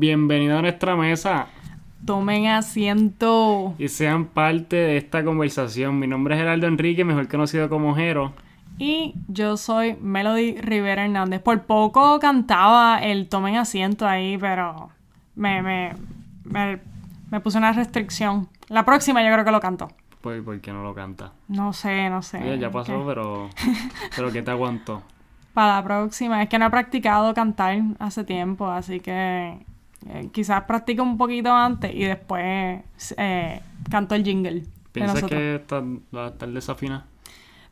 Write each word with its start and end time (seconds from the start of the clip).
Bienvenido 0.00 0.56
a 0.56 0.62
nuestra 0.62 0.94
mesa 0.94 1.48
Tomen 2.06 2.46
asiento. 2.46 3.74
y 3.78 3.88
sean 3.88 4.26
parte 4.26 4.76
de 4.76 4.96
esta 4.96 5.24
conversación. 5.24 5.98
Mi 5.98 6.06
nombre 6.06 6.36
es 6.36 6.40
Gerardo 6.40 6.68
Enrique, 6.68 7.04
mejor 7.04 7.26
conocido 7.26 7.68
como 7.68 7.96
Jero. 7.96 8.32
Y 8.78 9.16
yo 9.26 9.56
soy 9.56 9.96
Melody 10.00 10.54
Rivera 10.60 11.04
Hernández. 11.04 11.42
Por 11.42 11.62
poco 11.62 12.20
cantaba 12.20 12.98
el 13.02 13.28
tomen 13.28 13.56
asiento 13.56 14.06
ahí, 14.06 14.38
pero 14.38 14.90
me, 15.34 15.62
me, 15.62 15.94
me, 16.44 16.78
me 17.32 17.40
puse 17.40 17.58
una 17.58 17.72
restricción. 17.72 18.48
La 18.68 18.84
próxima 18.84 19.20
yo 19.24 19.32
creo 19.32 19.44
que 19.44 19.50
lo 19.50 19.58
canto. 19.58 19.88
Pues, 20.20 20.40
¿por 20.44 20.60
qué 20.60 20.72
no 20.72 20.84
lo 20.84 20.94
canta? 20.94 21.32
No 21.48 21.72
sé, 21.72 22.08
no 22.08 22.22
sé. 22.22 22.38
Oye, 22.38 22.58
ya 22.60 22.70
pasó, 22.70 23.00
¿Qué? 23.00 23.04
pero. 23.04 23.50
Pero 24.14 24.30
¿qué 24.30 24.42
te 24.42 24.52
aguantó? 24.52 25.02
Para 25.54 25.74
la 25.74 25.82
próxima. 25.82 26.40
Es 26.40 26.48
que 26.48 26.56
no 26.60 26.66
he 26.66 26.70
practicado 26.70 27.34
cantar 27.34 27.80
hace 27.98 28.22
tiempo, 28.22 28.70
así 28.70 29.00
que 29.00 29.58
eh, 30.06 30.30
quizás 30.32 30.62
practique 30.64 31.00
un 31.02 31.16
poquito 31.18 31.52
antes 31.52 31.94
y 31.94 32.04
después 32.04 32.82
eh, 33.16 33.62
canto 33.90 34.14
el 34.14 34.24
jingle. 34.24 34.64
¿Piensas 34.92 35.24
que 35.24 35.54
está, 35.56 35.80
va 36.14 36.26
a 36.26 36.28
estar 36.28 36.48
desafinada? 36.50 37.06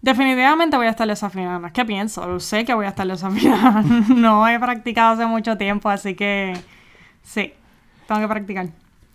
Definitivamente 0.03 0.77
voy 0.77 0.87
a 0.87 0.91
estar 0.91 1.09
desafinada. 1.09 1.59
No 1.59 1.67
es 1.67 1.73
que 1.73 1.85
pienso, 1.85 2.39
sé 2.41 2.65
que 2.65 2.75
voy 2.75 2.87
a 2.87 2.91
estar 2.91 3.07
desafinada. 3.07 3.83
no 4.15 4.47
he 4.47 4.59
practicado 4.61 5.15
hace 5.15 5.27
mucho 5.27 5.57
tiempo, 5.57 5.89
así 5.89 6.15
que 6.15 6.55
sí, 7.23 7.55
tengo 8.07 8.21
que 8.23 8.29
practicar. 8.29 8.69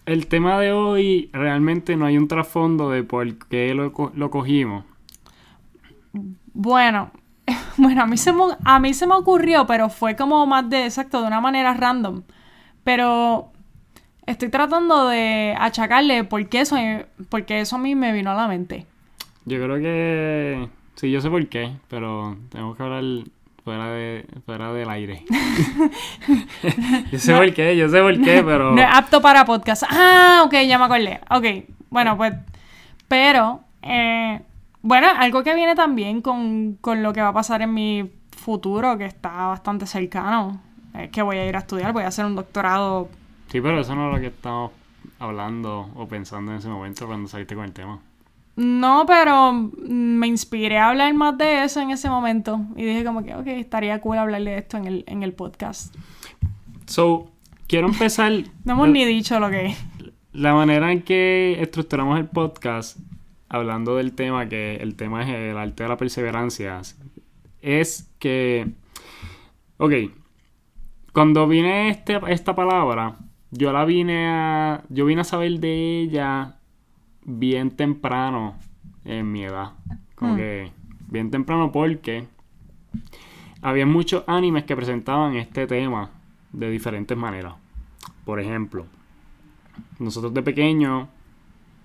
El 0.06 0.28
tema 0.28 0.60
de 0.60 0.72
hoy 0.74 1.32
realmente 1.34 1.96
no 1.96 2.06
hay 2.06 2.16
un 2.16 2.28
trasfondo 2.28 2.92
de 2.92 3.04
por 3.04 3.48
qué 3.48 3.74
lo, 3.74 3.92
co- 3.92 4.12
lo 4.14 4.30
cogimos. 4.30 4.86
Bueno, 6.54 7.12
bueno, 7.78 8.04
a 8.04 8.06
mí, 8.08 8.18
se 8.18 8.34
me, 8.34 8.44
a 8.64 8.80
mí 8.80 8.94
se 8.94 9.08
me 9.08 9.16
ocurrió, 9.16 9.66
pero 9.68 9.90
fue 9.90 10.16
como 10.16 10.46
más 10.46 10.70
de 10.70 10.86
exacto, 10.86 11.22
de 11.22 11.28
una 11.28 11.42
manera 11.42 11.74
random. 11.74 12.24
Pero 12.84 13.52
estoy 14.26 14.50
tratando 14.50 15.08
de 15.08 15.56
achacarle 15.58 16.24
por 16.24 16.48
qué 16.50 16.62
eso, 16.62 16.78
porque 17.30 17.62
eso 17.62 17.76
a 17.76 17.80
mí 17.80 17.96
me 17.96 18.12
vino 18.12 18.32
a 18.32 18.36
la 18.36 18.48
mente. 18.48 18.86
Yo 19.46 19.58
creo 19.64 19.78
que. 19.78 20.70
Sí, 20.96 21.12
yo 21.12 21.22
sé 21.22 21.30
por 21.30 21.48
qué, 21.48 21.74
pero 21.88 22.38
tenemos 22.50 22.78
que 22.78 22.84
hablar 22.84 23.04
fuera, 23.64 23.92
de, 23.92 24.26
fuera 24.46 24.74
del 24.74 24.90
aire. 24.90 25.24
yo 27.12 27.20
sé 27.20 27.34
por 27.34 27.54
qué, 27.54 27.76
yo 27.76 27.90
sé 27.90 28.02
por 28.02 28.20
qué, 28.22 28.44
pero. 28.44 28.72
No 28.72 28.82
es 28.82 28.88
apto 28.92 29.22
para 29.22 29.46
podcast. 29.46 29.84
Ah, 29.90 30.44
ok, 30.46 30.54
ya 30.68 30.78
me 30.78 30.86
acordé. 30.86 31.20
Ok, 31.30 31.74
bueno, 31.90 32.18
pues, 32.18 32.34
pero, 33.08 33.62
eh, 33.82 34.42
bueno, 34.82 35.08
algo 35.18 35.44
que 35.44 35.56
viene 35.56 35.76
también 35.76 36.22
con, 36.22 36.78
con 36.82 37.02
lo 37.04 37.14
que 37.14 37.22
va 37.22 37.30
a 37.30 37.34
pasar 37.34 37.62
en 37.62 37.74
mi 37.74 38.12
futuro, 38.32 38.98
que 38.98 39.06
está 39.06 39.48
bastante 39.48 39.86
cercano, 39.86 40.62
es 40.94 41.10
que 41.10 41.22
voy 41.22 41.38
a 41.38 41.48
ir 41.48 41.56
a 41.56 41.60
estudiar, 41.60 41.94
voy 41.94 42.04
a 42.04 42.08
hacer 42.08 42.26
un 42.26 42.36
doctorado. 42.36 43.10
Sí, 43.50 43.62
pero 43.62 43.80
eso 43.80 43.96
no 43.96 44.10
es 44.10 44.16
lo 44.16 44.22
que 44.22 44.28
estamos 44.28 44.72
hablando 45.20 45.90
o 45.96 46.08
pensando 46.08 46.52
en 46.52 46.58
ese 46.58 46.70
momento 46.70 47.06
cuando 47.08 47.28
saliste 47.28 47.56
con 47.56 47.66
el 47.66 47.74
tema. 47.74 48.00
No, 48.56 49.06
pero 49.08 49.54
me 49.54 50.28
inspiré 50.28 50.78
a 50.78 50.90
hablar 50.90 51.14
más 51.14 51.38
de 51.38 51.64
eso 51.64 51.80
en 51.80 51.92
ese 51.92 52.10
momento 52.10 52.62
y 52.76 52.84
dije 52.84 53.04
como 53.04 53.24
que, 53.24 53.34
ok, 53.34 53.48
estaría 53.48 54.00
cool 54.02 54.18
hablar 54.18 54.44
de 54.44 54.58
esto 54.58 54.78
en 54.78 54.86
el, 54.86 55.04
en 55.08 55.24
el 55.24 55.34
podcast. 55.34 55.96
So, 56.86 57.32
quiero 57.68 57.88
empezar. 57.88 58.32
No 58.66 58.74
hemos 58.74 58.90
ni 58.90 59.06
dicho 59.06 59.40
lo 59.40 59.50
que. 59.50 59.74
La 60.34 60.54
manera 60.54 60.92
en 60.92 61.02
que 61.02 61.58
estructuramos 61.60 62.20
el 62.20 62.28
podcast, 62.28 62.98
hablando 63.50 63.96
del 63.96 64.14
tema, 64.14 64.48
que 64.48 64.76
el 64.78 64.96
tema 64.96 65.24
es 65.24 65.30
el 65.30 65.58
arte 65.58 65.84
de 65.84 65.90
la 65.90 65.98
perseverancia, 65.98 66.82
es 67.62 68.10
que, 68.20 68.72
ok, 69.78 69.94
cuando 71.14 71.48
vine 71.48 71.90
este, 71.90 72.20
esta 72.28 72.56
palabra, 72.56 73.18
yo 73.52 73.74
la 73.74 73.86
vine 73.86 74.28
a, 74.28 74.84
yo 74.90 75.06
vine 75.06 75.22
a 75.22 75.26
saber 75.26 75.60
de 75.60 76.02
ella 76.02 76.56
bien 77.24 77.72
temprano 77.72 78.56
en 79.06 79.32
mi 79.32 79.44
edad, 79.44 79.74
como 80.16 80.34
Hmm. 80.34 80.38
que 80.38 80.72
bien 81.10 81.32
temprano 81.32 81.72
porque 81.72 82.28
había 83.62 83.86
muchos 83.86 84.24
animes 84.28 84.64
que 84.64 84.76
presentaban 84.76 85.36
este 85.36 85.68
tema 85.68 86.10
de 86.52 86.70
diferentes 86.70 87.18
maneras. 87.18 87.56
Por 88.26 88.40
ejemplo, 88.40 88.86
nosotros 90.00 90.34
de 90.34 90.42
pequeños 90.42 91.08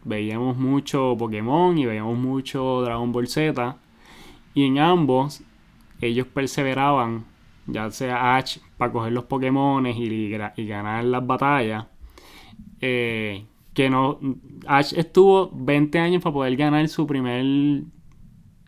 veíamos 0.04 0.56
mucho 0.56 1.16
Pokémon 1.18 1.76
y 1.76 1.86
veíamos 1.86 2.16
mucho 2.18 2.82
Dragon 2.82 3.12
Ball 3.12 3.26
Z. 3.28 3.76
Y 4.54 4.64
en 4.64 4.78
ambos 4.78 5.42
ellos 6.00 6.26
perseveraban, 6.26 7.24
ya 7.66 7.90
sea 7.90 8.36
Ash 8.36 8.58
para 8.76 8.92
coger 8.92 9.12
los 9.12 9.24
Pokémon 9.24 9.86
y, 9.86 10.28
ganar 10.30 11.04
las 11.04 11.26
batallas. 11.26 11.86
eh, 12.80 13.44
que 13.74 13.90
no. 13.90 14.18
Ash 14.66 14.94
estuvo 14.96 15.50
20 15.52 15.98
años 15.98 16.22
para 16.22 16.32
poder 16.32 16.56
ganar 16.56 16.88
su 16.88 17.06
primer. 17.06 17.82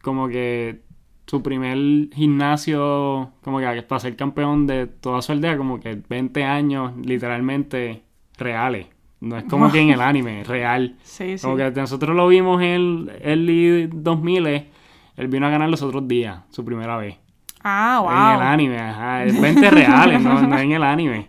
Como 0.02 0.28
que. 0.28 0.82
Su 1.26 1.42
primer 1.42 1.78
gimnasio. 2.14 3.32
Como 3.42 3.58
que 3.58 3.82
para 3.82 4.00
ser 4.00 4.16
campeón 4.16 4.66
de 4.66 4.86
toda 4.86 5.22
su 5.22 5.32
aldea. 5.32 5.56
Como 5.56 5.80
que 5.80 6.00
20 6.08 6.44
años 6.44 6.92
literalmente 7.04 8.02
reales. 8.36 8.86
No 9.20 9.36
es 9.36 9.44
como 9.44 9.72
que 9.72 9.80
en 9.80 9.90
el 9.90 10.00
anime, 10.02 10.44
real. 10.44 10.96
Sí, 11.02 11.38
sí. 11.38 11.42
Como 11.42 11.56
que 11.56 11.70
nosotros 11.70 12.14
lo 12.14 12.28
vimos 12.28 12.62
en 12.62 12.69
el 12.69 13.12
early 13.22 13.86
2000, 13.92 14.46
él 14.46 15.28
vino 15.28 15.46
a 15.46 15.50
ganar 15.50 15.69
los 15.69 15.82
otros 15.82 16.06
días, 16.06 16.42
su 16.50 16.64
primera 16.64 16.96
vez. 16.96 17.16
Ah, 17.64 18.00
En 18.04 18.32
el 18.32 18.38
wow. 18.38 18.48
anime, 18.52 18.78
ajá, 18.78 19.24
es 19.24 19.41
20 19.41 19.70
reales, 19.70 20.20
no, 20.22 20.41
no 20.42 20.58
en 20.58 20.72
el 20.72 20.82
anime. 20.82 21.26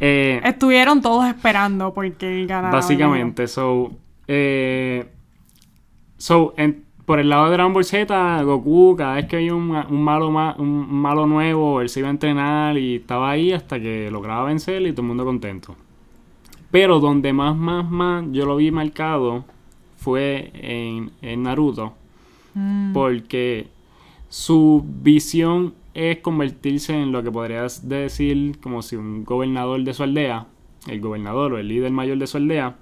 Eh, 0.00 0.40
Estuvieron 0.44 1.00
todos 1.02 1.26
esperando 1.26 1.92
porque 1.94 2.44
ganara. 2.46 2.70
básicamente, 2.74 3.46
so, 3.48 3.90
eh, 4.26 5.08
so 6.16 6.54
en- 6.56 6.84
por 7.04 7.18
el 7.20 7.30
lado 7.30 7.46
de 7.46 7.52
Dragon 7.52 7.72
Ball 7.72 7.84
Z, 7.84 8.42
Goku, 8.42 8.94
cada 8.96 9.14
vez 9.14 9.24
que 9.26 9.36
había 9.36 9.54
un, 9.54 9.70
un 9.70 10.02
malo 10.02 10.30
ma- 10.30 10.54
un 10.58 10.92
malo 10.92 11.26
nuevo, 11.26 11.80
él 11.80 11.88
se 11.88 12.00
iba 12.00 12.08
a 12.08 12.10
entrenar 12.12 12.76
y 12.76 12.96
estaba 12.96 13.30
ahí 13.30 13.52
hasta 13.52 13.80
que 13.80 14.10
lograba 14.10 14.44
vencer 14.44 14.82
y 14.82 14.92
todo 14.92 15.02
el 15.02 15.08
mundo 15.08 15.24
contento. 15.24 15.74
Pero 16.70 17.00
donde 17.00 17.32
más, 17.32 17.56
más, 17.56 17.88
más 17.90 18.24
yo 18.30 18.44
lo 18.44 18.56
vi 18.56 18.70
marcado 18.70 19.44
fue 19.96 20.50
en, 20.54 21.10
en 21.22 21.42
Naruto. 21.44 21.94
Mm. 22.52 22.92
Porque 22.92 23.68
su 24.28 24.84
visión 25.02 25.74
es 25.94 26.18
convertirse 26.18 26.94
en 26.94 27.12
lo 27.12 27.22
que 27.22 27.30
podrías 27.32 27.88
decir 27.88 28.58
como 28.60 28.82
si 28.82 28.96
un 28.96 29.24
gobernador 29.24 29.82
de 29.82 29.94
su 29.94 30.02
aldea, 30.02 30.46
el 30.86 31.00
gobernador 31.00 31.54
o 31.54 31.58
el 31.58 31.68
líder 31.68 31.90
mayor 31.90 32.18
de 32.18 32.26
su 32.26 32.36
aldea, 32.36 32.76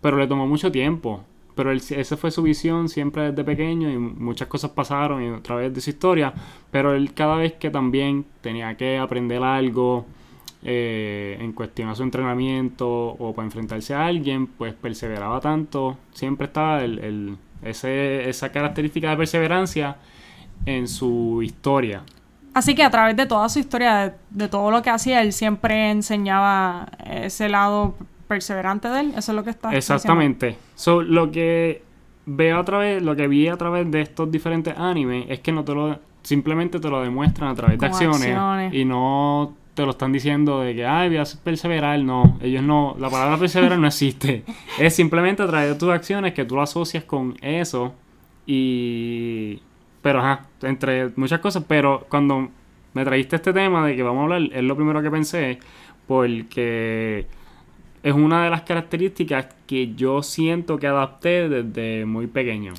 pero 0.00 0.18
le 0.18 0.26
tomó 0.26 0.46
mucho 0.46 0.70
tiempo. 0.70 1.24
Pero 1.54 1.70
él- 1.70 1.80
esa 1.90 2.16
fue 2.16 2.30
su 2.32 2.42
visión 2.42 2.88
siempre 2.88 3.30
desde 3.30 3.44
pequeño 3.44 3.88
y 3.90 3.96
muchas 3.96 4.48
cosas 4.48 4.72
pasaron 4.72 5.22
y 5.22 5.28
a 5.28 5.40
través 5.42 5.72
de 5.72 5.80
su 5.80 5.90
historia, 5.90 6.34
pero 6.72 6.94
él 6.94 7.14
cada 7.14 7.36
vez 7.36 7.52
que 7.54 7.70
también 7.70 8.24
tenía 8.40 8.76
que 8.76 8.98
aprender 8.98 9.42
algo 9.42 10.04
eh, 10.66 11.36
en 11.40 11.52
cuestión 11.52 11.90
a 11.90 11.94
su 11.94 12.02
entrenamiento 12.02 12.88
o 12.90 13.34
para 13.34 13.46
enfrentarse 13.46 13.94
a 13.94 14.06
alguien, 14.06 14.46
pues 14.46 14.72
perseveraba 14.74 15.38
tanto, 15.40 15.98
siempre 16.12 16.46
estaba 16.46 16.82
el, 16.82 16.98
el- 17.00 17.36
ese- 17.62 18.28
esa 18.28 18.50
característica 18.50 19.10
de 19.10 19.16
perseverancia 19.16 19.96
en 20.66 20.88
su 20.88 21.42
historia. 21.42 22.02
Así 22.54 22.74
que 22.74 22.84
a 22.84 22.90
través 22.90 23.16
de 23.16 23.26
toda 23.26 23.48
su 23.48 23.58
historia, 23.58 23.96
de, 23.96 24.12
de 24.30 24.48
todo 24.48 24.70
lo 24.70 24.82
que 24.82 24.90
hacía, 24.90 25.22
él 25.22 25.32
siempre 25.32 25.90
enseñaba 25.90 26.88
ese 27.04 27.48
lado 27.48 27.96
perseverante 28.28 28.88
de 28.88 29.00
él. 29.00 29.12
Eso 29.16 29.32
es 29.32 29.36
lo 29.36 29.44
que 29.44 29.50
está 29.50 29.74
Exactamente. 29.74 30.56
So, 30.74 31.02
lo 31.02 31.30
que 31.30 31.82
veo 32.26 32.58
a 32.58 32.64
través, 32.64 33.02
lo 33.02 33.16
que 33.16 33.28
vi 33.28 33.48
a 33.48 33.56
través 33.56 33.90
de 33.90 34.00
estos 34.02 34.30
diferentes 34.30 34.76
animes 34.76 35.26
es 35.28 35.40
que 35.40 35.52
no 35.52 35.64
te 35.64 35.74
lo 35.74 35.98
simplemente 36.22 36.80
te 36.80 36.88
lo 36.88 37.02
demuestran 37.02 37.50
a 37.50 37.54
través 37.54 37.74
de 37.74 37.78
Con 37.78 37.88
acciones, 37.90 38.22
acciones. 38.22 38.74
y 38.74 38.84
no 38.86 39.54
te 39.74 39.84
lo 39.84 39.90
están 39.90 40.10
diciendo 40.10 40.60
de 40.60 40.74
que 40.74 40.86
ay 40.86 41.08
voy 41.08 41.18
a 41.18 41.24
perseverar, 41.42 41.98
no, 42.00 42.38
ellos 42.40 42.62
no, 42.62 42.96
la 42.98 43.10
palabra 43.10 43.36
perseverar 43.36 43.78
no 43.78 43.86
existe. 43.86 44.44
Es 44.78 44.96
simplemente 44.96 45.42
a 45.42 45.46
través 45.46 45.68
de 45.68 45.74
tus 45.74 45.90
acciones 45.90 46.32
que 46.32 46.44
tú 46.44 46.54
lo 46.54 46.62
asocias 46.62 47.04
con 47.04 47.36
eso 47.42 47.92
y 48.46 49.60
pero 50.04 50.20
ajá, 50.20 50.42
entre 50.60 51.12
muchas 51.16 51.40
cosas, 51.40 51.64
pero 51.66 52.04
cuando 52.10 52.50
me 52.92 53.04
trajiste 53.06 53.36
este 53.36 53.54
tema 53.54 53.86
de 53.86 53.96
que 53.96 54.02
vamos 54.02 54.20
a 54.20 54.24
hablar, 54.24 54.42
es 54.52 54.62
lo 54.62 54.76
primero 54.76 55.00
que 55.00 55.10
pensé 55.10 55.58
porque 56.06 57.26
es 58.02 58.12
una 58.12 58.44
de 58.44 58.50
las 58.50 58.60
características 58.60 59.46
que 59.66 59.94
yo 59.94 60.22
siento 60.22 60.76
que 60.76 60.88
adapté 60.88 61.48
desde 61.48 62.04
muy 62.04 62.26
pequeño. 62.26 62.74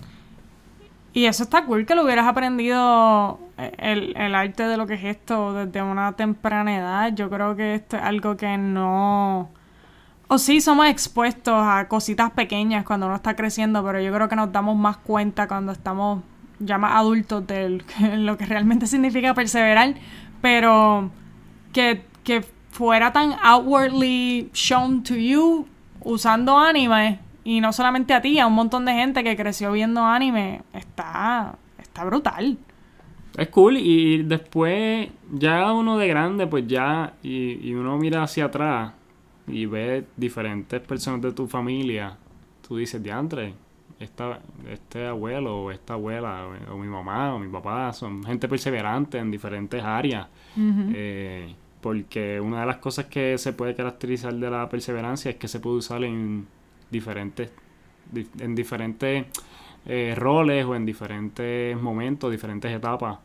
Y 1.14 1.26
eso 1.26 1.42
está 1.42 1.66
cool 1.66 1.88
que 1.88 1.96
lo 1.96 2.04
hubieras 2.04 2.28
aprendido 2.28 3.40
eh, 3.58 3.72
el, 3.80 4.16
el 4.16 4.36
arte 4.36 4.68
de 4.68 4.78
lo 4.78 4.86
que 4.86 4.94
es 4.94 5.04
esto 5.06 5.52
desde 5.54 5.82
una 5.82 6.12
temprana 6.12 6.78
edad. 6.78 7.16
Yo 7.16 7.32
creo 7.32 7.56
que 7.56 7.74
esto 7.74 7.98
es 7.98 8.04
algo 8.04 8.38
que 8.38 8.56
no... 8.60 9.50
O 10.28 10.38
sí, 10.38 10.62
somos 10.62 10.86
expuestos 10.86 11.56
a 11.58 11.88
cositas 11.88 12.30
pequeñas 12.30 12.86
cuando 12.86 13.08
uno 13.08 13.16
está 13.16 13.36
creciendo, 13.36 13.84
pero 13.84 14.00
yo 14.00 14.14
creo 14.14 14.30
que 14.30 14.36
nos 14.36 14.52
damos 14.52 14.78
más 14.78 14.98
cuenta 14.98 15.48
cuando 15.48 15.72
estamos 15.72 16.22
más 16.60 16.96
adultos 16.96 17.46
de 17.48 17.82
lo 18.18 18.38
que 18.38 18.46
realmente 18.46 18.88
significa 18.88 19.34
perseverar. 19.34 19.96
Pero 20.42 21.10
que, 21.74 22.04
que 22.24 22.44
fuera 22.72 23.12
tan 23.14 23.36
outwardly 23.44 24.50
shown 24.54 25.04
to 25.04 25.16
you 25.16 25.66
usando 26.02 26.58
anime 26.58 27.20
y 27.44 27.62
no 27.62 27.72
solamente 27.74 28.14
a 28.14 28.22
ti, 28.22 28.40
a 28.40 28.48
un 28.48 28.54
montón 28.54 28.86
de 28.86 28.94
gente 28.94 29.24
que 29.24 29.36
creció 29.36 29.72
viendo 29.72 30.04
anime, 30.04 30.62
está, 30.74 31.58
está 31.78 32.04
brutal. 32.04 32.58
Es 33.38 33.50
cool 33.50 33.78
y 33.78 34.24
después 34.24 35.10
ya 35.32 35.72
uno 35.74 35.98
de 35.98 36.08
grande 36.08 36.48
pues 36.48 36.66
ya 36.68 37.14
y, 37.22 37.68
y 37.68 37.74
uno 37.74 37.98
mira 37.98 38.24
hacia 38.24 38.46
atrás 38.46 38.94
y 39.48 39.66
ve 39.66 40.06
diferentes 40.16 40.82
personas 40.82 41.22
de 41.22 41.32
tu 41.34 41.48
familia, 41.48 42.18
tú 42.68 42.78
dices, 42.78 43.02
diantre, 43.02 43.54
esta, 44.00 44.40
este 44.70 45.08
abuelo 45.08 45.64
o 45.64 45.72
esta 45.72 45.94
abuela 45.94 46.46
o, 46.70 46.74
o 46.74 46.78
mi 46.78 46.88
mamá 46.88 47.34
o 47.34 47.40
mi 47.40 47.48
papá 47.48 47.94
son 47.94 48.24
gente 48.24 48.48
perseverante 48.48 49.18
en 49.18 49.32
diferentes 49.32 49.82
áreas. 49.84 50.28
Eh, 50.58 51.54
porque 51.82 52.40
una 52.42 52.62
de 52.62 52.66
las 52.66 52.78
cosas 52.78 53.06
que 53.06 53.38
se 53.38 53.54
puede 53.54 53.76
caracterizar 53.76 54.34
de 54.34 54.50
la 54.50 54.68
perseverancia 54.70 55.32
es 55.32 55.38
que 55.38 55.48
se 55.48 55.60
puede 55.60 55.78
usar 55.78 56.04
en 56.04 56.48
diferentes, 56.90 57.52
di- 58.12 58.28
en 58.40 58.56
diferentes 58.56 59.26
eh, 59.86 60.16
roles 60.18 60.66
o 60.66 60.76
en 60.76 60.86
diferentes 60.86 61.80
momentos, 61.80 62.32
diferentes 62.32 62.72
etapas. 62.72 63.20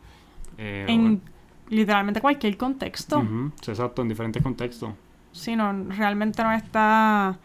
Eh, 0.59 0.85
En 0.89 1.23
literalmente 1.71 2.21
cualquier 2.21 2.57
contexto. 2.59 3.25
exacto, 3.67 4.03
en 4.03 4.09
diferentes 4.09 4.43
contextos. 4.43 4.91
Sí, 5.33 5.57
no, 5.57 5.73
realmente 5.89 6.43
no 6.43 6.53
está 6.53 7.39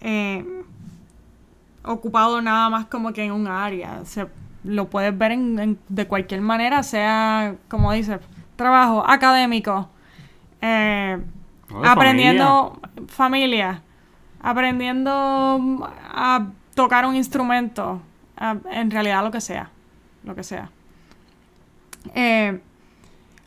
eh, 0.00 0.44
ocupado 1.86 2.40
nada 2.42 2.68
más 2.70 2.86
como 2.86 3.12
que 3.12 3.24
en 3.24 3.32
un 3.32 3.46
área. 3.46 4.04
Se, 4.04 4.26
lo 4.64 4.88
puedes 4.90 5.16
ver 5.16 5.32
en, 5.32 5.58
en- 5.58 5.78
de 5.88 6.06
cualquier 6.06 6.40
manera, 6.40 6.82
sea, 6.82 7.54
como 7.68 7.92
dices, 7.92 8.18
trabajo 8.56 9.04
académico, 9.08 9.88
eh, 10.60 11.18
aprendiendo 11.84 12.80
familia. 13.08 13.82
aprendiendo 14.40 15.88
a 16.12 16.46
tocar 16.74 17.06
un 17.06 17.14
instrumento, 17.16 18.00
a- 18.36 18.56
en 18.70 18.90
realidad 18.90 19.22
lo 19.24 19.30
que 19.30 19.40
sea, 19.40 19.70
lo 20.24 20.34
que 20.34 20.42
sea. 20.42 20.70
Eh, 22.14 22.60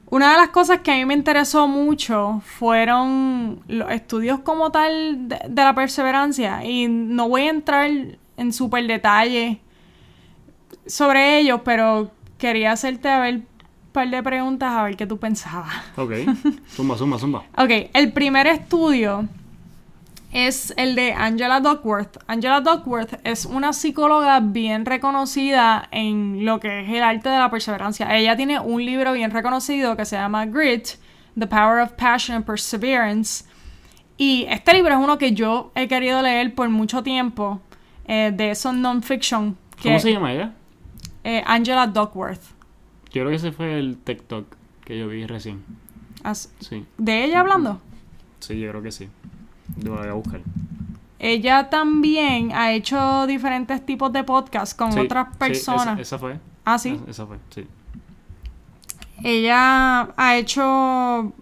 una 0.10 0.32
de 0.32 0.38
las 0.38 0.50
cosas 0.50 0.80
que 0.80 0.92
a 0.92 0.96
mí 0.96 1.06
me 1.06 1.14
interesó 1.14 1.68
mucho 1.68 2.42
fueron 2.44 3.62
los 3.68 3.92
estudios 3.92 4.40
como 4.40 4.72
tal 4.72 5.28
de, 5.30 5.40
de 5.48 5.64
la 5.64 5.74
perseverancia 5.76 6.64
y 6.66 6.88
no 6.88 7.30
voy 7.30 7.44
a 7.44 7.50
entrar 7.52 7.90
en 8.40 8.54
súper 8.54 8.88
detalle 8.88 9.60
sobre 10.86 11.40
ellos, 11.40 11.62
pero 11.64 12.12
quería 12.38 12.72
hacerte 12.72 13.10
a 13.10 13.20
ver 13.20 13.36
un 13.36 13.46
par 13.92 14.10
de 14.10 14.24
preguntas 14.24 14.72
a 14.72 14.84
ver 14.84 14.98
qué 14.98 15.06
tú 15.06 15.18
pensabas. 15.18 15.74
Ok, 15.96 16.12
zumba, 16.76 16.98
zumba, 16.98 17.20
zumba. 17.20 17.44
Ok, 17.58 17.90
el 17.94 18.12
primer 18.12 18.48
estudio 18.48 19.28
es 20.32 20.74
el 20.78 20.96
de 20.96 21.14
Angela 21.14 21.60
Duckworth. 21.60 22.18
Angela 22.28 22.62
Duckworth 22.62 23.20
es 23.24 23.46
una 23.46 23.74
psicóloga 23.74 24.40
bien 24.40 24.86
reconocida 24.86 25.88
en 25.92 26.46
lo 26.46 26.60
que 26.60 26.82
es 26.82 26.90
el 26.90 27.04
arte 27.04 27.30
de 27.30 27.38
la 27.38 27.50
perseverancia. 27.50 28.16
Ella 28.16 28.36
tiene 28.36 28.60
un 28.60 28.86
libro 28.86 29.14
bien 29.14 29.32
reconocido 29.32 29.96
que 29.98 30.06
se 30.06 30.18
llama 30.18 30.46
Grit, 30.46 30.90
The 31.38 31.48
Power 31.48 31.82
of 31.82 31.94
Passion 31.94 32.38
and 32.38 32.46
Perseverance. 32.46 33.46
Y 34.18 34.46
este 34.50 34.74
libro 34.74 34.94
es 34.94 35.00
uno 35.00 35.18
que 35.18 35.34
yo 35.34 35.72
he 35.76 35.88
querido 35.88 36.22
leer 36.22 36.54
por 36.54 36.70
mucho 36.70 37.02
tiempo, 37.02 37.62
eh, 38.10 38.32
de 38.36 38.52
esos 38.52 38.74
non-fiction. 38.74 39.56
que- 39.78 39.84
¿Cómo 39.90 40.00
se 40.00 40.12
llama 40.12 40.34
ella? 40.34 40.54
eh, 41.24 41.44
Angela 41.46 41.86
Duckworth. 41.88 42.42
Yo 43.12 43.22
creo 43.22 43.30
que 43.30 43.36
ese 43.36 43.52
fue 43.52 43.78
el 43.80 43.98
TikTok 43.98 44.46
que 44.84 44.98
yo 45.00 45.08
vi 45.08 45.26
recién. 45.26 45.64
As- 46.24 46.52
Sí, 46.60 46.86
¿De 46.98 47.24
ella 47.24 47.40
hablando? 47.42 47.80
sí, 48.40 48.60
yo 48.60 48.70
creo 48.72 48.82
que 48.84 48.92
sí. 48.92 49.08
Lo 49.84 49.96
voy 49.98 50.08
a 50.08 50.14
buscar. 50.14 50.42
Ella 51.20 51.70
también 51.70 52.52
ha 52.54 52.72
hecho 52.72 53.28
diferentes 53.28 53.86
tipos 53.86 54.12
de 54.14 54.24
podcasts 54.24 54.74
con 54.74 54.92
Sí, 54.94 55.00
otras 55.02 55.28
sí, 55.32 55.38
personas. 55.38 55.88
esa, 56.00 56.02
esa 56.02 56.18
fue. 56.20 56.40
ah, 56.66 56.78
sí. 56.80 57.00
Esa 57.08 57.26
fue, 57.28 57.38
sí. 57.52 57.68
Ella 59.24 60.10
ha 60.16 60.36
hecho, 60.38 60.64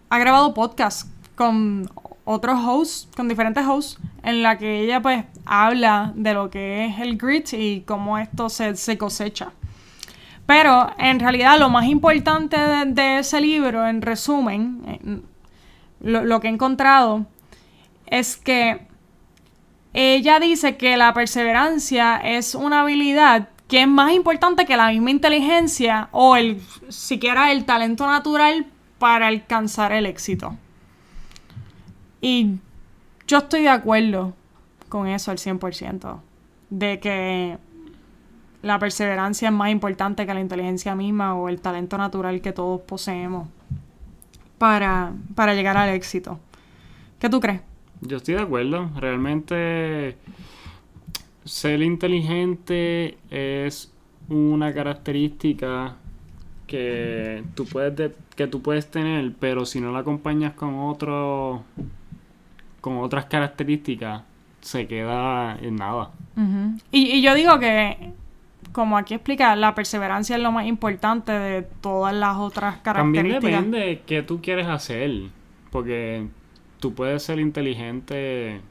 ha 0.09 0.17
grabado 0.19 0.53
podcasts 0.53 1.09
con 1.35 1.87
otros 2.27 2.59
hosts, 2.61 3.07
con 3.15 3.29
diferentes 3.29 3.65
hosts, 3.65 3.97
en 4.21 4.43
la 4.43 4.57
que 4.57 4.81
ella 4.81 5.01
pues 5.01 5.23
habla 5.45 6.11
de 6.13 6.33
lo 6.33 6.49
que 6.49 6.85
es 6.85 6.99
el 6.99 7.17
grit 7.17 7.53
y 7.53 7.83
cómo 7.87 8.17
esto 8.17 8.49
se, 8.49 8.75
se 8.75 8.97
cosecha. 8.97 9.53
Pero 10.45 10.91
en 10.97 11.21
realidad 11.21 11.57
lo 11.57 11.69
más 11.69 11.85
importante 11.85 12.57
de, 12.57 13.19
ese 13.19 13.39
libro, 13.39 13.87
en 13.87 14.01
resumen, 14.01 15.23
lo, 16.01 16.25
lo 16.25 16.41
que 16.41 16.47
he 16.47 16.51
encontrado, 16.51 17.25
es 18.05 18.35
que 18.35 18.85
ella 19.93 20.41
dice 20.41 20.75
que 20.75 20.97
la 20.97 21.13
perseverancia 21.13 22.17
es 22.17 22.55
una 22.55 22.81
habilidad 22.81 23.47
que 23.69 23.81
es 23.81 23.87
más 23.87 24.11
importante 24.11 24.65
que 24.65 24.75
la 24.75 24.89
misma 24.89 25.11
inteligencia 25.11 26.09
o 26.11 26.35
el 26.35 26.61
siquiera 26.89 27.53
el 27.53 27.63
talento 27.63 28.05
natural 28.05 28.65
para 28.99 29.27
alcanzar 29.27 29.93
el 29.93 30.05
éxito. 30.05 30.57
Y 32.21 32.55
yo 33.27 33.37
estoy 33.39 33.61
de 33.63 33.69
acuerdo 33.69 34.33
con 34.89 35.07
eso 35.07 35.31
al 35.31 35.37
100%, 35.37 36.19
de 36.69 36.99
que 36.99 37.57
la 38.61 38.79
perseverancia 38.79 39.49
es 39.49 39.53
más 39.53 39.69
importante 39.69 40.25
que 40.25 40.33
la 40.33 40.39
inteligencia 40.39 40.95
misma 40.95 41.35
o 41.35 41.49
el 41.49 41.59
talento 41.61 41.97
natural 41.97 42.41
que 42.41 42.51
todos 42.53 42.81
poseemos 42.81 43.47
para, 44.57 45.13
para 45.35 45.53
llegar 45.53 45.77
al 45.77 45.89
éxito. 45.89 46.39
¿Qué 47.19 47.29
tú 47.29 47.39
crees? 47.39 47.61
Yo 48.01 48.17
estoy 48.17 48.35
de 48.35 48.41
acuerdo. 48.41 48.89
Realmente 48.95 50.17
ser 51.45 51.81
inteligente 51.81 53.17
es 53.29 53.91
una 54.29 54.73
característica 54.73 55.95
que 56.65 57.43
tú 57.55 57.65
puedes 57.65 57.95
de- 57.95 58.15
que 58.35 58.47
tú 58.47 58.61
puedes 58.61 58.91
tener, 58.91 59.33
pero 59.39 59.65
si 59.65 59.79
no 59.79 59.91
la 59.91 59.99
acompañas 59.99 60.53
con 60.53 60.77
otro 60.79 61.63
con 62.87 62.97
otras 62.99 63.25
características 63.25 64.23
se 64.61 64.87
queda 64.87 65.57
en 65.61 65.75
nada. 65.75 66.11
Y, 66.91 67.11
y 67.11 67.21
yo 67.21 67.33
digo 67.35 67.59
que, 67.59 68.11
como 68.71 68.97
aquí 68.97 69.13
explica, 69.13 69.55
la 69.55 69.73
perseverancia 69.75 70.35
es 70.35 70.41
lo 70.41 70.51
más 70.51 70.65
importante 70.65 71.31
de 71.31 71.61
todas 71.63 72.13
las 72.13 72.37
otras 72.37 72.83
También 72.83 73.27
características. 73.27 73.51
depende 73.65 73.79
de 73.79 74.01
qué 74.01 74.23
tú 74.23 74.41
quieres 74.41 74.67
hacer, 74.67 75.11
porque 75.71 76.27
tú 76.79 76.93
puedes 76.93 77.23
ser 77.23 77.39
inteligente 77.39 78.61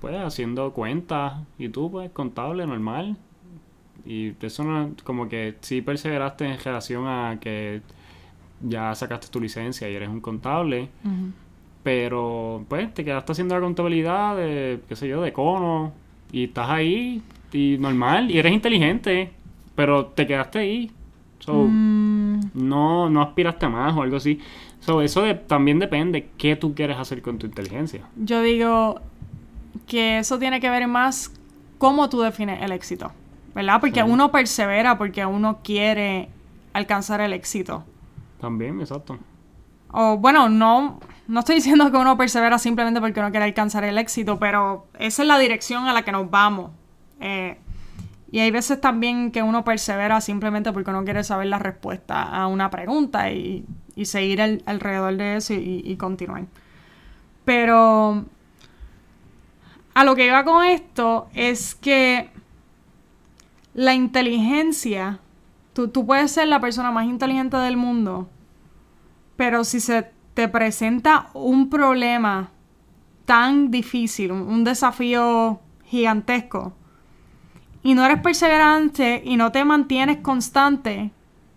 pues 0.00 0.16
haciendo 0.16 0.72
cuentas 0.72 1.34
y 1.58 1.68
tú 1.70 1.90
pues 1.90 2.10
contable 2.10 2.66
normal 2.66 3.16
y 4.04 4.32
eso 4.44 4.62
no 4.64 4.90
como 5.02 5.28
que 5.30 5.56
sí 5.62 5.80
perseveraste 5.80 6.44
en 6.44 6.58
relación 6.58 7.06
a 7.08 7.38
que 7.40 7.80
ya 8.60 8.94
sacaste 8.94 9.28
tu 9.28 9.40
licencia 9.40 9.88
y 9.90 9.94
eres 9.94 10.08
un 10.10 10.20
contable 10.20 10.88
Ujú. 11.04 11.32
Pero 11.84 12.64
pues 12.68 12.92
te 12.92 13.04
quedaste 13.04 13.30
haciendo 13.32 13.54
la 13.54 13.60
contabilidad 13.60 14.36
de 14.36 14.80
qué 14.88 14.96
sé 14.96 15.06
yo 15.06 15.22
de 15.22 15.32
cono 15.32 15.92
y 16.32 16.44
estás 16.44 16.68
ahí 16.70 17.22
y 17.52 17.76
normal 17.78 18.30
y 18.32 18.38
eres 18.38 18.52
inteligente 18.52 19.30
pero 19.76 20.06
te 20.06 20.26
quedaste 20.26 20.58
ahí 20.58 20.90
so, 21.38 21.68
Mm, 21.68 22.40
no, 22.54 23.08
no 23.10 23.22
aspiraste 23.22 23.68
más 23.68 23.94
o 23.94 24.02
algo 24.02 24.16
así. 24.16 24.40
So, 24.80 25.02
eso 25.02 25.22
de- 25.22 25.34
también 25.34 25.78
depende 25.78 26.30
qué 26.38 26.56
tú 26.56 26.74
quieres 26.74 26.96
hacer 26.98 27.20
con 27.22 27.38
tu 27.38 27.46
inteligencia. 27.46 28.02
yo 28.16 28.40
digo 28.42 29.00
que 29.86 30.18
eso 30.18 30.38
tiene 30.38 30.60
que 30.60 30.70
ver 30.70 30.86
más 30.88 31.32
cómo 31.78 32.08
tú 32.08 32.20
defines 32.22 32.62
el 32.62 32.72
éxito, 32.72 33.12
¿verdad? 33.54 33.78
Porque 33.80 34.00
Sí. 34.00 34.06
uno 34.08 34.30
persevera 34.32 34.96
porque 34.98 35.24
uno 35.26 35.58
quiere 35.62 36.28
alcanzar 36.72 37.20
el 37.20 37.32
éxito. 37.34 37.84
También, 38.40 38.80
exacto. 38.80 39.18
O 39.92 40.16
bueno, 40.16 40.48
no, 40.48 40.98
no 41.26 41.40
estoy 41.40 41.56
diciendo 41.56 41.90
que 41.90 41.96
uno 41.96 42.16
persevera 42.16 42.58
simplemente 42.58 43.00
porque 43.00 43.20
uno 43.20 43.30
quiere 43.30 43.46
alcanzar 43.46 43.84
el 43.84 43.98
éxito, 43.98 44.38
pero 44.38 44.86
esa 44.98 45.22
es 45.22 45.28
la 45.28 45.38
dirección 45.38 45.86
a 45.86 45.92
la 45.92 46.02
que 46.02 46.12
nos 46.12 46.30
vamos. 46.30 46.70
Eh, 47.20 47.58
y 48.30 48.40
hay 48.40 48.50
veces 48.50 48.80
también 48.80 49.30
que 49.30 49.42
uno 49.42 49.64
persevera 49.64 50.20
simplemente 50.20 50.72
porque 50.72 50.90
uno 50.90 51.04
quiere 51.04 51.22
saber 51.24 51.46
la 51.46 51.58
respuesta 51.58 52.22
a 52.22 52.46
una 52.48 52.68
pregunta 52.70 53.30
y, 53.30 53.64
seguir 54.04 54.42
al- 54.42 54.62
alrededor 54.66 55.16
de 55.16 55.36
eso 55.36 55.54
y, 55.54 55.82
y 55.84 55.96
continuar. 55.96 56.44
Pero 57.44 58.24
a 59.94 60.04
lo 60.04 60.16
que 60.16 60.26
iba 60.26 60.44
con 60.44 60.64
esto 60.64 61.28
es 61.32 61.74
que 61.76 62.30
la 63.74 63.94
inteligencia, 63.94 65.20
tú, 65.72 65.88
tú 65.88 66.04
puedes 66.04 66.32
ser 66.32 66.48
la 66.48 66.60
persona 66.60 66.90
más 66.90 67.06
inteligente 67.06 67.56
del 67.56 67.76
mundo, 67.76 68.28
pero 69.36 69.62
si 69.64 69.78
se 69.80 70.10
te 70.34 70.48
presenta 70.48 71.28
un 71.32 71.70
problema 71.70 72.50
tan 73.24 73.70
difícil, 73.70 74.32
un, 74.32 74.64
desafío 74.64 75.60
gigantesco, 75.86 76.74
y 77.82 77.94
no 77.94 78.04
eres 78.04 78.20
perseverante 78.20 79.22
y 79.24 79.36
no 79.36 79.52
te 79.52 79.64
mantienes 79.64 80.18
constante, 80.18 81.10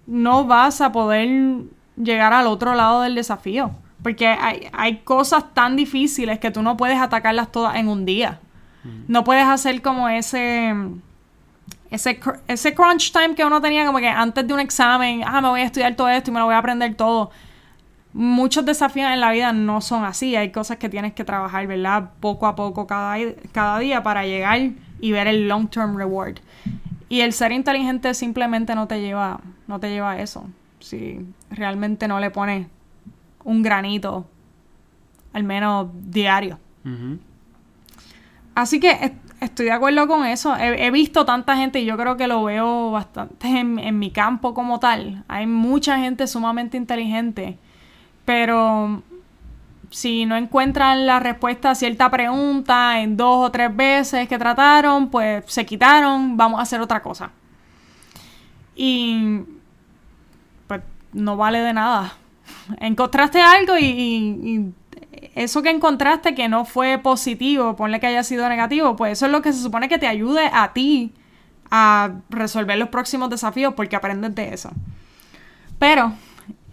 no 0.06 0.46
vas 0.46 0.82
a 0.82 0.92
poder 0.92 1.64
llegar 1.96 2.34
al 2.34 2.48
otro 2.48 2.76
lado 2.76 3.02
del 3.02 3.16
desafío. 3.16 3.72
Porque 4.04 4.28
hay, 4.28 4.68
hay 4.74 4.98
cosas 5.00 5.54
tan 5.54 5.76
difíciles 5.76 6.40
que 6.40 6.52
tú 6.52 6.62
no 6.62 6.78
puedes 6.78 7.00
atacarlas 7.00 7.52
todas 7.52 7.76
en 7.76 7.88
un 7.88 8.06
día. 8.06 8.40
No 9.08 9.24
puedes 9.26 9.46
hacer 9.46 9.82
como 9.82 10.08
ese, 10.08 10.74
ese, 11.90 12.20
ese 12.48 12.74
crunch 12.74 13.12
time 13.12 13.36
que 13.36 13.44
uno 13.44 13.60
tenía 13.60 13.86
como 13.86 13.98
que 14.00 14.08
antes 14.08 14.48
de 14.48 14.54
un 14.54 14.62
examen, 14.62 15.24
ah, 15.26 15.42
me 15.42 15.50
voy 15.50 15.62
a 15.62 15.66
estudiar 15.66 15.96
todo 15.96 16.08
esto 16.08 16.32
y 16.32 16.34
me 16.34 16.40
lo 16.40 16.46
voy 16.46 16.56
a 16.56 16.60
aprender 16.60 16.96
todo. 16.96 17.32
Muchos 18.20 18.66
desafíos 18.66 19.12
en 19.12 19.20
la 19.22 19.32
vida 19.32 19.54
no 19.54 19.80
son 19.80 20.04
así. 20.04 20.36
Hay 20.36 20.52
cosas 20.52 20.78
que 20.78 20.90
tienes 20.90 21.14
que 21.14 21.24
trabajar, 21.24 21.68
¿verdad? 21.68 22.10
Poco 22.20 22.48
a 22.48 22.56
poco 22.56 22.88
cada, 22.88 23.16
cada 23.52 23.78
día 23.78 24.02
para 24.02 24.26
llegar 24.26 24.72
y 25.00 25.12
ver 25.12 25.28
el 25.28 25.48
long 25.48 25.68
term 25.70 25.96
reward. 25.96 26.38
Y 27.10 27.22
el 27.22 27.32
ser 27.32 27.52
inteligente 27.52 28.14
simplemente 28.16 28.74
no 28.74 28.88
te 28.88 29.02
lleva, 29.02 29.40
no 29.68 29.80
te 29.80 29.90
lleva 29.92 30.12
a 30.14 30.20
eso. 30.22 30.48
Si 30.80 31.20
realmente 31.52 32.08
no 32.08 32.20
le 32.20 32.32
pones 32.32 32.66
un 33.44 33.62
granito, 33.62 34.26
al 35.34 35.44
menos 35.44 35.90
diario. 35.94 36.58
Así 38.56 38.80
que 38.80 38.90
est- 38.92 39.16
estoy 39.42 39.68
de 39.68 39.72
acuerdo 39.74 40.08
con 40.08 40.26
eso. 40.26 40.56
He, 40.58 40.86
he 40.88 40.92
visto 40.92 41.24
tanta 41.26 41.56
gente 41.56 41.80
y 41.80 41.86
yo 41.86 41.96
creo 41.98 42.18
que 42.18 42.28
lo 42.28 42.44
veo 42.44 42.92
bastante 42.92 43.48
en, 43.48 43.78
en 43.80 44.00
mi 44.00 44.10
campo 44.12 44.54
como 44.54 44.80
tal. 44.80 45.24
Hay 45.28 45.46
mucha 45.46 45.98
gente 46.00 46.26
sumamente 46.28 46.78
inteligente, 46.78 47.58
pero 48.28 49.04
si 49.90 50.26
no 50.26 50.36
encuentran 50.36 51.08
la 51.08 51.18
respuesta 51.22 51.72
a 51.72 51.76
cierta 51.76 52.12
pregunta 52.12 53.00
en 53.00 53.16
dos 53.16 53.48
o 53.48 53.52
tres 53.52 53.74
veces 53.74 54.28
que 54.28 54.38
trataron, 54.38 55.10
pues 55.10 55.46
se 55.48 55.66
quitaron, 55.66 56.36
vamos 56.36 56.60
a 56.60 56.64
hacer 56.64 56.82
otra 56.82 57.02
cosa. 57.02 57.32
Y 58.76 59.46
pues 60.68 60.82
no 61.14 61.38
vale 61.38 61.62
de 61.62 61.72
nada. 61.72 62.18
Encontraste 62.82 63.42
algo 63.42 63.78
y, 63.80 64.74
eso 65.34 65.62
que 65.62 65.70
encontraste 65.70 66.36
que 66.36 66.50
no 66.50 66.66
fue 66.66 66.98
positivo, 66.98 67.78
ponle 67.78 68.02
que 68.02 68.08
haya 68.08 68.24
sido 68.24 68.50
negativo, 68.50 68.98
pues 68.98 69.14
eso 69.14 69.28
es 69.28 69.32
lo 69.32 69.42
que 69.42 69.54
se 69.54 69.62
supone 69.64 69.88
que 69.88 70.00
te 70.00 70.08
ayude 70.08 70.50
a 70.52 70.74
ti 70.74 71.14
a 71.72 72.12
resolver 72.30 72.78
los 72.78 72.90
próximos 72.90 73.30
desafíos 73.30 73.74
porque 73.74 73.96
aprendes 73.96 74.36
de 74.36 74.54
eso. 74.54 74.70
Pero, 75.80 76.12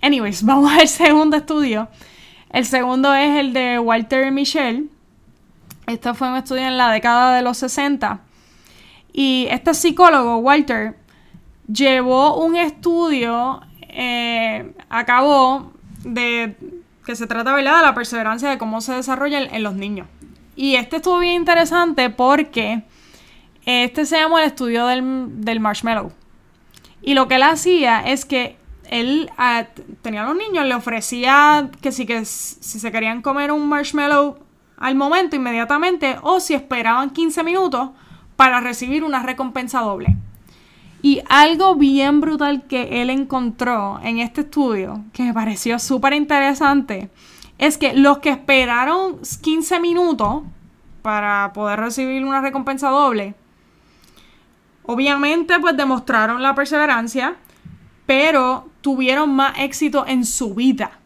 anyways, 0.04 0.42
vamos 0.44 0.73
al 0.73 0.88
segundo 0.88 1.37
estudio. 1.37 1.88
El 2.50 2.64
segundo 2.66 3.12
es 3.14 3.38
el 3.38 3.52
de 3.52 3.78
Walter 3.78 4.30
Michel. 4.30 4.90
Este 5.87 6.14
fue 6.14 6.28
un 6.28 6.37
estudio 6.37 6.62
en 6.62 6.76
la 6.76 6.92
década 6.92 7.37
de 7.37 7.42
los 7.42 7.58
60. 7.58 8.20
Y 9.12 9.46
este 9.50 9.75
psicólogo, 9.75 10.38
Walter, 10.38 10.96
llevó 11.66 12.42
un 12.44 12.56
estudio 12.56 13.61
eh, 13.88 14.73
a 14.88 15.04
cabo 15.04 15.73
de 16.04 16.56
que 17.04 17.16
se 17.16 17.26
trata 17.26 17.54
¿verdad? 17.54 17.78
de 17.78 17.82
la 17.82 17.94
perseverancia 17.94 18.49
de 18.49 18.58
cómo 18.58 18.80
se 18.80 18.94
desarrolla 18.94 19.40
en, 19.40 19.62
los 19.62 19.75
niños. 19.75 20.06
Y 20.56 20.76
este 20.76 20.96
estuvo 20.96 21.18
bien 21.18 21.34
interesante 21.34 22.08
porque 22.11 22.84
este 23.66 24.06
se 24.06 24.16
llama 24.16 24.40
el 24.42 24.46
estudio 24.46 24.87
del, 24.87 25.44
del 25.44 25.61
marshmallow. 25.61 26.12
Y 27.02 27.14
lo 27.14 27.28
que 27.28 27.34
él 27.34 27.42
hacía 27.42 28.00
es 28.00 28.25
que 28.25 28.56
él 28.91 29.31
ah, 29.38 29.67
tenía 30.03 30.23
a 30.23 30.26
los 30.26 30.37
niños, 30.37 30.67
le 30.67 30.75
ofrecía 30.75 31.71
que 31.81 31.93
si, 31.93 32.07
que 32.07 32.25
si 32.25 32.79
se 32.79 32.93
querían 32.93 33.23
comer 33.23 33.53
un 33.53 33.69
marshmallow 33.69 34.38
al 34.76 34.95
momento, 34.95 35.37
inmediatamente, 35.37 36.17
o 36.23 36.41
si 36.41 36.55
esperaban 36.55 37.11
15 37.11 37.43
minutos 37.43 37.91
para 38.37 38.61
recibir 38.61 39.05
una 39.05 39.23
recompensa 39.23 39.81
doble. 39.81 40.17
Y 41.03 41.23
algo 41.29 41.75
bien 41.75 42.21
brutal 42.21 42.67
que 42.67 43.03
él 43.03 43.11
encontró 43.11 44.00
en 44.03 44.19
este 44.19 44.41
estudio, 44.41 45.05
que 45.12 45.23
me 45.23 45.35
pareció 45.35 45.79
súper 45.79 46.14
interesante, 46.14 47.11
es 47.59 47.79
que 47.79 47.93
los 47.93 48.19
que 48.19 48.31
esperaron 48.31 49.21
15 49.43 49.81
minutos 49.81 50.43
para 51.03 51.53
poder 51.53 51.79
recibir 51.79 52.25
una 52.25 52.41
recompensa 52.41 52.88
doble, 52.88 53.35
obviamente 54.85 55.59
pues 55.61 55.76
demostraron 55.76 56.43
la 56.43 56.55
perseverancia, 56.55 57.37
pero 58.06 58.68
tuvieron 58.80 59.34
más 59.34 59.58
éxito 59.58 60.06
en 60.06 60.25
su 60.25 60.54
vida 60.54 60.99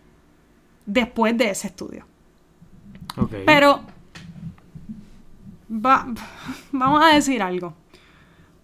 después 0.87 1.37
de 1.37 1.51
ese 1.51 1.69
estudio. 1.69 2.05
Ok. 3.17 3.33
Pero 3.47 3.81
va- 5.71 6.07
vamos 6.73 7.03
a 7.05 7.09
decir 7.15 7.43
algo. 7.43 7.75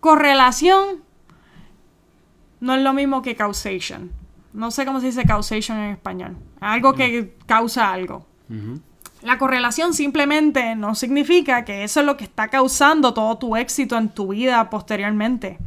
Correlación 0.00 1.02
no 2.60 2.74
es 2.74 2.82
lo 2.82 2.92
mismo 2.92 3.22
que 3.22 3.34
causation. 3.36 4.10
No 4.52 4.70
sé 4.70 4.84
cómo 4.86 5.00
se 5.00 5.06
dice 5.06 5.24
causation 5.24 5.78
en 5.78 5.90
español. 5.92 6.36
Algo 6.60 6.94
que 6.94 7.36
causa 7.46 7.92
algo. 7.92 8.26
La 9.22 9.38
correlación 9.38 9.94
simplemente 9.94 10.76
no 10.76 10.94
significa 10.94 11.64
que 11.64 11.82
eso 11.82 12.00
es 12.00 12.06
lo 12.06 12.16
que 12.16 12.24
está 12.24 12.48
causando 12.48 13.14
todo 13.14 13.38
tu 13.38 13.56
éxito 13.56 13.96
en 13.96 14.10
tu 14.10 14.28
vida 14.28 14.68
posteriormente. 14.70 15.58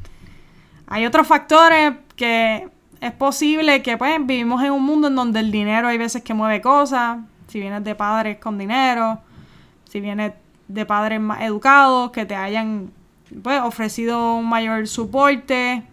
Hay 0.86 1.05
otros 1.05 1.27
factores 1.27 1.93
que 2.17 2.67
es 3.00 3.12
posible 3.13 3.81
que 3.81 3.95
pues 3.95 4.17
vivimos 4.25 4.62
en 4.63 4.74
un 4.74 4.83
mundo 4.83 5.07
en 5.07 5.15
donde 5.15 5.39
el 5.39 5.51
dinero 5.51 5.88
hay 5.88 5.97
veces 5.97 6.24
que 6.24 6.33
mueve 6.33 6.62
cosas. 6.62 7.19
Si 7.47 7.62
vienes 7.62 7.83
de 7.86 7.95
padres 7.95 8.39
con 8.39 8.57
dinero, 8.57 9.21
si 9.89 10.01
vienes 10.01 10.33
de 10.67 10.86
padres 10.86 11.21
más 11.21 11.41
educados 11.41 12.12
que 12.12 12.25
te 12.25 12.36
hayan 12.36 12.91
pues, 13.41 13.62
ofrecido 13.62 14.36
un 14.36 14.50
mayor 14.50 14.86
soporte, 14.88 15.83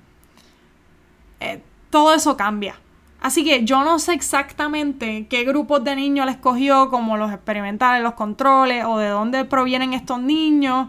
eh, 1.39 1.63
todo 1.91 2.13
eso 2.13 2.37
cambia. 2.37 2.75
Así 3.21 3.45
que 3.45 3.65
yo 3.65 3.85
no 3.85 3.99
sé 3.99 4.13
exactamente 4.15 5.27
qué 5.29 5.45
grupos 5.45 5.83
de 5.85 5.97
niños 5.97 6.27
les 6.27 6.35
escogió, 6.35 6.91
como 6.91 7.17
los 7.17 7.33
experimentales, 7.33 8.03
los 8.03 8.15
controles, 8.15 8.85
o 8.85 8.99
de 8.99 9.09
dónde 9.09 9.45
provienen 9.45 9.95
estos 9.95 10.21
niños. 10.21 10.89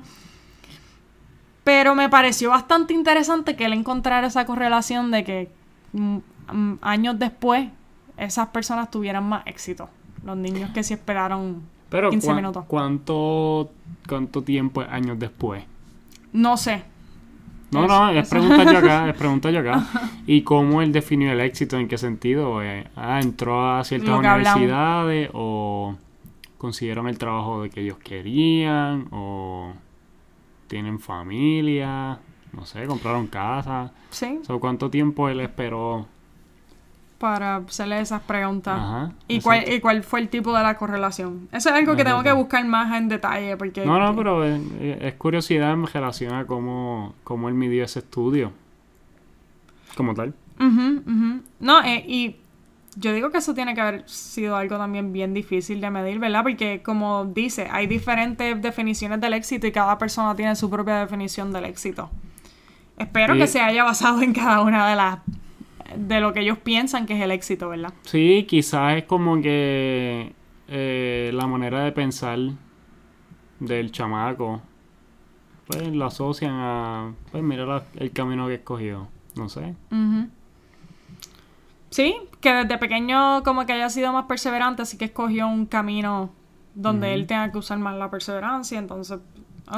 Pero 1.65 1.95
me 1.95 2.07
pareció 2.09 2.51
bastante 2.51 2.93
interesante 2.93 3.57
que 3.57 3.65
él 3.65 3.73
encontrara 3.73 4.27
esa 4.27 4.45
correlación 4.45 5.11
de 5.11 5.23
que 5.25 5.49
mm, 5.91 6.17
mm, 6.53 6.77
años 6.81 7.19
después 7.19 7.67
esas 8.17 8.47
personas 8.49 8.89
tuvieran 8.89 9.27
más 9.27 9.45
éxito. 9.47 9.89
Los 10.23 10.37
niños 10.37 10.69
que 10.71 10.83
sí 10.83 10.93
esperaron 10.93 11.63
Pero 11.89 12.09
15 12.11 12.27
¿cuán- 12.27 12.35
minutos. 12.37 12.65
¿cuánto, 12.67 13.71
¿cuánto 14.07 14.41
tiempo 14.43 14.81
es 14.83 14.89
años 14.89 15.19
después? 15.19 15.63
No 16.31 16.55
sé. 16.55 16.83
No, 17.71 17.87
no, 17.87 18.09
es 18.11 18.29
pregunta 18.29 18.63
yo 18.71 18.77
acá, 18.77 19.09
es 19.09 19.15
pregunta 19.17 19.49
yo 19.51 19.59
acá. 19.59 19.85
¿Y 20.27 20.43
cómo 20.43 20.81
él 20.81 20.91
definió 20.93 21.31
el 21.31 21.41
éxito? 21.41 21.77
¿En 21.77 21.87
qué 21.87 21.97
sentido? 21.97 22.61
Eh, 22.63 22.87
ah, 22.95 23.19
¿Entró 23.21 23.75
a 23.75 23.83
ciertas 23.83 24.09
hablamos. 24.11 24.39
universidades 24.55 25.29
o 25.33 25.95
consiguieron 26.59 27.07
el 27.07 27.17
trabajo 27.17 27.63
de 27.63 27.69
que 27.71 27.81
ellos 27.81 27.97
querían 27.97 29.07
o 29.11 29.73
tienen 30.67 30.99
familia? 30.99 32.19
No 32.53 32.65
sé, 32.65 32.85
compraron 32.85 33.27
casa. 33.27 33.91
Sí, 34.09 34.39
So, 34.43 34.59
¿Cuánto 34.59 34.89
tiempo 34.89 35.27
él 35.29 35.39
esperó? 35.41 36.07
para 37.17 37.55
hacerle 37.57 37.99
esas 38.01 38.21
preguntas. 38.21 38.77
Ajá, 38.77 39.11
¿Y 39.27 39.39
cuál. 39.41 39.71
¿Y 39.71 39.79
cuál 39.79 40.03
fue 40.03 40.19
el 40.19 40.29
tipo 40.29 40.55
de 40.55 40.61
la 40.61 40.75
correlación? 40.77 41.47
Eso 41.51 41.69
es 41.69 41.75
algo 41.75 41.95
que 41.95 42.03
tengo 42.03 42.21
que 42.23 42.31
buscar 42.33 42.63
más 42.65 42.95
en 42.95 43.07
detalle 43.07 43.55
porque... 43.57 43.85
No, 43.85 43.97
no, 43.97 44.15
pero 44.15 44.43
es, 44.43 44.61
es 44.79 45.13
curiosidad 45.15 45.71
en 45.73 45.87
relación 45.87 46.33
a 46.33 46.45
cómo, 46.45 47.15
cómo 47.23 47.47
él 47.47 47.55
midió 47.55 47.83
ese 47.83 47.99
estudio. 47.99 48.51
Como 49.95 50.13
tal. 50.13 50.33
Ujú, 50.59 51.01
ujú. 51.09 51.41
No, 51.59 51.83
eh, 51.83 52.03
y 52.07 52.35
yo 52.97 53.13
digo 53.13 53.29
que 53.29 53.39
eso 53.39 53.53
tiene 53.53 53.73
que 53.75 53.81
haber 53.81 54.09
sido 54.09 54.55
algo 54.55 54.77
también 54.77 55.11
bien 55.13 55.33
difícil 55.33 55.81
de 55.81 55.89
medir, 55.89 56.19
¿verdad? 56.19 56.43
Porque 56.43 56.81
como 56.83 57.25
dice, 57.25 57.67
hay 57.71 57.87
diferentes 57.87 58.61
definiciones 58.61 59.19
del 59.21 59.33
éxito 59.33 59.67
y 59.67 59.71
cada 59.71 59.97
persona 59.97 60.35
tiene 60.35 60.55
su 60.55 60.69
propia 60.69 60.99
definición 60.99 61.51
del 61.51 61.65
éxito. 61.65 62.09
Espero 62.97 63.35
Y- 63.35 63.39
que 63.39 63.47
se 63.47 63.59
haya 63.59 63.83
basado 63.83 64.21
en 64.21 64.33
cada 64.33 64.61
una 64.61 64.89
de 64.89 64.95
las 64.95 65.19
de 65.97 66.19
lo 66.19 66.33
que 66.33 66.39
ellos 66.41 66.57
piensan 66.57 67.05
que 67.05 67.13
es 67.15 67.21
el 67.21 67.31
éxito, 67.31 67.69
¿verdad? 67.69 67.93
Sí, 68.03 68.45
quizás 68.49 68.97
es 68.97 69.03
como 69.03 69.39
que 69.41 70.33
eh, 70.67 71.31
la 71.33 71.45
manera 71.47 71.83
de 71.83 71.91
pensar 71.91 72.39
del 73.59 73.91
chamaco, 73.91 74.61
pues 75.67 75.87
lo 75.93 76.05
asocian 76.05 76.53
a, 76.55 77.13
pues 77.31 77.43
mira 77.43 77.65
la- 77.65 77.83
el 77.95 78.11
camino 78.11 78.47
que 78.47 78.55
escogió, 78.55 79.07
no 79.35 79.47
sé. 79.49 79.75
Ujú. 79.91 80.27
Sí, 81.91 82.15
que 82.45 82.53
desde 82.53 82.77
pequeño 82.77 83.41
como 83.41 83.65
que 83.65 83.73
haya 83.73 83.89
sido 83.89 84.13
más 84.13 84.25
perseverante, 84.25 84.83
así 84.83 84.99
que 84.99 85.05
escogió 85.05 85.47
un 85.47 85.65
camino 85.65 86.29
donde 86.75 87.15
él 87.15 87.25
tenga 87.25 87.51
que 87.51 87.57
usar 87.57 87.79
más 87.79 87.95
la 87.95 88.11
perseverancia, 88.11 88.77
entonces... 88.77 89.17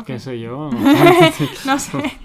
Qué 0.06 0.20
sé 0.20 0.38
yo, 0.38 0.70
No 1.66 1.80
sé. 1.80 2.20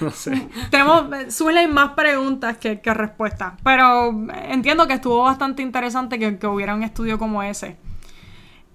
no 0.00 0.10
sé. 0.10 0.48
Tenemos, 0.70 1.04
eh, 1.12 1.30
suelen 1.30 1.72
más 1.72 1.90
preguntas 1.90 2.56
que, 2.56 2.80
que 2.80 2.92
respuestas. 2.94 3.54
Pero 3.62 4.08
entiendo 4.48 4.88
que 4.88 4.94
estuvo 4.94 5.22
bastante 5.22 5.62
interesante 5.62 6.18
que, 6.18 6.36
que 6.36 6.48
hubiera 6.48 6.74
un 6.74 6.82
estudio 6.82 7.16
como 7.16 7.44
ese. 7.44 7.76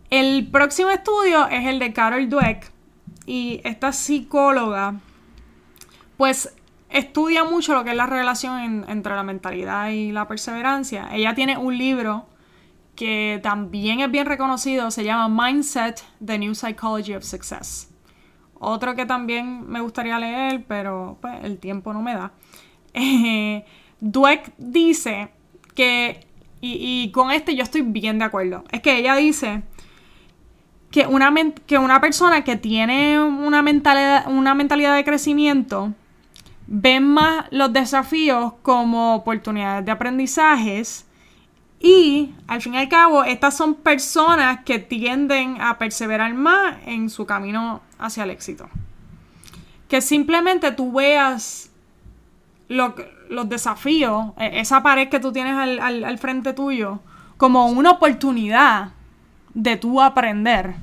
El 0.10 0.48
próximo 0.50 0.92
estudio 0.92 1.46
es 1.48 1.68
el 1.68 1.80
de 1.80 1.92
Carol 1.92 2.30
Dweck. 2.30 2.72
Y 3.26 3.60
esta 3.66 3.92
psicóloga, 3.92 4.96
pues, 6.16 6.56
estudia 6.92 7.44
mucho 7.44 7.74
lo 7.74 7.84
que 7.84 7.92
es 7.92 7.96
la 7.96 8.06
relación 8.06 8.60
en- 8.60 8.86
entre 8.88 9.16
la 9.16 9.24
mentalidad 9.24 9.90
y 9.90 10.12
la 10.12 10.28
perseverancia. 10.28 11.10
Ella 11.14 11.34
tiene 11.36 11.58
un 11.58 11.78
libro 11.78 12.26
que 12.96 13.40
también 13.42 14.02
es 14.02 14.12
bien 14.12 14.26
reconocido, 14.26 14.92
se 14.92 15.04
llama 15.04 15.48
Mindset, 15.48 16.04
The 16.24 16.38
New 16.38 16.54
Psychology 16.54 17.16
of 17.16 17.24
Success. 17.24 17.90
Otro 18.60 18.94
que 18.96 19.06
también 19.06 19.68
me 19.68 19.80
gustaría 19.82 20.20
leer, 20.20 20.64
pero 20.68 21.18
pues, 21.20 21.44
el 21.44 21.58
tiempo 21.58 21.94
no 21.94 22.02
me 22.02 22.14
da. 22.14 22.32
Eh, 22.94 23.66
Dweck 24.02 24.54
dice 24.58 25.32
que, 25.74 26.28
y, 26.60 27.10
con 27.12 27.32
este 27.32 27.56
yo 27.56 27.64
estoy 27.64 27.82
bien 27.82 28.20
de 28.20 28.26
acuerdo, 28.26 28.64
es 28.72 28.82
que 28.82 28.98
ella 28.98 29.16
dice 29.16 29.64
que 30.92 31.08
una, 31.08 31.34
que 31.66 31.78
una 31.78 32.02
persona 32.02 32.44
que 32.44 32.56
tiene 32.58 33.20
una 33.20 33.62
mentalidad, 33.62 34.30
una 34.30 34.54
mentalidad 34.54 34.94
de 34.94 35.04
crecimiento 35.04 35.94
ve 36.74 37.02
más 37.02 37.48
los 37.52 37.74
desafíos 37.74 38.54
como 38.62 39.16
oportunidades 39.16 39.86
de 39.86 39.92
aprendizajes 39.92 41.06
y 41.82 42.34
al 42.48 42.62
fin 42.62 42.76
y 42.76 42.78
al 42.78 42.88
cabo 42.88 43.26
estas 43.26 43.58
son 43.58 43.76
personas 43.76 44.64
que 44.64 44.80
tienden 44.80 45.60
a 45.60 45.78
perseverar 45.78 46.34
más 46.34 46.78
en 46.86 47.10
su 47.10 47.26
camino 47.26 47.82
hacia 48.00 48.24
el 48.24 48.30
éxito. 48.30 48.70
Que 49.90 50.00
simplemente 50.00 50.72
tú 50.72 50.94
veas 50.94 51.72
los 52.70 53.50
desafíos, 53.50 54.28
e, 54.38 54.62
esa 54.62 54.82
pared 54.82 55.10
que 55.10 55.20
tú 55.20 55.34
tienes 55.34 55.56
al, 55.82 56.18
frente 56.20 56.54
tuyo, 56.54 57.02
como 57.36 57.68
una 57.68 57.92
oportunidad 57.92 58.94
de 59.54 59.76
tú 59.76 60.00
aprender. 60.00 60.76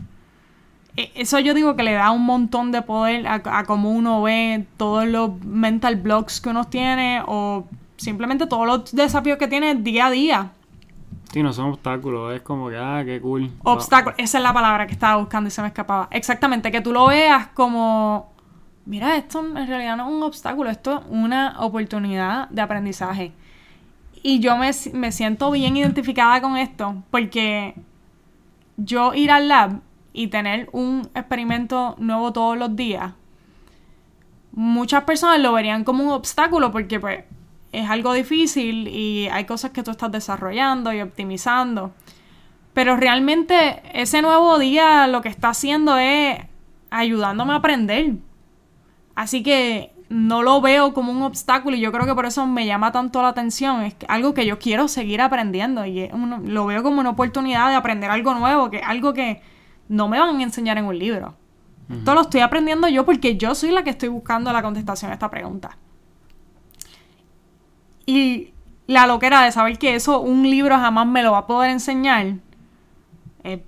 E, 0.98 1.12
eso 1.14 1.38
yo 1.38 1.54
digo 1.54 1.76
que 1.76 1.82
le 1.82 1.92
da 1.92 2.10
un 2.10 2.26
montón 2.26 2.72
de 2.72 2.82
poder 2.82 3.26
a, 3.26 3.40
a 3.44 3.64
cómo 3.64 3.90
uno 3.90 4.22
ve 4.22 4.66
todos 4.76 5.06
los 5.06 5.42
mental 5.44 5.96
blocks 5.96 6.40
que 6.40 6.48
uno 6.48 6.64
tiene 6.64 7.22
o 7.26 7.64
simplemente 7.96 8.46
todos 8.46 8.66
los 8.66 8.92
desafíos 8.94 9.38
que 9.38 9.46
tiene 9.46 9.74
día 9.76 10.06
a 10.06 10.10
día. 10.10 10.50
Sí, 11.32 11.42
no 11.42 11.52
son 11.52 11.66
obstáculos, 11.66 12.34
es 12.34 12.40
como 12.42 12.68
que, 12.70 12.76
ah, 12.76 13.02
qué 13.04 13.20
cool. 13.20 13.50
Obstáculos, 13.62 14.18
esa 14.18 14.38
es 14.38 14.44
la 14.44 14.52
palabra 14.52 14.86
que 14.86 14.92
estaba 14.92 15.16
buscando 15.16 15.48
y 15.48 15.50
se 15.50 15.62
me 15.62 15.68
escapaba. 15.68 16.08
Exactamente, 16.10 16.70
que 16.70 16.80
tú 16.80 16.92
lo 16.92 17.06
veas 17.06 17.48
como 17.48 18.32
mira, 18.88 19.16
esto 19.16 19.40
en 19.40 19.66
realidad 19.66 19.96
no 19.96 20.08
es 20.08 20.14
un 20.14 20.22
obstáculo, 20.22 20.70
esto 20.70 20.98
es 20.98 21.04
una 21.10 21.56
oportunidad 21.60 22.48
de 22.48 22.62
aprendizaje. 22.62 23.32
Y 24.22 24.40
yo 24.40 24.56
me, 24.56 24.72
siento 24.72 25.50
bien 25.50 25.76
identificada 25.76 26.40
con 26.40 26.56
esto, 26.56 26.96
porque 27.10 27.74
yo 28.78 29.14
ir 29.14 29.30
al 29.30 29.46
lab 29.46 29.80
y 30.18 30.26
tener 30.26 30.68
un 30.72 31.08
experimento 31.14 31.94
nuevo 31.98 32.32
todos 32.32 32.58
los 32.58 32.74
días, 32.74 33.12
muchas 34.50 35.04
personas 35.04 35.38
lo 35.38 35.52
verían 35.52 35.84
como 35.84 36.02
un 36.02 36.10
obstáculo 36.10 36.72
porque 36.72 36.98
pues 36.98 37.22
es 37.70 37.88
algo 37.88 38.12
difícil 38.12 38.88
y 38.88 39.28
hay 39.28 39.44
cosas 39.44 39.70
que 39.70 39.84
tú 39.84 39.92
estás 39.92 40.10
desarrollando 40.10 40.92
y 40.92 41.02
optimizando. 41.02 41.92
Pero 42.74 42.96
realmente 42.96 43.80
ese 43.94 44.20
nuevo 44.20 44.58
día 44.58 45.06
lo 45.06 45.22
que 45.22 45.28
está 45.28 45.50
haciendo 45.50 45.96
es 45.96 46.36
ayudándome 46.90 47.52
a 47.52 47.56
aprender. 47.56 48.14
Así 49.14 49.44
que 49.44 49.92
no 50.08 50.42
lo 50.42 50.60
veo 50.60 50.94
como 50.94 51.12
un 51.12 51.22
obstáculo 51.22 51.76
y 51.76 51.80
yo 51.80 51.92
creo 51.92 52.06
que 52.06 52.14
por 52.16 52.26
eso 52.26 52.44
me 52.44 52.66
llama 52.66 52.90
tanto 52.90 53.22
la 53.22 53.28
atención. 53.28 53.82
Es 53.82 53.94
algo 54.08 54.34
que 54.34 54.46
yo 54.46 54.58
quiero 54.58 54.88
seguir 54.88 55.20
aprendiendo 55.20 55.86
y 55.86 56.10
lo 56.42 56.66
veo 56.66 56.82
como 56.82 56.98
una 56.98 57.10
oportunidad 57.10 57.68
de 57.68 57.76
aprender 57.76 58.10
algo 58.10 58.34
nuevo, 58.34 58.68
que 58.68 58.80
algo 58.80 59.12
que 59.12 59.42
no 59.88 60.08
me 60.08 60.18
van 60.18 60.36
a 60.36 60.42
enseñar 60.42 60.78
en 60.78 60.84
un 60.84 60.98
libro. 60.98 61.34
Esto 61.90 62.14
lo 62.14 62.20
estoy 62.20 62.42
aprendiendo 62.42 62.86
yo 62.88 63.06
porque 63.06 63.38
yo 63.38 63.54
soy 63.54 63.70
la 63.70 63.82
que 63.82 63.90
estoy 63.90 64.10
buscando 64.10 64.52
la 64.52 64.60
contestación 64.60 65.10
a 65.10 65.14
esta 65.14 65.30
pregunta. 65.30 65.78
Y 68.04 68.52
la 68.86 69.06
loquera 69.06 69.42
de 69.42 69.52
saber 69.52 69.78
que 69.78 69.94
eso 69.94 70.20
un 70.20 70.42
libro 70.42 70.76
jamás 70.76 71.06
me 71.06 71.22
lo 71.22 71.32
va 71.32 71.38
a 71.38 71.46
poder 71.46 71.70
enseñar, 71.70 72.34
eh, 73.44 73.64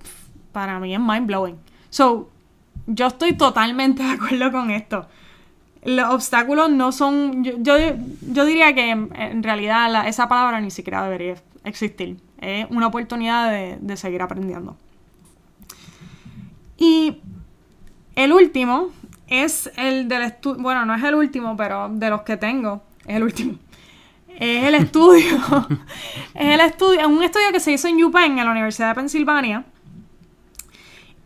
para 0.51 0.79
mí 0.79 0.93
es 0.93 0.99
mind 0.99 1.25
blowing. 1.25 1.57
So, 1.89 2.29
yo 2.85 3.07
estoy 3.07 3.33
totalmente 3.33 4.03
de 4.07 4.11
acuerdo 4.11 4.51
con 4.51 4.69
esto 4.69 5.07
los 5.83 6.09
obstáculos 6.13 6.69
no 6.69 6.91
son. 6.91 7.43
Yo, 7.43 7.57
yo, 7.57 8.45
diría 8.45 8.73
que 8.73 8.89
en, 8.91 9.43
realidad 9.43 10.07
esa 10.07 10.27
palabra 10.27 10.61
ni 10.61 10.71
siquiera 10.71 11.03
debería 11.03 11.35
existir. 11.63 12.17
Es 12.39 12.67
una 12.69 12.87
oportunidad 12.87 13.51
de, 13.51 13.97
seguir 13.97 14.21
aprendiendo. 14.21 14.77
Y 16.81 17.21
el 18.15 18.33
último 18.33 18.89
es 19.27 19.71
el 19.77 20.07
del 20.07 20.23
estudio. 20.23 20.63
Bueno, 20.63 20.83
no 20.83 20.95
es 20.95 21.03
el 21.03 21.13
último, 21.13 21.55
pero 21.55 21.89
de 21.89 22.09
los 22.09 22.23
que 22.23 22.37
tengo, 22.37 22.81
es 23.05 23.17
el 23.17 23.23
último. 23.23 23.59
Es 24.27 24.63
el 24.63 24.73
estudio. 24.73 25.37
es 26.33 26.47
el 26.55 26.59
estudio. 26.59 27.07
un 27.07 27.21
estudio 27.21 27.51
que 27.51 27.59
se 27.59 27.71
hizo 27.71 27.87
en 27.87 28.03
UPenn, 28.03 28.39
en 28.39 28.45
la 28.45 28.51
Universidad 28.51 28.89
de 28.89 28.95
Pensilvania. 28.95 29.63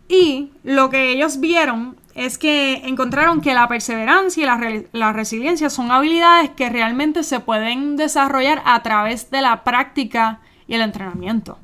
Y 0.10 0.52
lo 0.66 0.90
que 0.90 1.14
ellos 1.14 1.40
vieron 1.40 1.96
es 2.16 2.38
que 2.38 2.82
encontraron 2.84 3.40
que 3.40 3.54
la 3.54 3.70
perseverancia 3.70 4.44
y 4.44 4.90
la, 4.92 5.14
resiliencia 5.14 5.70
son 5.70 5.90
habilidades 5.90 6.50
que 6.50 6.70
realmente 6.70 7.24
se 7.24 7.40
pueden 7.40 7.96
desarrollar 7.96 8.62
a 8.66 8.84
través 8.84 9.32
de 9.32 9.42
la 9.42 9.64
práctica 9.64 10.42
y 10.68 10.74
el 10.74 10.82
entrenamiento. 10.82 11.58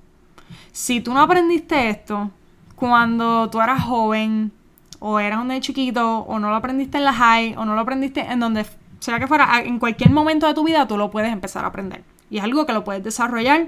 Si 0.72 1.02
tú 1.02 1.14
no 1.14 1.20
aprendiste 1.20 1.90
esto 1.90 2.32
cuando 2.82 3.48
tú 3.52 3.62
eras 3.62 3.84
joven 3.84 4.52
o 4.98 5.20
eras 5.20 5.40
un 5.40 5.50
de 5.50 5.60
chiquito 5.60 6.22
o 6.22 6.40
no 6.40 6.50
lo 6.50 6.56
aprendiste 6.56 6.98
en 6.98 7.04
la 7.04 7.14
high 7.14 7.54
o 7.56 7.64
no 7.64 7.76
lo 7.76 7.82
aprendiste 7.82 8.22
en 8.22 8.40
donde 8.40 8.66
sea 8.98 9.20
que 9.20 9.28
fuera, 9.28 9.62
en 9.62 9.78
cualquier 9.78 10.10
momento 10.10 10.48
de 10.48 10.56
tu 10.56 10.64
vida 10.64 10.88
tú 10.88 10.98
lo 10.98 11.12
puedes 11.12 11.32
empezar 11.32 11.64
a 11.64 11.68
aprender. 11.68 12.04
Y 12.32 12.40
es 12.40 12.44
algo 12.44 12.66
que 12.66 12.74
lo 12.74 12.84
puedes 12.84 13.04
desarrollar 13.04 13.68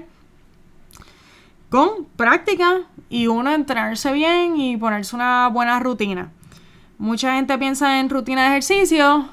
con 1.68 2.06
práctica 2.16 2.80
y 3.08 3.28
uno 3.28 3.52
entrenarse 3.52 4.12
bien 4.12 4.56
y 4.56 4.76
ponerse 4.76 5.14
una 5.14 5.46
buena 5.46 5.78
rutina. 5.78 6.32
Mucha 6.98 7.36
gente 7.36 7.56
piensa 7.56 8.00
en 8.00 8.10
rutina 8.10 8.42
de 8.42 8.48
ejercicio, 8.48 9.28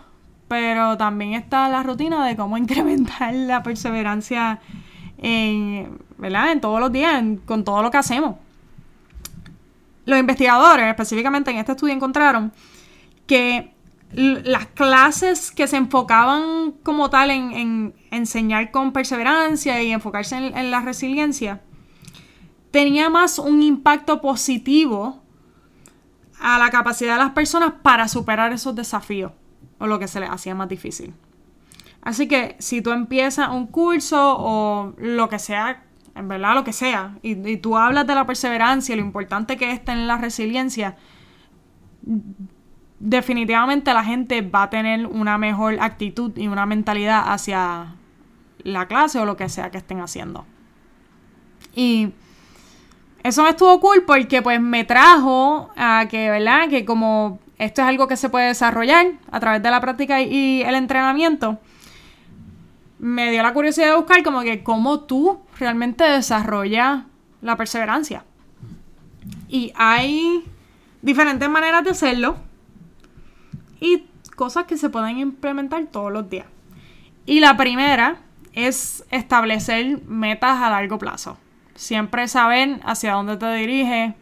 pero 0.48 0.96
también 0.96 1.34
está 1.34 1.70
la 1.70 1.82
rutina 1.82 2.28
de 2.28 2.36
cómo 2.36 2.56
incrementar 2.60 3.34
la 3.34 3.64
perseverancia 3.64 4.60
en, 5.18 5.98
¿verdad? 6.20 6.52
en 6.52 6.62
todos 6.62 6.80
los 6.80 6.92
días, 6.92 7.24
con 7.46 7.64
todo 7.64 7.82
lo 7.82 7.90
que 7.90 7.98
hacemos. 7.98 8.36
Los 10.06 10.20
investigadores, 10.20 10.88
específicamente 10.88 11.52
en 11.52 11.58
este 11.58 11.74
estudio, 11.74 11.94
encontraron 11.94 12.52
que 13.28 13.74
las 14.14 14.68
clases 14.68 15.52
que 15.52 15.68
se 15.68 15.78
enfocaban 15.78 16.74
como 16.84 17.10
tal 17.10 17.30
en, 17.32 17.94
enseñar 18.12 18.72
con 18.72 18.92
perseverancia 18.92 19.82
y 19.82 19.92
enfocarse 19.92 20.36
en, 20.36 20.58
en 20.58 20.72
la 20.72 20.82
resiliencia, 20.82 21.62
tenía 22.72 23.10
más 23.10 23.40
un 23.40 23.62
impacto 23.62 24.22
positivo 24.22 25.22
a 26.40 26.58
la 26.58 26.72
capacidad 26.72 27.14
de 27.14 27.24
las 27.24 27.32
personas 27.32 27.74
para 27.82 28.08
superar 28.08 28.52
esos 28.52 28.76
desafíos 28.76 29.32
o 29.78 29.88
lo 29.88 30.00
que 30.00 30.08
se 30.08 30.20
les 30.20 30.30
hacía 30.30 30.56
más 30.56 30.68
difícil. 30.68 31.14
Así 32.02 32.28
que 32.28 32.56
si 32.60 32.82
tú 32.82 32.92
empiezas 32.92 33.50
un 33.50 33.68
curso 33.68 34.36
o 34.40 34.94
lo 34.98 35.30
que 35.30 35.40
sea, 35.40 35.84
en 36.16 36.28
verdad 36.28 36.56
lo 36.56 36.64
que 36.64 36.74
sea, 36.74 37.18
y, 37.22 37.58
tú 37.58 37.78
hablas 37.78 38.06
de 38.08 38.16
la 38.16 38.26
perseverancia, 38.26 38.96
lo 38.96 39.02
importante 39.02 39.58
que 39.58 39.72
es 39.72 39.84
tener 39.84 40.06
la 40.06 40.18
resiliencia, 40.18 40.98
definitivamente 43.00 43.94
la 43.94 44.04
gente 44.04 44.42
va 44.42 44.64
a 44.64 44.70
tener 44.70 45.06
una 45.08 45.38
mejor 45.38 45.78
actitud 45.80 46.32
y 46.38 46.48
una 46.48 46.66
mentalidad 46.66 47.24
hacia 47.32 47.96
la 48.64 48.88
clase 48.88 49.20
o 49.20 49.26
lo 49.26 49.36
que 49.38 49.50
sea 49.50 49.72
que 49.72 49.78
estén 49.78 50.02
haciendo. 50.02 50.46
Y 51.74 52.14
eso 53.24 53.44
me 53.44 53.50
estuvo 53.50 53.80
cool 53.80 54.04
porque 54.06 54.42
pues 54.42 54.60
me 54.60 54.84
trajo 54.84 55.72
a 55.76 56.08
que, 56.10 56.30
¿verdad? 56.30 56.70
Que 56.70 56.86
como 56.86 57.40
esto 57.58 57.82
es 57.82 57.88
algo 57.88 58.08
que 58.08 58.18
se 58.18 58.30
puede 58.30 58.48
desarrollar 58.48 59.08
a 59.32 59.40
través 59.40 59.62
de 59.64 59.72
la 59.72 59.80
práctica 59.80 60.22
y 60.22 60.62
el 60.64 60.76
entrenamiento, 60.76 61.60
me 63.00 63.32
dio 63.32 63.42
la 63.42 63.54
curiosidad 63.54 63.88
de 63.88 63.96
buscar 63.96 64.24
como 64.24 64.42
que 64.42 64.64
cómo 64.64 65.02
tú 65.02 65.40
realmente 65.62 66.04
desarrollas 66.04 67.04
la 67.42 67.56
perseverancia. 67.56 68.26
Y 69.48 69.72
hay 69.76 70.44
diferentes 71.02 71.48
maneras 71.50 71.84
de 71.84 71.92
hacerlo 71.92 72.36
y 73.80 74.06
cosas 74.36 74.66
que 74.66 74.76
se 74.76 74.90
pueden 74.90 75.20
implementar 75.20 75.86
todos 75.86 76.12
los 76.12 76.30
días. 76.30 76.48
Y 77.28 77.40
la 77.40 77.58
primera 77.58 78.18
es 78.54 79.06
establecer 79.12 80.02
metas 80.08 80.60
a 80.60 80.72
largo 80.72 80.98
plazo. 80.98 81.38
Siempre 81.76 82.28
saber 82.28 82.80
hacia 82.84 83.14
dónde 83.14 83.38
te 83.38 83.54
diriges, 83.54 84.16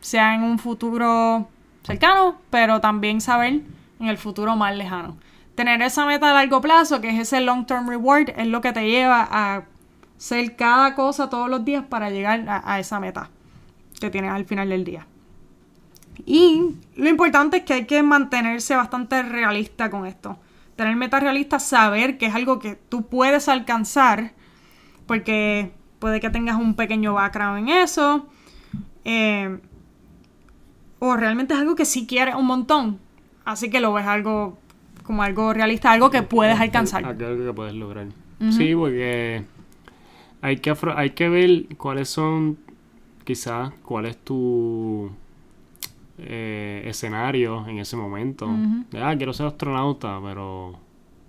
sea 0.00 0.34
en 0.34 0.44
un 0.44 0.60
futuro 0.60 1.48
cercano, 1.82 2.38
pero 2.50 2.80
también 2.80 3.20
saber 3.20 3.62
en 3.98 4.06
el 4.06 4.16
futuro 4.16 4.54
más 4.54 4.76
lejano. 4.76 5.16
Tener 5.56 5.82
esa 5.82 6.06
meta 6.06 6.30
a 6.30 6.34
largo 6.34 6.60
plazo, 6.60 7.00
que 7.00 7.10
es 7.10 7.18
ese 7.18 7.40
long 7.40 7.66
term 7.66 7.88
reward, 7.88 8.30
es 8.36 8.46
lo 8.46 8.60
que 8.60 8.72
te 8.72 8.88
lleva 8.88 9.26
a 9.28 9.64
hacer 10.24 10.56
cada 10.56 10.94
cosa 10.94 11.28
todos 11.28 11.50
los 11.50 11.66
días 11.66 11.84
para 11.84 12.08
llegar 12.08 12.46
a, 12.48 12.80
esa 12.80 12.98
meta 12.98 13.28
que 14.00 14.08
tienes 14.08 14.30
al 14.30 14.46
final 14.46 14.70
del 14.70 14.82
día. 14.82 15.06
Y 16.24 16.76
lo 16.96 17.10
importante 17.10 17.58
es 17.58 17.64
que 17.64 17.74
hay 17.74 17.84
que 17.84 18.02
mantenerse 18.02 18.74
bastante 18.74 19.22
realista 19.22 19.90
con 19.90 20.06
esto. 20.06 20.38
Tener 20.76 20.96
metas 20.96 21.22
realistas, 21.22 21.66
saber 21.66 22.16
que 22.16 22.24
es 22.24 22.34
algo 22.34 22.58
que 22.58 22.74
tú 22.74 23.06
puedes 23.06 23.50
alcanzar, 23.50 24.32
porque 25.06 25.72
puede 25.98 26.20
que 26.20 26.30
tengas 26.30 26.56
un 26.56 26.74
pequeño 26.74 27.12
background 27.12 27.68
en 27.68 27.68
eso. 27.68 28.26
Eh, 29.04 29.58
o 31.00 31.16
realmente 31.16 31.52
es 31.52 31.60
algo 31.60 31.74
que 31.74 31.84
sí 31.84 32.06
quieres 32.06 32.34
un 32.34 32.46
montón. 32.46 32.98
Así 33.44 33.68
que 33.68 33.78
lo 33.78 33.92
ves 33.92 34.06
algo 34.06 34.56
como 35.02 35.22
algo 35.22 35.52
realista, 35.52 35.92
algo 35.92 36.10
que 36.10 36.22
puedes 36.22 36.58
alcanzar. 36.58 37.04
Algo 37.04 37.44
que 37.44 37.52
puedes 37.52 37.74
lograr. 37.74 38.06
Sí, 38.50 38.74
porque 38.74 39.44
hay 40.44 40.58
que, 40.58 40.74
hay 40.94 41.10
que 41.10 41.28
ver 41.30 41.76
cuáles 41.78 42.10
son, 42.10 42.58
quizás, 43.24 43.72
cuál 43.82 44.04
es 44.04 44.18
tu 44.18 45.10
eh, 46.18 46.82
escenario 46.84 47.66
en 47.66 47.78
ese 47.78 47.96
momento. 47.96 48.50
Ah, 49.00 49.14
quiero 49.16 49.32
ser 49.32 49.46
astronauta, 49.46 50.20
pero 50.22 50.78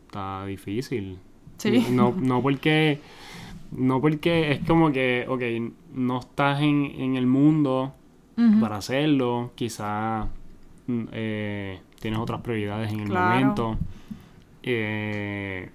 está 0.06 0.46
difícil. 0.46 1.18
Sí. 1.58 1.88
No, 1.92 2.14
no 2.18 2.42
porque... 2.42 3.00
No 3.72 4.02
porque 4.02 4.52
es 4.52 4.60
como 4.68 4.92
que, 4.92 5.26
ok, 5.30 5.42
no 5.94 6.20
estás 6.20 6.62
en, 6.62 6.86
en 6.86 7.16
el 7.16 7.26
mundo 7.26 7.94
para 8.60 8.78
hacerlo, 8.78 9.52
quizás 9.56 10.28
mm, 10.88 11.04
eh, 11.14 11.80
tienes 12.00 12.20
otras 12.20 12.42
prioridades 12.42 12.92
en 12.92 13.00
el 13.00 13.10
momento. 13.10 13.78
Eh, 14.62 15.70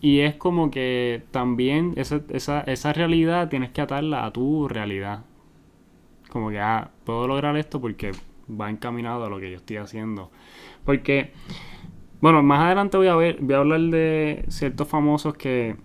y 0.00 0.20
es 0.20 0.34
como 0.34 0.70
que 0.70 1.22
también 1.30 1.94
esa, 1.96 2.20
esa, 2.28 2.60
esa 2.62 2.92
realidad 2.92 3.48
tienes 3.48 3.70
que 3.70 3.80
atarla 3.80 4.24
a 4.24 4.32
tu 4.32 4.68
realidad. 4.68 5.24
Como 6.28 6.50
que, 6.50 6.60
ah, 6.60 6.90
puedo 7.04 7.26
lograr 7.26 7.56
esto 7.56 7.80
porque 7.80 8.12
va 8.48 8.70
encaminado 8.70 9.24
a 9.24 9.30
lo 9.30 9.38
que 9.38 9.50
yo 9.50 9.56
estoy 9.56 9.76
haciendo. 9.76 10.30
Porque, 10.84 11.32
bueno, 12.20 12.42
más 12.42 12.60
adelante 12.60 12.96
voy 12.96 13.08
a 13.08 13.16
ver, 13.16 13.38
voy 13.40 13.54
a 13.54 13.58
hablar 13.58 13.80
de 13.80 14.44
ciertos 14.48 14.88
famosos 14.88 15.34
que, 15.34 15.76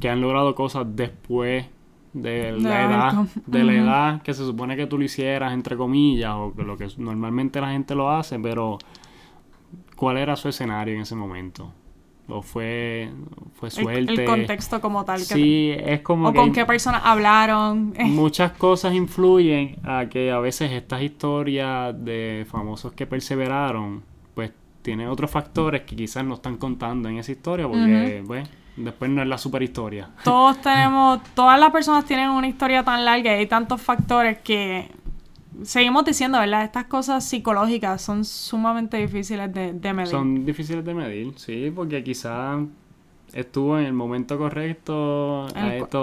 que 0.00 0.08
han 0.08 0.20
logrado 0.20 0.54
cosas 0.54 0.86
después 0.88 1.66
de 2.12 2.52
la 2.52 2.84
edad, 2.84 3.26
de 3.46 3.64
la 3.64 3.74
edad 3.74 4.22
que 4.22 4.34
se 4.34 4.44
supone 4.44 4.76
que 4.76 4.86
tú 4.86 4.98
lo 4.98 5.04
hicieras, 5.04 5.52
entre 5.54 5.76
comillas, 5.76 6.34
o 6.34 6.52
lo 6.56 6.76
que 6.76 6.88
normalmente 6.98 7.60
la 7.60 7.70
gente 7.70 7.94
lo 7.94 8.10
hace, 8.10 8.38
pero 8.38 8.78
¿cuál 9.96 10.18
era 10.18 10.36
su 10.36 10.48
escenario 10.48 10.94
en 10.94 11.02
ese 11.02 11.14
momento? 11.14 11.72
O 12.28 12.42
fue, 12.42 13.10
fue 13.54 13.70
suerte. 13.70 14.12
El, 14.12 14.24
contexto 14.24 14.80
como 14.80 15.04
tal. 15.04 15.20
sí, 15.20 15.72
es 15.76 16.00
como... 16.00 16.28
O 16.28 16.34
con 16.34 16.52
qué 16.52 16.64
personas 16.64 17.02
hablaron. 17.04 17.94
Muchas 18.04 18.52
cosas 18.52 18.94
influyen 18.94 19.76
a 19.84 20.06
que 20.06 20.30
a 20.30 20.38
veces 20.38 20.72
estas 20.72 21.02
historias 21.02 21.94
de 22.04 22.46
famosos 22.50 22.92
que 22.92 23.06
perseveraron, 23.06 24.02
pues 24.34 24.52
tienen 24.82 25.08
otros 25.08 25.30
factores 25.30 25.82
que 25.82 25.96
quizás 25.96 26.24
no 26.24 26.34
están 26.34 26.56
contando 26.56 27.08
en 27.08 27.18
esa 27.18 27.32
historia 27.32 27.66
porque, 27.66 28.22
pues, 28.26 28.48
después 28.76 29.10
no 29.10 29.22
es 29.22 29.28
la 29.28 29.38
super 29.38 29.62
historia. 29.62 30.10
Todos 30.24 30.58
tenemos, 30.62 31.20
todas 31.34 31.58
las 31.58 31.70
personas 31.70 32.04
tienen 32.04 32.30
una 32.30 32.48
historia 32.48 32.82
tan 32.82 33.04
larga 33.04 33.34
y 33.34 33.40
hay 33.40 33.46
tantos 33.46 33.80
factores 33.80 34.38
que 34.38 34.90
seguimos 35.62 36.04
diciendo, 36.04 36.38
¿verdad? 36.38 36.64
Estas 36.64 36.84
cosas 36.86 37.24
psicológicas 37.24 38.02
son 38.02 38.24
sumamente 38.24 38.96
difíciles 38.96 39.52
de, 39.52 39.92
medir. 39.92 40.08
Son 40.08 40.44
difíciles 40.44 40.84
de 40.84 40.94
medir, 40.94 41.34
sí, 41.36 41.72
porque 41.74 42.02
quizás 42.02 42.60
estuvo 43.32 43.78
en 43.78 43.86
el 43.86 43.92
momento 43.92 44.38
correcto. 44.38 45.46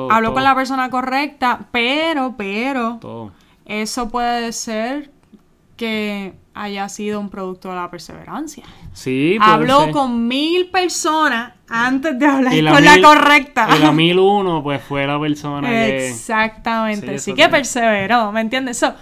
habló 0.09 0.33
con 0.33 0.43
la 0.43 0.55
persona 0.55 0.89
correcta, 0.89 1.67
pero, 1.71 2.35
pero, 2.38 3.31
eso 3.65 4.09
puede 4.09 4.51
ser 4.51 5.12
que 5.77 6.33
haya 6.53 6.89
sido 6.89 7.21
un 7.21 7.29
producto 7.29 7.69
de 7.69 7.75
la 7.75 7.89
perseverancia. 7.89 8.65
Sí, 8.91 9.38
Habló 9.39 9.91
con 9.91 10.27
mil 10.27 10.69
personas 10.69 11.53
antes 11.69 12.19
de 12.19 12.25
hablar 12.25 12.53
con 12.73 12.83
la 12.83 13.01
correcta. 13.01 13.69
Y 13.77 13.79
la 13.79 13.91
mil 13.93 14.19
uno, 14.19 14.62
pues 14.62 14.81
fue 14.81 15.07
la 15.07 15.17
persona 15.19 15.69
que... 15.69 16.09
Exactamente, 16.09 17.17
sí, 17.19 17.33
que 17.33 17.47
perseveró, 17.47 18.31
¿me 18.33 18.41
entiendes? 18.41 18.77
Eso 18.77 18.93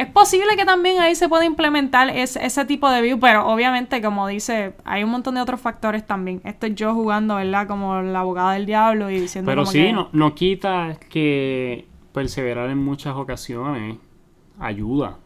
es 0.00 0.06
posible 0.08 0.56
que 0.56 0.64
también 0.64 0.98
ahí 0.98 1.14
se 1.14 1.28
pueda 1.28 1.44
implementar 1.44 2.08
ese 2.08 2.64
tipo 2.64 2.88
de 2.88 3.02
view, 3.02 3.20
pero 3.20 3.46
obviamente, 3.46 4.00
como 4.00 4.26
dice, 4.26 4.72
hay 4.84 5.04
un 5.04 5.10
montón 5.10 5.34
de 5.34 5.42
otros 5.42 5.60
factores 5.60 6.06
también. 6.06 6.40
Esto 6.42 6.66
es 6.66 6.74
yo 6.74 6.94
jugando, 6.94 7.34
¿verdad? 7.34 7.68
Como 7.68 8.00
la 8.00 8.20
abogada 8.20 8.54
del 8.54 8.64
diablo 8.64 9.10
y 9.10 9.20
diciendo. 9.20 9.50
Pero 9.50 9.66
sí, 9.66 9.92
no, 9.92 10.08
no 10.12 10.34
quita 10.34 10.96
que 11.10 11.86
perseverar 12.14 12.70
en 12.70 12.78
muchas 12.78 13.14
ocasiones 13.14 13.98
ayuda. 14.58 15.18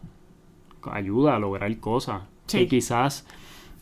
Ayuda 0.91 1.37
a 1.37 1.39
lograr 1.39 1.73
cosas. 1.77 2.23
Sí. 2.47 2.57
Que 2.57 2.67
quizás 2.67 3.25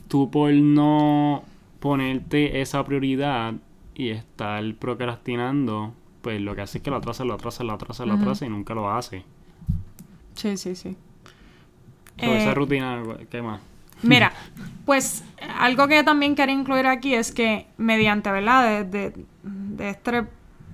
tú 0.07 0.29
por 0.29 0.53
no 0.53 1.43
ponerte 1.79 2.61
esa 2.61 2.85
prioridad 2.85 3.55
y 3.95 4.09
estar 4.09 4.63
procrastinando, 4.75 5.95
pues 6.21 6.39
lo 6.39 6.53
que 6.53 6.61
hace 6.61 6.77
es 6.77 6.83
que 6.83 6.91
lo 6.91 6.97
atrasa, 6.97 7.25
lo 7.25 7.33
atrasa, 7.33 7.63
lo 7.63 7.73
atrasa, 7.73 8.05
lo 8.05 8.13
atrasa 8.13 8.45
y 8.45 8.49
nunca 8.49 8.75
lo 8.75 8.91
hace. 8.91 9.25
Sí, 10.35 10.57
sí, 10.57 10.75
sí. 10.75 10.97
esa 12.17 12.51
eh, 12.51 12.53
rutina, 12.53 13.01
¿qué 13.29 13.41
más? 13.41 13.61
Mira, 14.01 14.33
pues 14.85 15.23
algo 15.59 15.87
que 15.87 16.03
también 16.03 16.35
quería 16.35 16.55
incluir 16.55 16.87
aquí 16.87 17.13
es 17.13 17.31
que 17.31 17.67
mediante, 17.77 18.31
¿verdad? 18.31 18.85
De, 18.85 19.13
de, 19.43 19.89
este, 19.89 20.25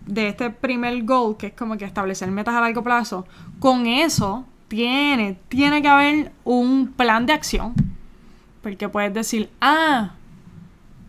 de 0.06 0.28
este 0.28 0.50
primer 0.50 1.04
goal, 1.04 1.38
que 1.38 1.48
es 1.48 1.54
como 1.54 1.78
que 1.78 1.86
establecer 1.86 2.30
metas 2.32 2.56
a 2.56 2.62
largo 2.62 2.84
plazo, 2.84 3.26
con 3.60 3.86
eso 3.86 4.46
tiene, 4.68 5.38
tiene 5.48 5.82
que 5.82 5.88
haber 5.88 6.32
un 6.44 6.94
plan 6.96 7.26
de 7.26 7.34
acción. 7.34 7.74
Porque 8.62 8.90
puedes 8.90 9.14
decir, 9.14 9.50
ah, 9.62 10.12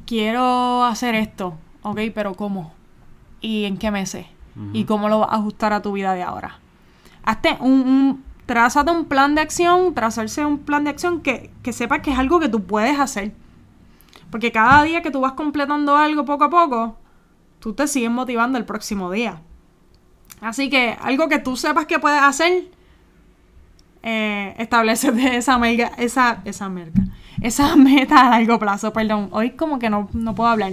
quiero 0.06 0.84
hacer 0.84 1.14
esto, 1.14 1.58
ok, 1.82 2.00
pero 2.14 2.34
¿cómo? 2.34 2.72
¿Y 3.40 3.64
en 3.64 3.76
qué 3.76 3.90
meses? 3.90 4.26
¿Y 4.72 4.84
cómo 4.84 5.08
lo 5.08 5.20
vas 5.20 5.30
a 5.30 5.36
ajustar 5.36 5.72
a 5.72 5.80
tu 5.80 5.92
vida 5.92 6.12
de 6.12 6.22
ahora? 6.22 6.58
Hazte 7.24 7.56
un 7.60 8.22
trázate 8.50 8.90
un 8.90 9.04
plan 9.04 9.36
de 9.36 9.42
acción, 9.42 9.94
trazarse 9.94 10.44
un 10.44 10.58
plan 10.58 10.82
de 10.82 10.90
acción 10.90 11.20
que, 11.20 11.52
que 11.62 11.72
sepas 11.72 12.00
que 12.00 12.10
es 12.10 12.18
algo 12.18 12.40
que 12.40 12.48
tú 12.48 12.64
puedes 12.64 12.98
hacer. 12.98 13.30
Porque 14.28 14.50
cada 14.50 14.82
día 14.82 15.02
que 15.02 15.12
tú 15.12 15.20
vas 15.20 15.34
completando 15.34 15.96
algo 15.96 16.24
poco 16.24 16.42
a 16.42 16.50
poco, 16.50 16.96
tú 17.60 17.74
te 17.74 17.86
sigues 17.86 18.10
motivando 18.10 18.58
el 18.58 18.64
próximo 18.64 19.08
día. 19.12 19.40
Así 20.40 20.68
que 20.68 20.96
algo 21.00 21.28
que 21.28 21.38
tú 21.38 21.56
sepas 21.56 21.86
que 21.86 22.00
puedes 22.00 22.20
hacer, 22.20 22.64
eh, 24.02 24.56
establece 24.58 25.12
esa 25.36 25.56
mega, 25.56 25.92
esa, 25.96 26.42
esa 26.44 26.68
merca, 26.68 27.02
esa 27.40 27.76
meta 27.76 28.20
a 28.20 28.30
largo 28.30 28.58
plazo, 28.58 28.92
perdón. 28.92 29.28
Hoy 29.30 29.50
como 29.50 29.78
que 29.78 29.90
no, 29.90 30.08
no 30.12 30.34
puedo 30.34 30.50
hablar. 30.50 30.72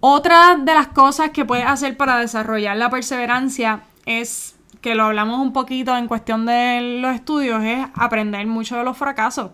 Otra 0.00 0.56
de 0.56 0.74
las 0.74 0.88
cosas 0.88 1.30
que 1.30 1.44
puedes 1.44 1.66
hacer 1.66 1.96
para 1.96 2.18
desarrollar 2.18 2.76
la 2.76 2.90
perseverancia 2.90 3.82
es 4.06 4.51
que 4.80 4.94
lo 4.94 5.04
hablamos 5.04 5.40
un 5.40 5.52
poquito 5.52 5.96
en 5.96 6.08
cuestión 6.08 6.46
de 6.46 6.98
los 7.00 7.14
estudios, 7.14 7.62
es 7.62 7.86
aprender 7.94 8.46
mucho 8.46 8.76
de 8.76 8.84
los 8.84 8.96
fracasos. 8.96 9.52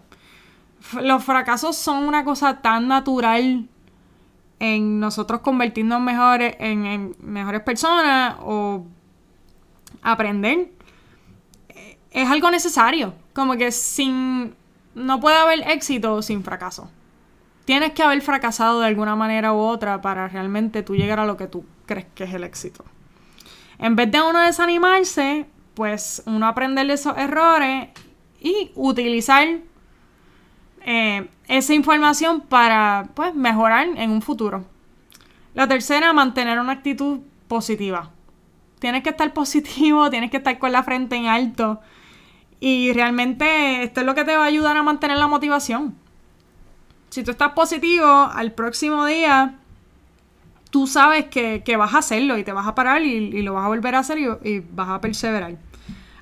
Los 1.01 1.25
fracasos 1.25 1.77
son 1.77 2.05
una 2.05 2.25
cosa 2.25 2.63
tan 2.63 2.89
natural 2.89 3.69
en 4.61 5.01
nosotros 5.01 5.41
convertirnos 5.41 6.01
mejores, 6.01 6.57
en, 6.59 7.15
mejores 7.21 7.63
personas 7.63 8.37
o 8.41 8.85
aprender. 10.03 10.71
Es 12.11 12.29
algo 12.29 12.51
necesario. 12.51 13.15
Como 13.33 13.57
que 13.57 13.73
sin. 13.73 14.55
No 14.95 15.21
puede 15.21 15.37
haber 15.37 15.69
éxito 15.71 16.23
sin 16.23 16.43
fracaso. 16.43 16.91
Tienes 17.65 17.93
que 17.93 18.03
haber 18.03 18.21
fracasado 18.23 18.81
de 18.81 18.87
alguna 18.87 19.15
manera 19.15 19.53
u 19.53 19.59
otra 19.59 20.01
para 20.01 20.27
realmente 20.27 20.83
tú 20.83 20.97
llegar 20.97 21.21
a 21.21 21.27
lo 21.27 21.37
que 21.37 21.47
tú 21.47 21.65
crees 21.87 22.07
que 22.15 22.25
es 22.25 22.33
el 22.33 22.43
éxito. 22.43 22.85
En 23.79 23.97
vez 23.97 24.11
de 24.11 24.21
uno 24.21 24.41
desanimarse, 24.41 25.47
pues 25.75 26.23
uno 26.27 26.47
aprender 26.47 26.87
de 26.87 26.95
esos 26.95 27.17
errores 27.17 27.89
y 28.41 28.73
utilizar 28.75 29.47
eh, 30.85 31.29
esa 31.47 31.75
información 31.75 32.41
para 32.41 33.09
pues, 33.15 33.35
mejorar 33.35 33.89
en 33.97 34.11
un 34.11 34.23
futuro. 34.23 34.65
La 35.55 35.69
tercera, 35.69 36.13
mantener 36.13 36.59
una 36.59 36.73
actitud 36.73 37.21
positiva. 37.47 38.11
Tienes 38.79 39.03
que 39.03 39.11
estar 39.11 39.33
positivo, 39.35 40.11
tienes 40.11 40.31
que 40.31 40.39
estar 40.39 40.59
con 40.59 40.73
la 40.73 40.83
frente 40.83 41.17
en 41.17 41.27
alto. 41.27 41.81
Y 42.61 42.93
realmente 42.93 43.85
esto 43.85 44.01
es 44.01 44.07
lo 44.07 44.15
que 44.15 44.25
te 44.25 44.37
va 44.37 44.45
a 44.45 44.47
ayudar 44.47 44.77
a 44.77 44.83
mantener 44.83 45.19
la 45.19 45.29
motivación. 45.29 45.95
Si 47.11 47.23
tú 47.23 47.31
estás 47.31 47.53
positivo, 47.53 48.07
al 48.07 48.53
próximo 48.53 49.07
día 49.07 49.59
tú 50.71 50.87
sabes 50.87 51.27
que, 51.27 51.77
vas 51.77 51.95
a 51.95 51.99
hacerlo 51.99 52.39
y 52.39 52.45
te 52.45 52.53
vas 52.53 52.67
a 52.67 52.75
parar 52.75 53.03
y, 53.03 53.43
lo 53.43 53.55
vas 53.55 53.65
a 53.65 53.69
volver 53.69 53.95
a 53.95 54.01
hacer 54.01 54.19
y, 54.19 54.61
vas 54.73 54.89
a 54.89 55.01
perseverar. 55.01 55.57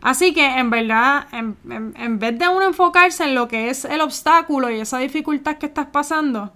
Así 0.01 0.33
que 0.33 0.47
en 0.47 0.71
verdad, 0.71 1.27
en, 1.33 2.19
vez 2.19 2.39
de 2.39 2.49
uno 2.49 2.67
enfocarse 2.67 3.25
en 3.25 3.35
lo 3.35 3.49
que 3.49 3.71
es 3.71 3.85
el 3.85 4.01
obstáculo 4.01 4.71
y 4.71 4.81
esa 4.81 4.99
dificultad 4.99 5.59
que 5.59 5.67
estás 5.67 5.87
pasando, 5.87 6.53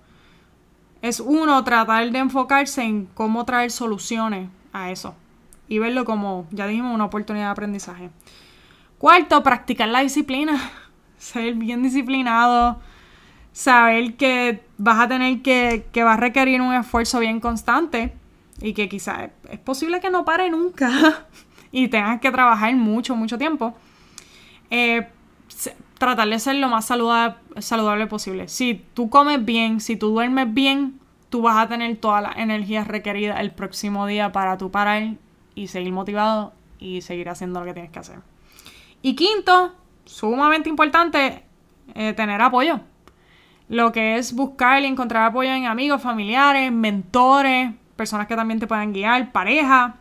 es 1.03 1.19
uno 1.19 1.65
tratar 1.65 2.11
de 2.11 2.19
enfocarse 2.19 2.83
en 2.83 3.07
cómo 3.07 3.45
traer 3.45 3.71
soluciones 3.71 4.49
a 4.73 4.91
eso 4.91 5.15
y 5.67 5.79
verlo 5.79 6.05
como, 6.05 6.47
ya 6.51 6.67
dijimos, 6.67 6.95
una 6.95 7.07
oportunidad 7.07 7.47
de 7.47 7.53
aprendizaje. 7.53 8.11
Cuarto, 8.99 9.43
practicar 9.43 9.89
la 9.89 10.01
disciplina, 10.01 10.71
ser 11.19 11.55
bien 11.55 11.83
disciplinado, 11.83 12.81
saber 13.53 14.15
que 14.15 14.63
vas 14.79 15.01
a 15.01 15.09
tener 15.09 15.43
que, 15.43 15.87
que 15.93 16.05
va 16.05 16.15
a 16.15 16.17
requerir 16.17 16.61
un 16.61 16.75
esfuerzo 16.75 17.19
bien 17.19 17.41
constante 17.41 18.13
y 18.61 18.75
que 18.75 18.89
quizás 18.89 19.31
es 19.51 19.59
posible 19.59 20.01
que 20.01 20.11
no 20.11 20.25
pare 20.25 20.51
nunca 20.51 21.27
y 21.73 21.89
tengas 21.89 22.21
que 22.21 22.31
trabajar 22.31 22.75
mucho, 22.75 23.17
mucho 23.17 23.39
tiempo, 23.39 23.75
eh, 24.71 25.09
tratar 25.99 26.29
de 26.29 26.39
ser 26.39 26.57
lo 26.57 26.69
más 26.69 26.87
saludable, 26.87 27.37
saludable 27.59 28.07
posible. 28.07 28.49
Si 28.49 28.85
tú 28.95 29.11
comes 29.11 29.45
bien, 29.45 29.81
si 29.81 29.97
tú 29.97 30.11
duermes 30.11 30.53
bien, 30.53 30.99
tú 31.29 31.43
vas 31.43 31.57
a 31.57 31.69
tener 31.69 31.97
todas 31.97 32.23
las 32.23 32.37
energías 32.37 32.87
requeridas 32.87 33.41
el 33.41 33.53
próximo 33.53 34.07
día 34.07 34.33
para 34.33 34.59
tú 34.59 34.71
parar 34.71 35.15
y 35.55 35.67
seguir 35.69 35.93
motivado 35.93 36.53
y 36.79 37.03
seguir 37.03 37.29
haciendo 37.29 37.61
lo 37.61 37.67
que 37.67 37.75
tienes 37.75 37.91
que 37.91 37.99
hacer. 37.99 38.19
Y 39.03 39.15
quinto, 39.15 39.75
sumamente 40.05 40.69
importante, 40.69 41.45
eh, 41.95 42.13
tener 42.15 42.41
apoyo. 42.41 42.81
Lo 43.71 43.93
que 43.93 44.19
es 44.19 44.35
buscar 44.35 44.83
y 44.83 44.87
encontrar 44.87 45.27
apoyo 45.29 45.49
en 45.49 45.67
amigos, 45.67 46.03
familiares, 46.03 46.73
mentores, 46.73 47.73
personas 47.95 48.27
que 48.27 48.35
también 48.35 48.59
te 48.59 48.67
puedan 48.67 48.93
guiar, 48.93 49.31
pareja. 49.31 49.95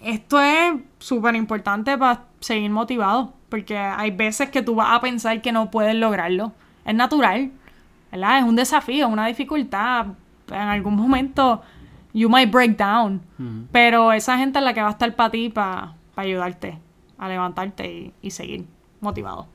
Esto 0.00 0.40
es 0.40 0.72
súper 0.98 1.34
importante 1.36 1.98
para 1.98 2.24
seguir 2.40 2.70
motivado, 2.70 3.34
porque 3.50 3.76
hay 3.76 4.10
veces 4.10 4.48
que 4.48 4.62
tú 4.62 4.74
vas 4.74 4.88
a 4.90 5.02
pensar 5.02 5.42
que 5.42 5.52
no 5.52 5.70
puedes 5.70 5.94
lograrlo. 5.94 6.52
Es 6.86 6.94
natural, 6.94 7.52
¿verdad? 8.10 8.38
Es 8.38 8.44
un 8.44 8.56
desafío, 8.56 9.06
una 9.06 9.26
dificultad. 9.26 10.06
En 10.48 10.56
algún 10.56 10.96
momento 10.96 11.60
you 12.14 12.30
might 12.30 12.50
break 12.50 12.78
down, 12.78 13.20
pero 13.70 14.12
esa 14.12 14.38
gente 14.38 14.60
es 14.60 14.64
la 14.64 14.72
que 14.72 14.80
va 14.80 14.88
a 14.88 14.92
estar 14.92 15.14
para 15.14 15.30
ti, 15.30 15.50
para 15.50 15.92
ayudarte 16.16 16.78
a 17.18 17.28
levantarte 17.28 18.14
y, 18.22 18.30
seguir 18.30 18.64
motivado. 19.02 19.46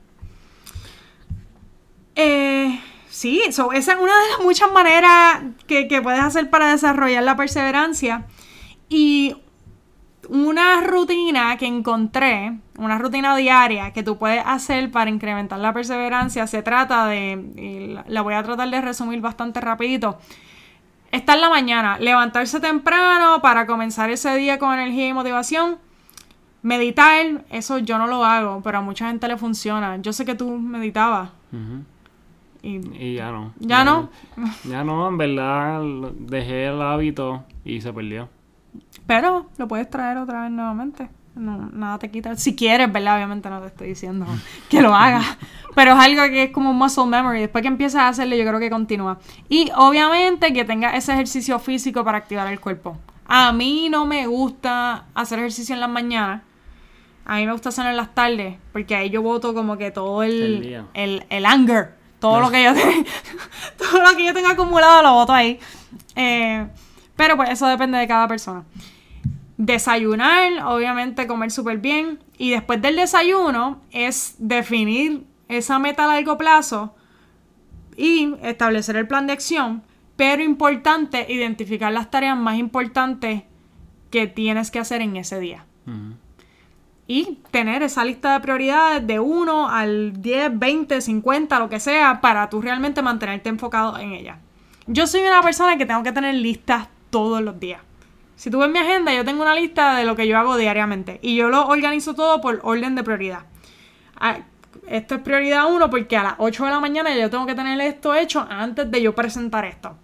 Eh, 2.16 2.80
sí, 3.18 3.42
esa 3.48 3.66
es 3.74 3.88
una 3.88 4.22
de 4.22 4.30
las 4.30 4.40
muchas 4.44 4.72
maneras 4.72 5.42
que, 5.66 5.88
que, 5.88 6.02
puedes 6.02 6.20
hacer 6.20 6.50
para 6.50 6.72
desarrollar 6.72 7.24
la 7.24 7.36
perseverancia. 7.36 8.26
Y 8.90 9.36
una 10.30 10.82
rutina 10.82 11.58
que 11.58 11.66
encontré, 11.66 12.60
una 12.78 13.00
rutina 13.00 13.36
diaria 13.36 13.92
que 13.92 14.04
tú 14.04 14.18
puedes 14.18 14.44
hacer 14.46 14.92
para 14.92 15.10
incrementar 15.10 15.60
la 15.60 15.74
perseverancia, 15.74 16.46
se 16.46 16.62
trata 16.62 17.08
de, 17.08 18.04
la 18.08 18.22
voy 18.22 18.36
a 18.36 18.44
tratar 18.44 18.70
de 18.70 18.82
resumir 18.82 19.20
bastante 19.20 19.62
rapidito. 19.62 20.20
Está 21.12 21.34
en 21.34 21.42
la 21.42 21.50
mañana, 21.50 21.98
levantarse 21.98 22.60
temprano 22.60 23.42
para 23.42 23.66
comenzar 23.66 24.12
ese 24.12 24.36
día 24.36 24.60
con 24.60 24.74
energía 24.74 25.08
y 25.08 25.14
motivación 25.14 25.80
Meditar, 26.64 27.46
eso 27.50 27.78
yo 27.78 27.98
no 27.98 28.08
lo 28.08 28.26
hago, 28.26 28.62
pero 28.62 28.80
a 28.80 28.82
mucha 28.82 29.08
gente 29.08 29.28
le 29.28 29.38
funciona. 29.38 29.98
Yo 30.02 30.12
sé 30.12 30.26
que 30.26 30.36
tú 30.36 30.58
meditabas. 30.58 31.30
Y, 32.68 33.16
ya 33.16 33.32
no. 33.32 33.54
¿Ya, 33.60 33.84
no? 33.84 34.10
Ya 34.66 34.84
no, 34.84 35.08
en 35.08 35.18
verdad 35.18 35.82
dejé 36.20 36.68
el 36.68 36.82
hábito 36.82 37.44
y 37.64 37.82
se 37.82 37.94
perdió. 37.94 38.30
Pero 39.06 39.48
lo 39.58 39.68
puedes 39.68 39.90
traer 39.90 40.18
otra 40.18 40.44
vez 40.44 40.52
nuevamente. 40.52 41.10
No, 41.36 41.70
nada 41.72 42.00
te 42.00 42.10
quita. 42.10 42.36
Si 42.36 42.56
quieres, 42.56 42.92
¿verdad? 42.92 43.16
Obviamente 43.16 43.50
no 43.50 43.62
te 43.62 43.68
estoy 43.68 43.90
diciendo 43.90 44.26
que 44.70 44.82
lo 44.82 44.94
hagas. 44.94 45.38
Pero 45.76 45.94
es 45.94 46.00
algo 46.00 46.24
que 46.24 46.44
es 46.44 46.52
como 46.52 46.72
un 46.72 46.78
muscle 46.78 47.06
memory. 47.06 47.42
Después 47.42 47.62
que 47.62 47.68
empiezas 47.68 48.02
a 48.02 48.08
hacerlo, 48.10 48.36
yo 48.36 48.46
creo 48.46 48.60
que 48.60 48.70
continúa. 48.70 49.20
Y 49.48 49.70
obviamente 49.76 50.52
que 50.52 50.66
tenga 50.66 50.96
ese 50.96 51.14
ejercicio 51.14 51.60
físico 51.60 52.04
para 52.04 52.18
activar 52.18 52.52
el 52.52 52.60
cuerpo. 52.60 52.98
A 53.28 53.52
mí 53.54 53.88
no 53.90 54.06
me 54.06 54.26
gusta 54.26 55.06
hacer 55.14 55.40
ejercicio 55.40 55.76
en 55.76 55.82
las 55.82 55.90
mañanas. 55.90 56.42
A 57.26 57.36
mí 57.36 57.46
me 57.46 57.52
gusta 57.52 57.70
hacerlo 57.70 57.92
en 57.92 57.98
las 57.98 58.16
tardes, 58.16 58.56
porque 58.72 58.96
ahí 58.96 59.10
yo 59.10 59.22
voto 59.22 59.54
como 59.54 59.78
que 59.78 59.92
todo 59.92 60.24
el, 60.24 60.86
el, 60.94 61.46
anger, 61.46 61.97
todo 62.20 62.40
lo 62.40 62.52
que 62.52 62.64
yo 62.64 62.74
todo 63.78 64.02
lo 64.02 64.16
que 64.18 64.26
yo 64.26 64.34
tengo 64.34 64.50
acumulado 64.50 65.04
lo 65.04 65.14
voto 65.14 65.34
ahí. 65.34 65.60
Eh, 66.16 66.68
pero 67.16 67.36
pues 67.36 67.50
eso 67.50 67.68
depende 67.68 67.98
de 67.98 68.08
cada 68.08 68.28
persona. 68.28 68.64
Desayunar, 69.58 70.64
obviamente 70.66 71.26
comer 71.28 71.52
súper 71.52 71.80
bien. 71.80 72.20
Y 72.38 72.52
después 72.52 72.82
del 72.82 72.96
desayuno 72.96 73.82
es 73.92 74.36
definir 74.38 75.26
esa 75.48 75.80
meta 75.80 76.06
a 76.06 76.08
largo 76.08 76.38
plazo 76.38 76.96
y 77.96 78.36
establecer 78.44 78.96
el 78.98 79.08
plan 79.08 79.26
de 79.26 79.34
acción 79.34 79.84
pero 80.18 80.44
importante 80.44 81.26
identificar 81.30 81.94
las 81.94 82.12
tareas 82.12 82.36
más 82.36 82.58
importantes 82.58 83.44
que 84.10 84.28
tienes 84.28 84.72
que 84.72 84.80
hacer 84.80 85.02
en 85.02 85.16
ese 85.16 85.40
día. 85.40 85.66
Y 87.08 87.40
tener 87.52 87.84
esa 87.84 88.04
lista 88.04 88.34
de 88.34 88.42
prioridades 88.42 89.08
de 89.08 89.20
1 89.20 89.70
al 89.70 90.22
10, 90.22 90.60
20, 90.60 91.02
50, 91.02 91.60
lo 91.60 91.70
que 91.70 91.80
sea, 91.80 92.20
para 92.20 92.50
tú 92.50 92.62
realmente 92.62 93.02
mantenerte 93.02 93.48
enfocado 93.48 93.98
en 93.98 94.12
ella. 94.12 94.40
Yo 94.88 95.08
soy 95.08 95.22
una 95.22 95.42
persona 95.42 95.78
que 95.78 95.86
tengo 95.86 96.04
que 96.04 96.12
tener 96.12 96.36
listas 96.36 96.90
todos 97.10 97.42
los 97.42 97.60
días. 97.60 97.82
Si 98.36 98.52
tú 98.52 98.60
ves 98.60 98.70
mi 98.70 98.80
agenda, 98.80 99.14
yo 99.14 99.26
tengo 99.26 99.42
una 99.42 99.56
lista 99.56 99.96
de 99.96 100.06
lo 100.06 100.16
que 100.16 100.28
yo 100.28 100.38
hago 100.38 100.58
diariamente. 100.58 101.20
Y 101.22 101.36
yo 101.36 101.50
lo 101.50 101.68
organizo 101.68 102.14
todo 102.14 102.40
por 102.40 102.60
orden 102.64 102.96
de 102.96 103.04
prioridad. 103.04 103.44
Ah, 104.20 104.40
esto 104.88 105.16
es 105.16 105.22
prioridad 105.22 105.72
1 105.72 105.90
porque 105.90 106.18
a 106.18 106.24
las 106.24 106.34
8 106.38 106.66
de 106.66 106.72
la 106.72 106.80
mañana 106.80 107.16
yo 107.16 107.30
tengo 107.30 107.46
que 107.46 107.56
tener 107.56 107.80
esto 107.82 108.14
hecho 108.14 108.46
antes 108.50 108.90
de 108.92 109.02
yo 109.02 109.16
presentar 109.16 109.66
esto. 109.66 109.98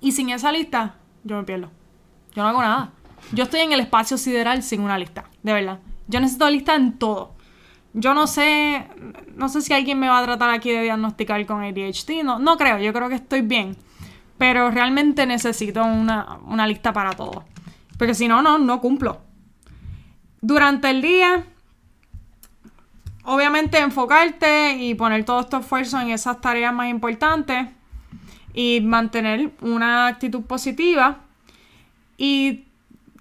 Y 0.00 0.12
sin 0.12 0.30
esa 0.30 0.52
lista, 0.52 0.96
yo 1.24 1.36
me 1.36 1.44
pierdo. 1.44 1.70
Yo 2.34 2.42
no 2.42 2.48
hago 2.48 2.62
nada. 2.62 2.92
Yo 3.32 3.44
estoy 3.44 3.60
en 3.60 3.72
el 3.72 3.80
espacio 3.80 4.18
sideral 4.18 4.62
sin 4.62 4.80
una 4.80 4.98
lista, 4.98 5.24
de 5.42 5.52
verdad. 5.52 5.78
Yo 6.10 6.20
necesito 6.20 6.50
lista 6.50 6.74
en 6.74 6.98
todo. 6.98 7.34
Yo 7.92 8.14
no 8.14 8.26
sé, 8.26 8.86
no 9.34 9.48
sé 9.48 9.62
si 9.62 9.72
alguien 9.72 9.98
me 9.98 10.08
va 10.08 10.18
a 10.18 10.24
tratar 10.24 10.50
aquí 10.50 10.70
de 10.70 10.82
diagnosticar 10.82 11.44
con 11.46 11.62
ADHD, 11.62 12.22
no, 12.22 12.38
no 12.38 12.56
creo, 12.56 12.78
yo 12.78 12.92
creo 12.92 13.08
que 13.08 13.16
estoy 13.16 13.40
bien. 13.40 13.76
Pero 14.38 14.70
realmente 14.70 15.26
necesito 15.26 15.84
una, 15.84 16.38
una 16.46 16.66
lista 16.66 16.92
para 16.92 17.12
todo. 17.12 17.44
Porque 17.98 18.14
si 18.14 18.28
no, 18.28 18.42
no, 18.42 18.58
no 18.58 18.80
cumplo. 18.80 19.20
Durante 20.40 20.88
el 20.90 21.02
día, 21.02 21.44
obviamente 23.24 23.78
enfocarte 23.78 24.76
y 24.78 24.94
poner 24.94 25.24
todo 25.24 25.40
este 25.40 25.58
esfuerzo 25.58 26.00
en 26.00 26.10
esas 26.10 26.40
tareas 26.40 26.72
más 26.72 26.88
importantes 26.88 27.68
y 28.54 28.80
mantener 28.80 29.52
una 29.60 30.06
actitud 30.06 30.42
positiva 30.42 31.20
y 32.16 32.64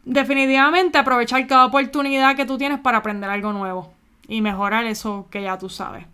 definitivamente 0.09 0.97
aprovechar 0.97 1.45
cada 1.45 1.67
oportunidad 1.67 2.35
que 2.35 2.45
tú 2.45 2.57
tienes 2.57 2.79
para 2.79 2.97
aprender 2.97 3.29
algo 3.29 3.53
nuevo 3.53 3.93
y 4.27 4.41
mejorar 4.41 4.85
eso 4.85 5.27
que 5.29 5.43
ya 5.43 5.57
tú 5.57 5.69
sabes. 5.69 6.05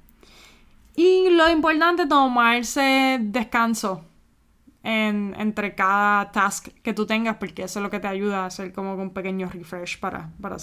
Y 0.96 1.30
lo 1.30 1.50
importante, 1.50 2.06
tomarse 2.06 3.18
descanso 3.22 4.04
entre 4.84 5.74
cada 5.74 6.32
task 6.32 6.68
que 6.84 6.94
tú 6.94 7.08
tengas, 7.08 7.38
porque 7.38 7.64
eso 7.64 7.80
es 7.80 7.84
lo 7.84 7.90
que 7.90 8.00
te 8.00 8.08
ayuda 8.08 8.44
a 8.44 8.46
hacer 8.48 8.72
como 8.72 8.94
un 8.94 9.10
pequeño 9.12 9.50
refresh 9.50 10.00
para, 10.00 10.30
para, 10.40 10.58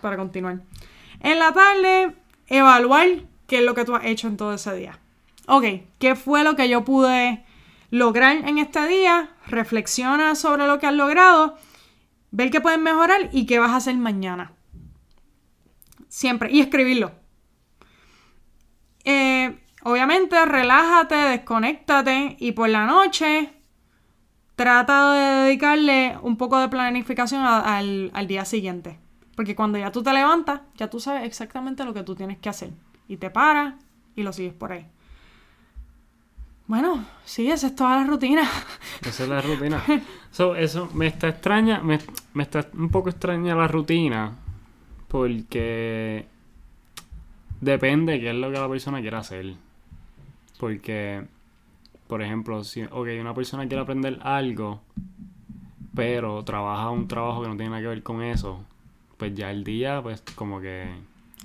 para 0.00 0.16
continuar. 0.16 0.60
En 1.20 1.38
la 1.38 1.52
tarde, 1.52 2.14
evaluar 2.46 3.06
qué 3.46 3.58
es 3.58 3.64
lo 3.64 3.74
que 3.74 3.84
tú 3.84 3.94
has 3.94 4.04
hecho 4.04 4.28
en 4.28 4.36
todo 4.36 4.54
ese 4.54 4.74
día. 4.74 4.98
Ok, 5.46 5.64
¿qué 5.98 6.14
fue 6.14 6.42
lo 6.42 6.56
que 6.56 6.68
yo 6.68 6.84
pude 6.84 7.44
lograr 7.90 8.36
en 8.48 8.58
este 8.58 8.86
día, 8.88 9.28
reflexiona 9.46 10.34
sobre 10.34 10.66
lo 10.66 10.78
que 10.78 10.86
has 10.86 10.94
logrado, 10.94 11.56
ver 12.30 12.50
qué 12.50 12.60
puedes 12.60 12.78
mejorar 12.78 13.30
y 13.32 13.46
qué 13.46 13.58
vas 13.58 13.70
a 13.70 13.76
hacer 13.76 13.96
mañana. 13.96 14.52
Siempre. 16.08 16.50
Y 16.50 16.60
escribirlo. 16.60 17.12
Eh, 19.04 19.58
obviamente, 19.82 20.44
relájate, 20.44 21.14
desconéctate 21.14 22.36
y 22.38 22.52
por 22.52 22.68
la 22.68 22.86
noche 22.86 23.52
trata 24.56 25.12
de 25.12 25.44
dedicarle 25.44 26.18
un 26.22 26.36
poco 26.36 26.58
de 26.58 26.68
planificación 26.68 27.44
al, 27.44 28.10
al 28.14 28.26
día 28.26 28.44
siguiente. 28.44 28.98
Porque 29.36 29.54
cuando 29.54 29.78
ya 29.78 29.92
tú 29.92 30.02
te 30.02 30.12
levantas, 30.12 30.62
ya 30.76 30.88
tú 30.88 30.98
sabes 30.98 31.24
exactamente 31.24 31.84
lo 31.84 31.92
que 31.92 32.02
tú 32.02 32.14
tienes 32.14 32.38
que 32.38 32.48
hacer. 32.48 32.70
Y 33.06 33.18
te 33.18 33.30
paras 33.30 33.74
y 34.16 34.22
lo 34.22 34.32
sigues 34.32 34.54
por 34.54 34.72
ahí. 34.72 34.86
Bueno, 36.66 37.04
sí, 37.24 37.48
esa 37.50 37.68
es 37.68 37.76
toda 37.76 37.96
la 37.96 38.04
rutina. 38.04 38.42
Esa 39.02 39.22
es 39.22 39.28
la 39.28 39.40
rutina. 39.40 39.82
eso 40.58 40.90
me 40.94 41.06
está 41.06 41.28
extraña, 41.28 41.80
me, 41.80 41.98
está 42.42 42.66
un 42.74 42.88
poco 42.90 43.10
extraña 43.10 43.54
la 43.54 43.68
rutina 43.68 44.32
porque 45.08 46.26
depende 47.60 48.14
de 48.14 48.20
qué 48.20 48.30
es 48.30 48.36
lo 48.36 48.50
que 48.50 48.58
la 48.58 48.68
persona 48.68 49.00
quiera 49.00 49.18
hacer. 49.18 49.54
Porque, 50.58 51.24
por 52.08 52.22
ejemplo, 52.22 52.64
si 52.64 52.82
okay, 52.82 53.20
una 53.20 53.34
persona 53.34 53.68
quiere 53.68 53.82
aprender 53.82 54.18
algo, 54.22 54.80
pero 55.94 56.44
trabaja 56.44 56.90
un 56.90 57.06
trabajo 57.06 57.42
que 57.42 57.48
no 57.48 57.56
tiene 57.56 57.70
nada 57.70 57.82
que 57.82 57.88
ver 57.88 58.02
con 58.02 58.22
eso, 58.22 58.64
pues 59.16 59.34
ya 59.34 59.52
el 59.52 59.62
día, 59.62 60.02
pues 60.02 60.22
como 60.34 60.60
que... 60.60 60.90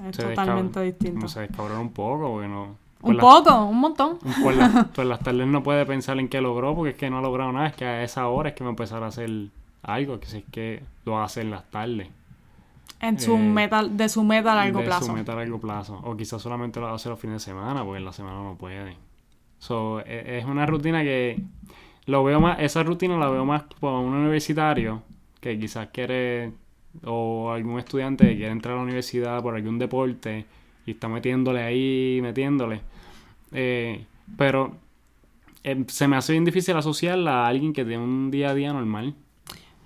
Es 0.04 0.18
totalmente 0.18 0.82
distinto. 0.82 1.16
Como 1.16 1.28
se 1.28 1.42
descabrona 1.42 1.80
un 1.80 1.94
poco, 1.94 2.32
porque 2.32 2.48
no 2.48 2.76
un 3.02 3.18
poco, 3.18 3.66
un 3.66 3.80
montón. 3.80 4.20
Por, 4.44 4.56
las 5.06 5.20
tardes 5.20 5.48
no 5.48 5.64
puede 5.64 5.86
pensar 5.86 6.20
en 6.20 6.28
qué 6.28 6.42
logró 6.42 6.76
porque 6.76 6.92
es 6.92 6.98
que 6.98 7.10
no 7.10 7.20
ha 7.20 7.22
logrado 7.22 7.52
nada. 7.52 7.68
Es 7.68 7.76
que 7.76 7.86
a 7.86 8.04
esa 8.04 8.28
hora 8.28 8.50
es 8.50 8.56
que 8.56 8.64
va 8.64 8.70
a 8.70 8.72
empezar 8.72 9.04
a 9.04 9.08
hacer 9.08 9.30
algo, 9.84 10.20
que 10.20 10.28
si 10.28 10.38
es 10.40 10.44
que 10.52 10.84
lo 11.06 11.22
hacer 11.22 11.46
en 11.46 11.52
las 11.52 11.70
tardes. 11.70 12.10
En 13.00 13.20
su 13.20 13.34
eh, 13.36 13.40
meta, 13.40 13.84
de 13.84 14.10
su 14.10 14.24
meta 14.24 14.54
a 14.54 14.56
largo 14.56 14.84
plazo. 14.84 15.00
De 15.02 15.06
su 15.08 15.14
meta 15.14 15.34
a 15.34 15.36
largo 15.36 15.60
plazo. 15.60 16.00
O 16.04 16.16
quizás 16.16 16.42
solamente 16.42 16.80
lo 16.80 16.94
hacer 16.94 17.10
los 17.10 17.20
fines 17.20 17.36
de 17.36 17.52
semana 17.52 17.84
porque 17.84 17.98
en 17.98 18.06
la 18.06 18.14
semana 18.14 18.44
no 18.44 18.56
puede. 18.56 18.96
So, 19.58 20.02
e, 20.02 20.38
es 20.38 20.46
una 20.46 20.66
rutina 20.66 21.02
que 21.02 21.42
lo 22.06 22.24
veo 22.24 22.40
más, 22.40 22.60
esa 22.60 22.84
rutina 22.84 23.18
la 23.18 23.30
veo 23.30 23.46
más 23.46 23.64
como 23.80 24.02
un 24.02 24.14
universitario 24.14 25.02
que 25.40 25.58
quizás 25.60 25.88
quiere, 25.88 26.52
o 27.04 27.52
algún 27.52 27.80
estudiante 27.80 28.26
que 28.28 28.36
quiere 28.36 28.52
entrar 28.52 28.74
a 28.76 28.78
la 28.78 28.84
universidad 28.84 29.42
por 29.42 29.56
algún 29.56 29.80
deporte 29.80 30.46
y 30.86 30.92
está 30.92 31.08
metiéndole 31.08 31.62
ahí, 31.64 32.20
metiéndole. 32.22 32.82
Eh, 33.52 34.06
pero 34.38 34.78
eh, 35.64 35.84
se 35.88 36.08
me 36.08 36.18
hace 36.18 36.34
bien 36.34 36.46
difícil 36.46 36.76
asociarla 36.76 37.46
a 37.46 37.48
alguien 37.48 37.74
que 37.74 37.86
tiene 37.86 38.04
un 38.04 38.32
día 38.32 38.50
a 38.50 38.54
día 38.54 38.74
normal. 38.74 39.16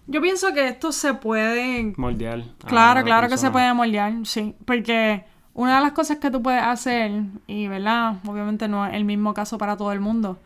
Yo 0.08 0.21
pienso 0.21 0.53
que 0.53 0.67
esto 0.67 0.91
se 0.91 1.15
puede... 1.15 1.93
Moldear. 1.97 2.43
Claro, 2.65 2.99
la 2.99 3.05
claro 3.05 3.27
que 3.27 3.38
se 3.38 3.49
puede 3.49 3.73
moldear, 3.73 4.13
sí. 4.23 4.55
Porque 4.65 5.25
una 5.53 5.77
de 5.77 5.84
las 5.84 5.93
cosas 5.93 6.17
que 6.17 6.29
tú 6.29 6.43
puedes 6.43 6.62
hacer, 6.62 7.23
y 7.47 7.67
verdad, 7.67 8.17
obviamente 8.27 8.67
no 8.67 8.86
es 8.86 8.93
el 8.93 9.03
mismo 9.03 9.34
caso 9.34 9.58
para 9.58 9.77
todo 9.77 9.91
el 9.91 9.99
mundo, 9.99 10.38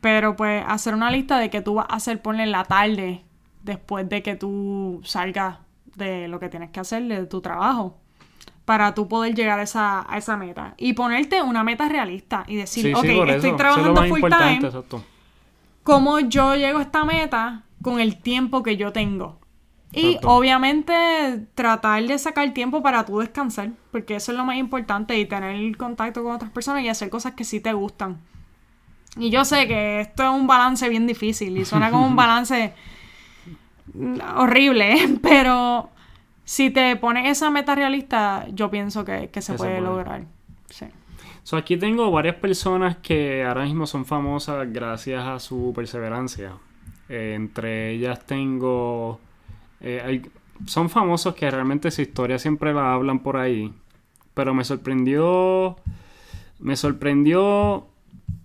pero 0.00 0.36
pues 0.36 0.64
hacer 0.66 0.94
una 0.94 1.10
lista 1.10 1.38
de 1.38 1.50
que 1.50 1.60
tú 1.60 1.74
vas 1.74 1.86
a 1.90 1.96
hacer, 1.96 2.22
ponle 2.22 2.44
en 2.44 2.52
la 2.52 2.64
tarde, 2.64 3.24
después 3.62 4.08
de 4.08 4.22
que 4.22 4.36
tú 4.36 5.00
salgas 5.04 5.58
de 5.96 6.28
lo 6.28 6.40
que 6.40 6.48
tienes 6.48 6.70
que 6.70 6.80
hacer, 6.80 7.02
de 7.04 7.26
tu 7.26 7.40
trabajo, 7.40 7.98
para 8.64 8.94
tú 8.94 9.08
poder 9.08 9.34
llegar 9.34 9.60
a 9.60 9.62
esa, 9.62 10.10
a 10.10 10.16
esa 10.16 10.36
meta. 10.36 10.74
Y 10.78 10.94
ponerte 10.94 11.42
una 11.42 11.64
meta 11.64 11.88
realista 11.88 12.44
y 12.46 12.56
decir, 12.56 12.86
Sí, 12.86 12.92
ok, 12.94 13.04
estoy 13.04 13.30
eso. 13.30 13.46
Es 13.48 13.56
trabajando 13.56 14.04
full 14.04 14.20
time, 14.20 14.60
exacto. 14.66 15.04
cómo 15.82 16.20
yo 16.20 16.54
llego 16.56 16.78
a 16.78 16.82
esta 16.82 17.04
meta 17.04 17.62
con 17.82 18.00
el 18.00 18.20
tiempo 18.20 18.62
que 18.62 18.76
yo 18.76 18.92
tengo. 18.92 19.38
Y 19.92 20.06
Exacto. 20.06 20.30
obviamente 20.30 21.46
tratar 21.54 22.02
de 22.02 22.18
sacar 22.18 22.52
tiempo 22.52 22.82
para 22.82 23.04
tú 23.06 23.20
descansar, 23.20 23.70
porque 23.92 24.16
eso 24.16 24.32
es 24.32 24.38
lo 24.38 24.44
más 24.44 24.56
importante 24.56 25.16
y 25.18 25.26
tener 25.26 25.76
contacto 25.76 26.24
con 26.24 26.34
otras 26.34 26.50
personas 26.50 26.82
y 26.82 26.88
hacer 26.88 27.10
cosas 27.10 27.34
que 27.34 27.44
sí 27.44 27.60
te 27.60 27.72
gustan. 27.72 28.18
Y 29.16 29.30
yo 29.30 29.44
sé 29.44 29.68
que 29.68 30.00
esto 30.00 30.24
es 30.24 30.30
un 30.30 30.48
balance 30.48 30.88
bien 30.88 31.06
difícil 31.06 31.56
y 31.56 31.64
suena 31.64 31.90
como 31.92 32.06
un 32.06 32.16
balance 32.16 32.74
horrible, 34.36 34.94
¿eh? 34.94 35.18
pero 35.22 35.90
si 36.44 36.70
te 36.70 36.94
pones 36.96 37.28
esa 37.28 37.50
meta 37.50 37.74
realista, 37.74 38.46
yo 38.52 38.70
pienso 38.70 39.04
que, 39.04 39.28
que 39.30 39.40
se 39.42 39.52
Que 39.52 39.58
se 39.58 39.64
puede 39.64 39.78
puede. 39.78 39.80
lograr. 39.80 40.24
Sí. 40.70 40.86
So, 41.42 41.56
aquí 41.56 41.76
tengo 41.76 42.10
varias 42.10 42.36
personas 42.36 42.96
que 42.96 43.44
ahora 43.44 43.64
mismo 43.64 43.86
son 43.86 44.04
famosas 44.06 44.70
gracias 44.72 45.24
a 45.24 45.38
su 45.40 45.72
perseverancia. 45.74 46.52
Eh, 47.08 47.34
entre 47.36 47.90
ellas 47.90 48.24
tengo... 48.26 49.20
eh, 49.80 50.02
hay- 50.04 50.22
son 50.66 50.88
famosos 50.88 51.34
que 51.34 51.50
realmente 51.50 51.90
su 51.90 52.00
historia 52.00 52.38
siempre 52.38 52.72
la 52.72 52.94
hablan 52.94 53.18
por 53.18 53.36
ahí. 53.36 53.72
Pero 54.34 54.54
me 54.54 54.64
sorprendió... 54.64 55.76
Me 56.60 56.76
sorprendió 56.76 57.86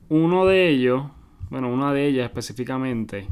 uno 0.09 0.45
de 0.45 0.67
ellos. 0.69 1.03
Bueno, 1.49 1.69
una 1.69 1.93
de 1.93 2.05
ellas 2.07 2.25
específicamente. 2.25 3.27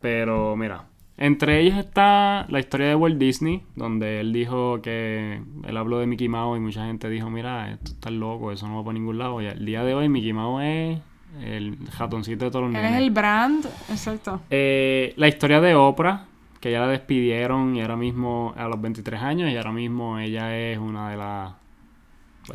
Pero 0.00 0.56
mira, 0.56 0.84
entre 1.18 1.60
ellos 1.60 1.78
está 1.78 2.46
la 2.50 2.58
historia 2.58 2.88
de 2.88 2.94
Walt 2.94 3.18
Disney, 3.18 3.62
donde 3.74 4.20
él 4.20 4.32
dijo 4.32 4.82
que 4.82 5.40
él 5.64 5.76
habló 5.76 5.98
de 5.98 6.06
Mickey 6.06 6.28
Mouse 6.28 6.58
y 6.58 6.60
mucha 6.60 6.86
gente 6.86 7.08
dijo, 7.08 7.30
mira, 7.30 7.70
esto 7.72 7.92
está 7.92 8.10
loco, 8.10 8.52
eso 8.52 8.68
no 8.68 8.76
va 8.76 8.84
para 8.84 8.98
ningún 8.98 9.18
lado. 9.18 9.40
Y 9.40 9.46
el 9.46 9.64
día 9.64 9.82
de 9.82 9.94
hoy 9.94 10.08
Mickey 10.08 10.34
Mouse 10.34 10.62
es 10.62 10.98
el 11.42 11.78
ratoncito 11.98 12.44
de 12.44 12.50
todos 12.50 12.64
los 12.64 12.72
nenes. 12.72 12.92
es 12.92 12.98
el 12.98 13.10
brand, 13.10 13.64
exacto. 13.88 14.40
Eh, 14.50 15.14
la 15.16 15.28
historia 15.28 15.60
de 15.60 15.74
Oprah, 15.74 16.26
que 16.60 16.70
ya 16.70 16.80
la 16.80 16.88
despidieron 16.88 17.76
y 17.76 17.80
ahora 17.80 17.96
mismo 17.96 18.52
a 18.56 18.68
los 18.68 18.80
23 18.80 19.22
años 19.22 19.50
y 19.50 19.56
ahora 19.56 19.72
mismo 19.72 20.18
ella 20.18 20.56
es 20.56 20.78
una 20.78 21.10
de 21.10 21.16
las... 21.16 21.52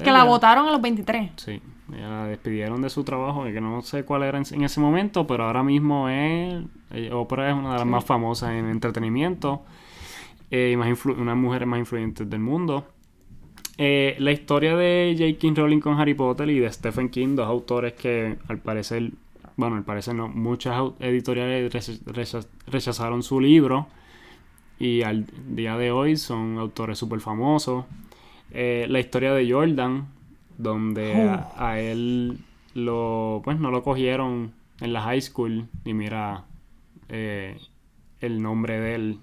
Que 0.03 0.11
la 0.11 0.23
votaron 0.23 0.67
a 0.67 0.71
los 0.71 0.81
23. 0.81 1.31
Sí, 1.35 1.61
ella 1.93 2.09
la 2.09 2.25
despidieron 2.25 2.81
de 2.81 2.89
su 2.89 3.03
trabajo, 3.03 3.43
que 3.45 3.61
no 3.61 3.81
sé 3.81 4.03
cuál 4.03 4.23
era 4.23 4.37
en, 4.37 4.45
en 4.51 4.63
ese 4.63 4.79
momento, 4.79 5.27
pero 5.27 5.45
ahora 5.45 5.63
mismo 5.63 6.09
es... 6.09 6.63
ella- 6.91 7.15
Oprah 7.15 7.49
es 7.51 7.55
una 7.55 7.73
de 7.73 7.77
las 7.79 7.87
más 7.87 8.05
famosas 8.05 8.51
en 8.51 8.67
entretenimiento 8.69 9.61
eh, 10.49 10.71
y 10.73 10.77
más 10.77 11.05
una 11.05 11.15
de 11.15 11.25
las 11.25 11.37
mujeres 11.37 11.67
más 11.67 11.79
influyentes 11.79 12.29
del 12.29 12.39
mundo. 12.39 12.85
Eh, 13.77 14.15
la 14.19 14.31
historia 14.31 14.75
de 14.75 15.15
J.K. 15.17 15.59
Rowling 15.59 15.79
con 15.79 15.99
Harry 15.99 16.13
Potter 16.13 16.49
y 16.49 16.59
de 16.59 16.71
Stephen 16.71 17.09
King, 17.09 17.35
dos 17.35 17.47
autores 17.47 17.93
que 17.93 18.37
al 18.47 18.59
parecer, 18.59 19.11
bueno, 19.55 19.75
al 19.77 19.83
parecer 19.83 20.13
no, 20.13 20.27
muchas 20.27 20.75
editoriales 20.99 21.73
recha- 21.73 21.99
recha- 22.05 22.47
rechazaron 22.67 23.23
su 23.23 23.39
libro 23.39 23.87
y 24.77 25.03
al 25.03 25.25
día 25.55 25.77
de 25.77 25.91
hoy 25.91 26.17
son 26.17 26.57
autores 26.59 26.97
súper 26.97 27.21
famosos. 27.21 27.85
Eh, 28.51 28.85
la 28.89 28.99
historia 28.99 29.33
de 29.33 29.49
Jordan, 29.49 30.07
donde 30.61 31.23
a, 31.29 31.51
a 31.57 31.79
él 31.79 32.37
lo, 32.73 33.41
pues 33.43 33.59
no 33.59 33.71
lo 33.71 33.83
cogieron 33.83 34.53
en 34.79 34.93
la 34.93 35.01
high 35.01 35.21
school 35.21 35.67
y 35.85 35.93
mira 35.93 36.45
eh, 37.09 37.57
el 38.19 38.41
nombre 38.41 38.79
de 38.79 38.95
él 38.95 39.19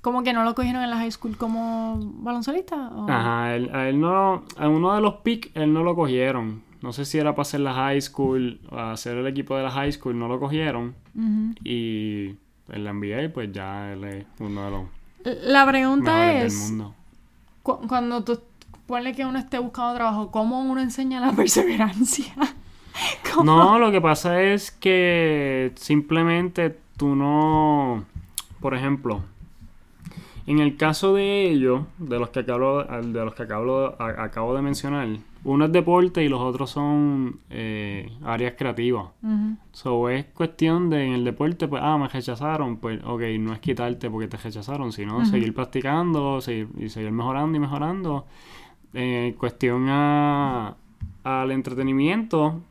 ¿Cómo 0.00 0.22
que 0.22 0.34
no 0.34 0.44
lo 0.44 0.54
cogieron 0.54 0.82
en 0.82 0.90
la 0.90 0.96
high 0.98 1.10
school 1.10 1.36
como 1.38 1.96
baloncelista? 2.18 2.90
¿O- 2.94 3.08
Ajá, 3.10 3.54
él- 3.56 3.70
a 3.72 3.88
él 3.88 3.98
no, 3.98 4.44
a 4.58 4.68
uno 4.68 4.94
de 4.94 5.00
los 5.00 5.14
picks 5.22 5.50
él 5.54 5.72
no 5.72 5.82
lo 5.82 5.94
cogieron. 5.96 6.62
No 6.82 6.92
sé 6.92 7.06
si 7.06 7.16
era 7.16 7.32
para 7.32 7.40
hacer 7.42 7.60
la 7.60 7.72
high 7.72 8.02
school, 8.02 8.60
hacer 8.70 9.16
el 9.16 9.26
equipo 9.26 9.56
de 9.56 9.62
la 9.62 9.70
high 9.70 9.90
school, 9.92 10.18
no 10.18 10.28
lo 10.28 10.38
cogieron. 10.38 10.94
Y 11.64 12.34
en 12.68 12.84
la 12.84 12.92
NBA, 12.92 13.32
pues 13.32 13.50
ya 13.52 13.94
él 13.94 14.04
es 14.04 14.26
uno 14.40 14.64
de 14.66 14.70
los 14.70 15.44
La 15.46 15.66
pregunta 15.66 16.32
es, 16.34 16.52
del 16.52 16.70
mundo. 16.70 16.94
cu- 17.62 17.80
cuando 17.88 18.22
tú 18.24 18.38
ponle 18.86 19.14
que 19.14 19.24
uno 19.24 19.38
esté 19.38 19.58
buscando 19.58 19.94
trabajo, 19.94 20.30
¿cómo 20.30 20.60
uno 20.62 20.80
enseña 20.80 21.20
la 21.20 21.32
perseverancia? 21.36 22.34
¿Cómo? 23.34 23.44
No, 23.44 23.78
lo 23.78 23.90
que 23.90 24.00
pasa 24.00 24.40
es 24.42 24.70
que 24.70 25.72
simplemente 25.76 26.76
tú 26.96 27.16
no. 27.16 28.04
Por 28.60 28.74
ejemplo, 28.74 29.22
en 30.46 30.58
el 30.58 30.76
caso 30.76 31.14
de 31.14 31.50
ellos, 31.50 31.82
de 31.98 32.18
los 32.18 32.28
que 32.30 32.40
acabo, 32.40 32.84
de 32.84 33.24
los 33.24 33.34
que 33.34 33.42
acabo, 33.44 33.94
a- 33.98 34.22
acabo 34.24 34.54
de 34.54 34.62
mencionar, 34.62 35.08
uno 35.42 35.64
es 35.66 35.72
deporte 35.72 36.22
y 36.22 36.28
los 36.28 36.40
otros 36.40 36.70
son 36.70 37.40
eh, 37.50 38.10
áreas 38.24 38.54
creativas. 38.56 39.06
Ujú. 39.22 39.56
So, 39.72 40.08
es 40.08 40.26
cuestión 40.26 40.88
de 40.88 41.04
en 41.06 41.12
el 41.14 41.24
deporte, 41.24 41.66
pues, 41.66 41.82
ah, 41.84 41.98
me 41.98 42.08
rechazaron, 42.08 42.76
pues, 42.76 43.00
ok, 43.04 43.22
no 43.40 43.52
es 43.54 43.58
quitarte 43.58 44.08
porque 44.10 44.28
te 44.28 44.36
rechazaron, 44.36 44.92
sino 44.92 45.24
seguir 45.26 45.54
practicando 45.54 46.40
seguir, 46.40 46.68
y 46.78 46.88
seguir 46.90 47.10
mejorando 47.10 47.56
y 47.56 47.60
mejorando. 47.60 48.26
En 48.94 49.32
cuestión 49.32 49.86
a, 49.88 50.76
al 51.24 51.50
entretenimiento, 51.50 52.62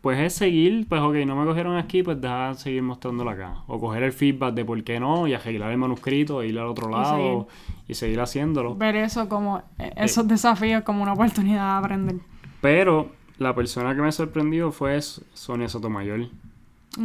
pues 0.00 0.18
es 0.18 0.32
seguir, 0.32 0.86
pues, 0.88 1.02
ok, 1.02 1.14
no 1.26 1.36
me 1.36 1.44
cogieron 1.44 1.76
aquí, 1.76 2.02
pues 2.02 2.18
deja 2.20 2.54
seguir 2.54 2.82
mostrándolo 2.82 3.30
acá. 3.30 3.62
O 3.66 3.78
coger 3.78 4.02
el 4.02 4.12
feedback 4.12 4.54
de 4.54 4.64
por 4.64 4.82
qué 4.82 4.98
no 4.98 5.26
y 5.26 5.34
arreglar 5.34 5.70
el 5.70 5.76
manuscrito, 5.76 6.40
e 6.40 6.48
ir 6.48 6.58
al 6.58 6.68
otro 6.68 6.88
lado 6.88 7.48
y 7.86 7.94
seguir 7.94 8.20
haciéndolo. 8.20 8.74
Ver 8.74 8.96
eso 8.96 9.28
como, 9.28 9.62
eh, 9.78 9.92
esos 9.96 10.26
desafíos 10.26 10.82
como 10.82 11.02
una 11.02 11.12
oportunidad 11.12 11.72
de 11.72 11.78
aprender. 11.78 12.16
Pero 12.62 13.10
la 13.36 13.54
persona 13.54 13.94
que 13.94 14.00
me 14.00 14.12
sorprendió 14.12 14.72
fue 14.72 15.00
Sonia 15.02 15.68
Sotomayor. 15.68 16.28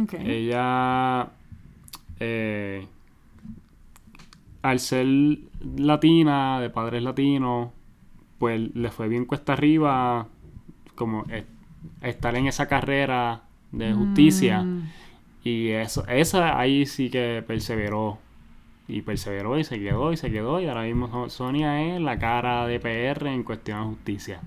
Ok. 0.02 0.14
Ella, 0.14 1.28
eh, 2.18 2.86
al 4.62 4.78
ser 4.80 5.06
latina, 5.76 6.60
de 6.60 6.70
padres 6.70 7.02
latinos, 7.02 7.68
pues 8.38 8.74
le 8.74 8.90
fue 8.90 9.08
bien 9.08 9.24
cuesta 9.24 9.52
arriba, 9.54 10.26
como 10.94 11.24
estar 12.02 12.34
en 12.36 12.46
esa 12.46 12.66
carrera 12.66 13.42
de 13.72 13.92
justicia. 13.92 14.62
Mm. 14.62 14.88
Y 15.44 15.68
eso, 15.70 16.06
esa 16.08 16.58
ahí 16.58 16.86
sí 16.86 17.08
que 17.10 17.42
perseveró. 17.46 18.18
Y 18.88 19.02
perseveró 19.02 19.58
y 19.58 19.64
se 19.64 19.80
quedó 19.80 20.12
y 20.12 20.16
se 20.16 20.30
quedó. 20.30 20.60
Y 20.60 20.66
ahora 20.68 20.82
mismo 20.82 21.08
So- 21.08 21.28
Sonia 21.28 21.82
es 21.96 22.00
la 22.00 22.18
cara 22.18 22.66
de 22.66 22.78
PR 22.78 23.26
en 23.32 23.42
cuestión 23.42 23.80
de 23.80 23.86
justicia. 23.96 24.40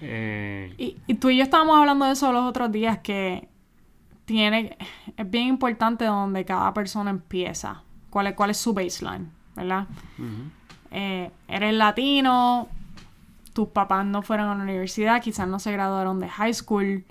Eh, 0.00 0.72
Y, 0.78 0.96
y 1.06 1.14
tú 1.14 1.28
y 1.30 1.36
yo 1.38 1.42
estábamos 1.42 1.76
hablando 1.76 2.04
de 2.06 2.12
eso 2.12 2.32
los 2.32 2.44
otros 2.44 2.70
días, 2.72 2.98
que 2.98 3.48
tiene, 4.24 4.76
es 5.16 5.30
bien 5.30 5.48
importante 5.48 6.04
donde 6.04 6.44
cada 6.44 6.72
persona 6.74 7.10
empieza, 7.10 7.82
cuál 8.10 8.28
es, 8.28 8.34
cuál 8.34 8.50
es 8.50 8.56
su 8.58 8.72
baseline, 8.74 9.30
¿verdad? 9.56 9.86
Eh, 10.90 11.30
eres 11.48 11.74
latino, 11.74 12.68
tus 13.58 13.70
papás 13.70 14.06
no 14.06 14.22
fueron 14.22 14.50
a 14.50 14.54
la 14.54 14.62
universidad, 14.62 15.20
quizás 15.20 15.48
no 15.48 15.58
se 15.58 15.72
graduaron 15.72 16.20
de 16.20 16.28
high 16.28 16.54
school. 16.54 17.04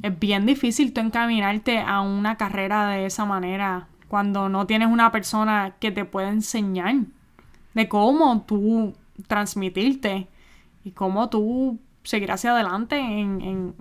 Es 0.00 0.18
bien 0.18 0.46
difícil 0.46 0.94
tú 0.94 1.02
encaminarte 1.02 1.80
a 1.80 2.00
una 2.00 2.38
carrera 2.38 2.88
de 2.88 3.04
esa 3.04 3.26
manera 3.26 3.88
cuando 4.08 4.48
no 4.48 4.66
tienes 4.66 4.88
una 4.88 5.12
persona 5.12 5.74
que 5.80 5.90
te 5.90 6.06
pueda 6.06 6.30
enseñar 6.30 6.94
de 7.74 7.88
cómo 7.90 8.40
tú 8.46 8.94
transmitirte 9.26 10.28
y 10.82 10.92
cómo 10.92 11.28
tú 11.28 11.78
seguir 12.04 12.32
hacia 12.32 12.52
adelante 12.52 12.96
en, 12.96 13.42
en, 13.42 13.74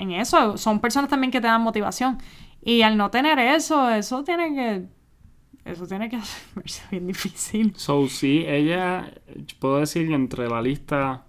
en 0.00 0.10
eso. 0.10 0.58
Son 0.58 0.80
personas 0.80 1.08
también 1.08 1.30
que 1.30 1.40
te 1.40 1.46
dan 1.46 1.62
motivación. 1.62 2.18
Y 2.60 2.82
al 2.82 2.96
no 2.96 3.12
tener 3.12 3.38
eso, 3.38 3.88
eso 3.88 4.24
tiene 4.24 4.52
que... 4.52 4.84
Eso 5.64 5.86
tiene 5.86 6.08
que 6.08 6.18
verse 6.56 6.82
bien 6.90 7.06
difícil. 7.06 7.72
So, 7.76 8.08
sí, 8.08 8.42
ella, 8.48 9.12
puedo 9.60 9.78
decir 9.78 10.08
que 10.08 10.14
entre 10.14 10.48
la 10.48 10.60
lista, 10.60 11.25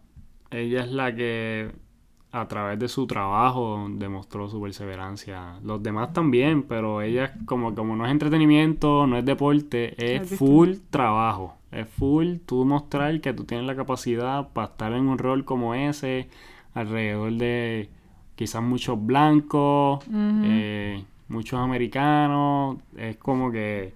ella 0.51 0.83
es 0.83 0.91
la 0.91 1.13
que 1.15 1.71
a 2.31 2.47
través 2.47 2.77
de 2.79 2.87
su 2.87 3.07
trabajo 3.07 3.87
demostró 3.89 4.49
su 4.49 4.61
perseverancia. 4.61 5.59
Los 5.63 5.81
demás 5.81 6.13
también, 6.13 6.63
pero 6.63 7.01
ella 7.01 7.33
como, 7.45 7.73
como 7.73 7.95
no 7.95 8.05
es 8.05 8.11
entretenimiento, 8.11 9.07
no 9.07 9.17
es 9.17 9.25
deporte, 9.25 10.15
es, 10.15 10.37
full 10.37 10.75
trabajo. 10.89 11.55
Es 11.71 11.87
full 11.87 12.37
tú 12.45 12.65
mostrar 12.65 13.19
que 13.21 13.33
tú 13.33 13.43
tienes 13.43 13.65
la 13.65 13.75
capacidad 13.75 14.49
para 14.49 14.67
estar 14.67 14.93
en 14.93 15.07
un 15.07 15.17
rol 15.17 15.45
como 15.45 15.73
ese, 15.73 16.29
alrededor 16.73 17.33
de 17.33 17.89
quizás 18.35 18.61
muchos 18.61 19.03
blancos, 19.03 20.05
eh, 20.13 21.03
muchos 21.27 21.59
americanos. 21.59 22.77
Es 22.95 23.17
como 23.17 23.51
que 23.51 23.93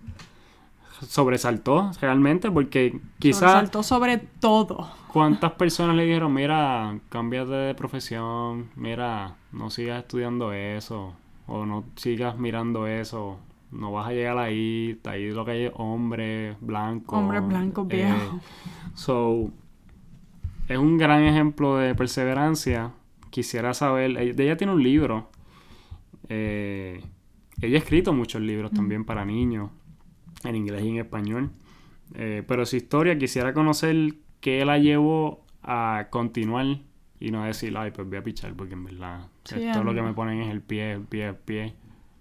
sobresaltó 1.07 1.91
realmente 1.99 2.51
porque 2.51 2.99
quizás... 3.19 3.39
Sobresaltó 3.39 3.83
sobre 3.83 4.17
todo. 4.17 4.89
¿Cuántas 5.07 5.53
personas 5.53 5.95
le 5.95 6.05
dijeron, 6.05 6.33
mira, 6.33 6.97
cámbiate 7.09 7.51
de 7.51 7.75
profesión, 7.75 8.69
mira, 8.75 9.35
no 9.51 9.69
sigas 9.69 9.99
estudiando 9.99 10.53
eso, 10.53 11.13
o 11.47 11.65
no 11.65 11.83
sigas 11.95 12.37
mirando 12.37 12.87
eso, 12.87 13.37
no 13.71 13.91
vas 13.91 14.07
a 14.07 14.13
llegar 14.13 14.37
ahí, 14.37 14.99
ahí 15.03 15.31
lo 15.31 15.43
que 15.43 15.51
hay 15.51 15.65
es 15.65 15.71
hombre 15.75 16.55
blanco. 16.61 17.17
Hombre 17.17 17.41
blanco, 17.41 17.85
eh, 17.89 17.95
viejo. 17.95 18.39
so, 18.93 19.51
es 20.69 20.77
un 20.77 20.97
gran 20.97 21.23
ejemplo 21.23 21.77
de 21.77 21.93
perseverancia. 21.93 22.91
Quisiera 23.31 23.73
saber, 23.73 24.17
ella, 24.17 24.55
tiene 24.55 24.73
un 24.73 24.83
libro. 24.83 25.29
Eh, 26.29 27.03
ella 27.61 27.75
ha 27.75 27.79
escrito 27.79 28.13
muchos 28.13 28.41
libros 28.41 28.71
también 28.71 29.03
para 29.03 29.25
niños 29.25 29.71
en 30.43 30.55
inglés 30.55 30.83
y 30.83 30.89
en 30.89 30.97
español. 30.97 31.51
Eh, 32.15 32.43
pero 32.47 32.65
su 32.65 32.75
historia 32.75 33.17
quisiera 33.17 33.53
conocer 33.53 34.15
qué 34.39 34.65
la 34.65 34.77
llevó 34.77 35.45
a 35.63 36.07
continuar 36.09 36.65
y 37.19 37.31
no 37.31 37.43
decir, 37.43 37.77
ay, 37.77 37.91
pues 37.91 38.07
voy 38.07 38.17
a 38.17 38.23
pichar, 38.23 38.53
porque 38.55 38.73
en 38.73 38.83
verdad 38.83 39.27
todo 39.73 39.83
lo 39.83 39.93
que 39.93 40.01
me 40.01 40.13
ponen 40.13 40.41
es 40.41 40.49
el 40.49 40.61
pie, 40.61 40.93
el 40.93 41.01
pie, 41.01 41.27
el 41.27 41.35
pie. 41.35 41.75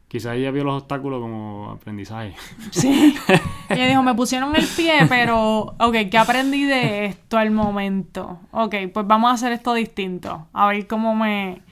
Quizás 0.09 0.35
ella 0.37 0.51
vio 0.51 0.65
los 0.65 0.83
obstáculos 0.83 1.21
como 1.21 1.71
aprendizaje. 1.71 2.35
Sí. 2.71 3.15
ella 3.69 3.87
dijo, 3.87 4.03
me 4.03 4.15
pusieron 4.15 4.55
el 4.57 4.67
pie, 4.67 5.07
pero, 5.09 5.77
ok, 5.79 5.95
¿qué 6.11 6.19
aprendí 6.19 6.65
de 6.65 7.07
esto 7.07 7.39
al 7.39 7.53
momento? 7.53 8.41
Ok, 8.51 8.75
pues 8.93 9.07
vamos 9.07 9.31
a 9.31 9.35
hacer 9.35 9.53
esto 9.53 9.73
distinto. 9.73 10.49
A 10.53 10.67
ver 10.67 10.87
cómo 10.89 11.15
me, 11.15 11.63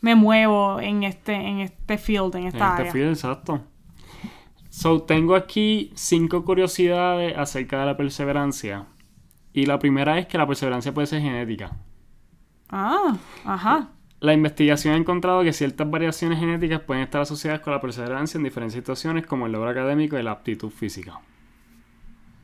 me 0.00 0.14
muevo 0.14 0.80
en 0.80 1.02
este, 1.02 1.34
en 1.34 1.60
este 1.60 1.98
field, 1.98 2.36
en 2.36 2.46
esta 2.46 2.76
en 2.76 2.86
este 2.86 2.92
field, 2.92 3.10
exacto. 3.10 3.64
So, 4.80 5.02
tengo 5.02 5.34
aquí 5.34 5.92
cinco 5.94 6.42
curiosidades 6.42 7.36
acerca 7.36 7.80
de 7.80 7.84
la 7.84 7.98
perseverancia. 7.98 8.86
Y 9.52 9.66
la 9.66 9.78
primera 9.78 10.18
es 10.18 10.26
que 10.26 10.38
la 10.38 10.46
perseverancia 10.46 10.94
puede 10.94 11.06
ser 11.06 11.20
genética. 11.20 11.76
Ah, 12.70 13.14
ajá. 13.44 13.90
La 14.20 14.32
investigación 14.32 14.94
ha 14.94 14.96
encontrado 14.96 15.42
que 15.42 15.52
ciertas 15.52 15.90
variaciones 15.90 16.38
genéticas 16.38 16.80
pueden 16.80 17.02
estar 17.02 17.20
asociadas 17.20 17.60
con 17.60 17.74
la 17.74 17.80
perseverancia 17.82 18.38
en 18.38 18.44
diferentes 18.44 18.72
situaciones 18.72 19.26
como 19.26 19.44
el 19.44 19.52
logro 19.52 19.68
académico 19.68 20.18
y 20.18 20.22
la 20.22 20.30
aptitud 20.30 20.70
física. 20.70 21.20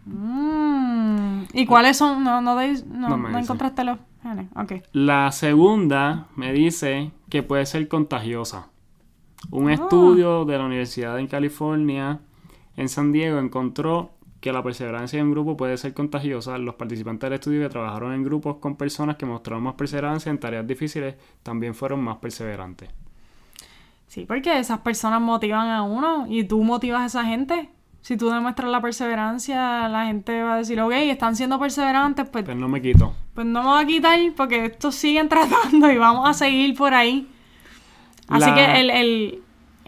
Mm. 0.05 1.45
¿Y 1.55 1.65
cuáles 1.65 1.97
son? 1.97 2.23
No, 2.23 2.43
no, 2.43 2.55
no, 2.55 3.39
encontraste 3.39 3.83
los 3.83 3.99
genes. 4.23 4.49
Okay. 4.55 4.83
La 4.93 5.33
segunda 5.33 6.27
me 6.37 6.53
dice 6.53 7.13
que 7.31 7.43
puede 7.43 7.65
ser 7.65 7.89
contagiosa. 7.89 8.69
Un 9.51 9.71
ah. 9.71 9.73
estudio 9.73 10.45
de 10.45 10.59
la 10.59 10.67
Universidad 10.67 11.17
de 11.17 11.27
California 11.29 12.21
en 12.77 12.89
San 12.89 13.13
Diego 13.13 13.39
encontró 13.39 14.11
que 14.41 14.53
la 14.53 14.63
perseverancia 14.63 15.19
en 15.19 15.31
grupo 15.31 15.57
puede 15.57 15.77
ser 15.77 15.95
contagiosa. 15.95 16.59
Los 16.59 16.75
participantes 16.75 17.29
del 17.29 17.35
estudio 17.35 17.63
que 17.63 17.69
trabajaron 17.69 18.13
en 18.13 18.23
grupos 18.23 18.57
con 18.57 18.77
personas 18.77 19.17
que 19.17 19.27
mostraron 19.27 19.65
más 19.65 19.75
perseverancia 19.75 20.31
en 20.31 20.39
tareas 20.39 20.67
difíciles 20.67 21.17
también 21.43 21.75
fueron 21.75 22.01
más 22.01 22.19
perseverantes. 22.19 22.91
Sí, 24.07 24.25
porque 24.27 24.59
esas 24.59 24.81
personas 24.81 25.21
motivan 25.21 25.69
a 25.69 25.83
uno 25.83 26.27
y 26.29 26.45
tú 26.45 26.63
motivas 26.63 27.03
a 27.03 27.07
esa 27.07 27.25
gente. 27.25 27.71
Si 28.03 28.17
tú 28.17 28.31
demuestras 28.31 28.71
la 28.71 28.81
perseverancia, 28.81 29.89
la 29.89 30.07
gente 30.07 30.41
va 30.43 30.55
a 30.55 30.59
decir, 30.59 30.81
ok, 30.81 30.93
están 30.93 31.35
siendo 31.35 31.59
perseverantes, 31.59 32.29
pues... 32.29 32.45
Pues 32.45 32.57
no 32.57 32.69
me 32.69 32.81
quito. 32.81 33.13
Pues 33.35 33.47
no 33.49 33.63
me 33.65 33.69
voy 33.69 33.83
a 33.83 33.87
quitar 33.87 34.19
porque 34.37 34.67
estos 34.67 34.95
siguen 34.95 35.29
tratando 35.31 35.91
y 35.91 35.97
vamos 35.97 36.29
a 36.29 36.35
seguir 36.35 36.77
por 36.77 36.95
ahí. 36.95 37.29
Así 38.29 38.53
que 38.55 38.81
el, 38.81 38.91
el, 38.91 39.43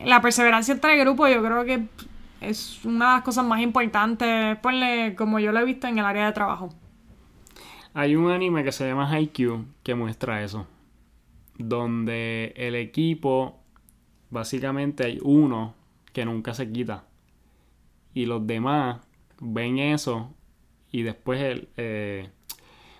la 0.04 0.20
perseverancia 0.20 0.74
entre 0.74 0.96
grupos 0.96 1.30
yo 1.30 1.42
creo 1.42 1.64
que 1.64 1.86
es 2.40 2.84
una 2.84 3.08
de 3.08 3.14
las 3.16 3.22
cosas 3.22 3.44
más 3.44 3.60
importantes, 3.60 4.56
ponle 4.58 5.14
como 5.16 5.38
yo 5.38 5.52
lo 5.52 5.60
he 5.60 5.64
visto 5.64 5.86
en 5.86 5.98
el 5.98 6.04
área 6.04 6.26
de 6.26 6.32
trabajo. 6.32 6.70
Hay 7.94 8.14
un 8.14 8.30
anime 8.30 8.62
que 8.62 8.72
se 8.72 8.86
llama 8.86 9.10
Haikyuu 9.10 9.64
que 9.82 9.94
muestra 9.94 10.42
eso. 10.42 10.66
Donde 11.56 12.52
el 12.56 12.76
equipo, 12.76 13.58
básicamente 14.30 15.04
hay 15.04 15.18
uno 15.22 15.74
que 16.12 16.24
nunca 16.24 16.54
se 16.54 16.70
quita. 16.70 17.04
Y 18.14 18.26
los 18.26 18.46
demás 18.46 19.00
ven 19.40 19.78
eso 19.78 20.32
y 20.92 21.02
después 21.02 21.66
eh, 21.76 22.30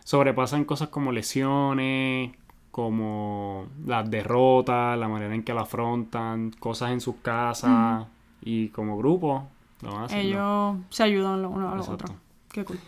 sobrepasan 0.02 0.64
cosas 0.64 0.88
como 0.88 1.12
lesiones, 1.12 2.32
como 2.72 3.68
las 3.86 4.10
derrotas, 4.10 4.98
la 4.98 5.08
manera 5.08 5.34
en 5.34 5.44
que 5.44 5.54
la 5.54 5.62
afrontan, 5.62 6.50
cosas 6.50 6.90
en 6.90 7.00
sus 7.00 7.16
casas 7.16 8.06
y 8.42 8.68
como 8.68 8.96
grupo 8.96 9.48
lo 9.82 9.92
van 9.92 10.12
Ellos 10.12 10.76
se 10.90 11.02
ayudan 11.02 11.42
los 11.42 11.52
unos 11.52 11.72
a 11.72 11.76
los 11.76 11.88
otros. 11.88 12.12
Qué 12.50 12.64
cool. 12.64 12.78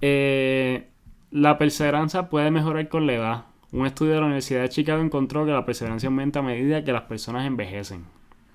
Eh, 0.00 0.88
la 1.30 1.58
perseverancia 1.58 2.28
puede 2.28 2.50
mejorar 2.50 2.88
con 2.88 3.06
la 3.06 3.12
edad. 3.12 3.44
Un 3.72 3.86
estudio 3.86 4.14
de 4.14 4.20
la 4.20 4.26
Universidad 4.26 4.62
de 4.62 4.68
Chicago 4.68 5.02
encontró 5.02 5.46
que 5.46 5.52
la 5.52 5.64
perseverancia 5.64 6.08
aumenta 6.08 6.40
a 6.40 6.42
medida 6.42 6.82
que 6.82 6.92
las 6.92 7.02
personas 7.02 7.46
envejecen. 7.46 8.04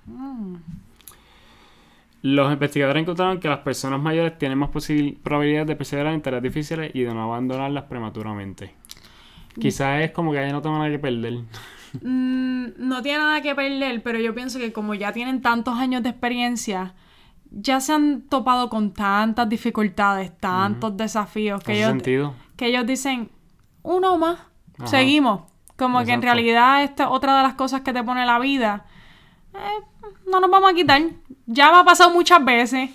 Mm. 0.05 0.55
Los 2.21 2.51
investigadores 2.51 3.03
encontraron 3.03 3.39
que 3.39 3.47
las 3.47 3.59
personas 3.59 4.01
mayores 4.01 4.37
tienen 4.37 4.57
más 4.57 4.71
probabilidades 5.21 5.67
de 5.67 5.75
perseverar 5.75 6.13
en 6.13 6.21
tareas 6.21 6.41
difíciles 6.41 6.91
y 6.93 7.03
de 7.03 7.13
no 7.13 7.23
abandonarlas 7.23 7.83
prematuramente. 7.83 8.73
Quizás 9.59 10.01
es 10.01 10.11
como 10.11 10.31
que 10.31 10.37
ya 10.37 10.51
no 10.51 10.61
tengo 10.61 10.77
nada 10.77 10.89
que 10.89 10.99
perder. 10.99 11.41
Mm, 12.01 12.65
no 12.77 13.01
tiene 13.01 13.19
nada 13.19 13.41
que 13.41 13.55
perder, 13.55 14.01
pero 14.03 14.19
yo 14.19 14.33
pienso 14.33 14.59
que 14.59 14.71
como 14.73 14.93
ya 14.93 15.11
tienen 15.11 15.41
tantos 15.41 15.77
años 15.77 16.03
de 16.03 16.09
experiencia, 16.09 16.93
ya 17.51 17.79
se 17.79 17.93
han 17.93 18.21
topado 18.23 18.69
con 18.69 18.93
tantas 18.93 19.47
dificultades, 19.47 20.37
tantos 20.39 20.97
desafíos 20.97 21.63
que 21.63 21.77
ellos, 21.77 22.01
que 22.55 22.67
ellos 22.67 22.85
dicen, 22.85 23.29
uno 23.83 24.17
más, 24.17 24.39
seguimos. 24.85 25.41
Como 25.77 26.03
que 26.05 26.13
en 26.13 26.21
realidad 26.21 26.83
esta 26.83 27.09
otra 27.09 27.35
de 27.37 27.43
las 27.43 27.55
cosas 27.55 27.81
que 27.81 27.91
te 27.91 28.03
pone 28.03 28.25
la 28.25 28.39
vida. 28.39 28.85
Eh, 29.53 30.07
no 30.29 30.39
nos 30.39 30.49
vamos 30.49 30.71
a 30.71 30.73
quitar. 30.73 31.01
Ya 31.45 31.71
me 31.71 31.79
ha 31.79 31.83
pasado 31.83 32.11
muchas 32.11 32.43
veces. 32.43 32.91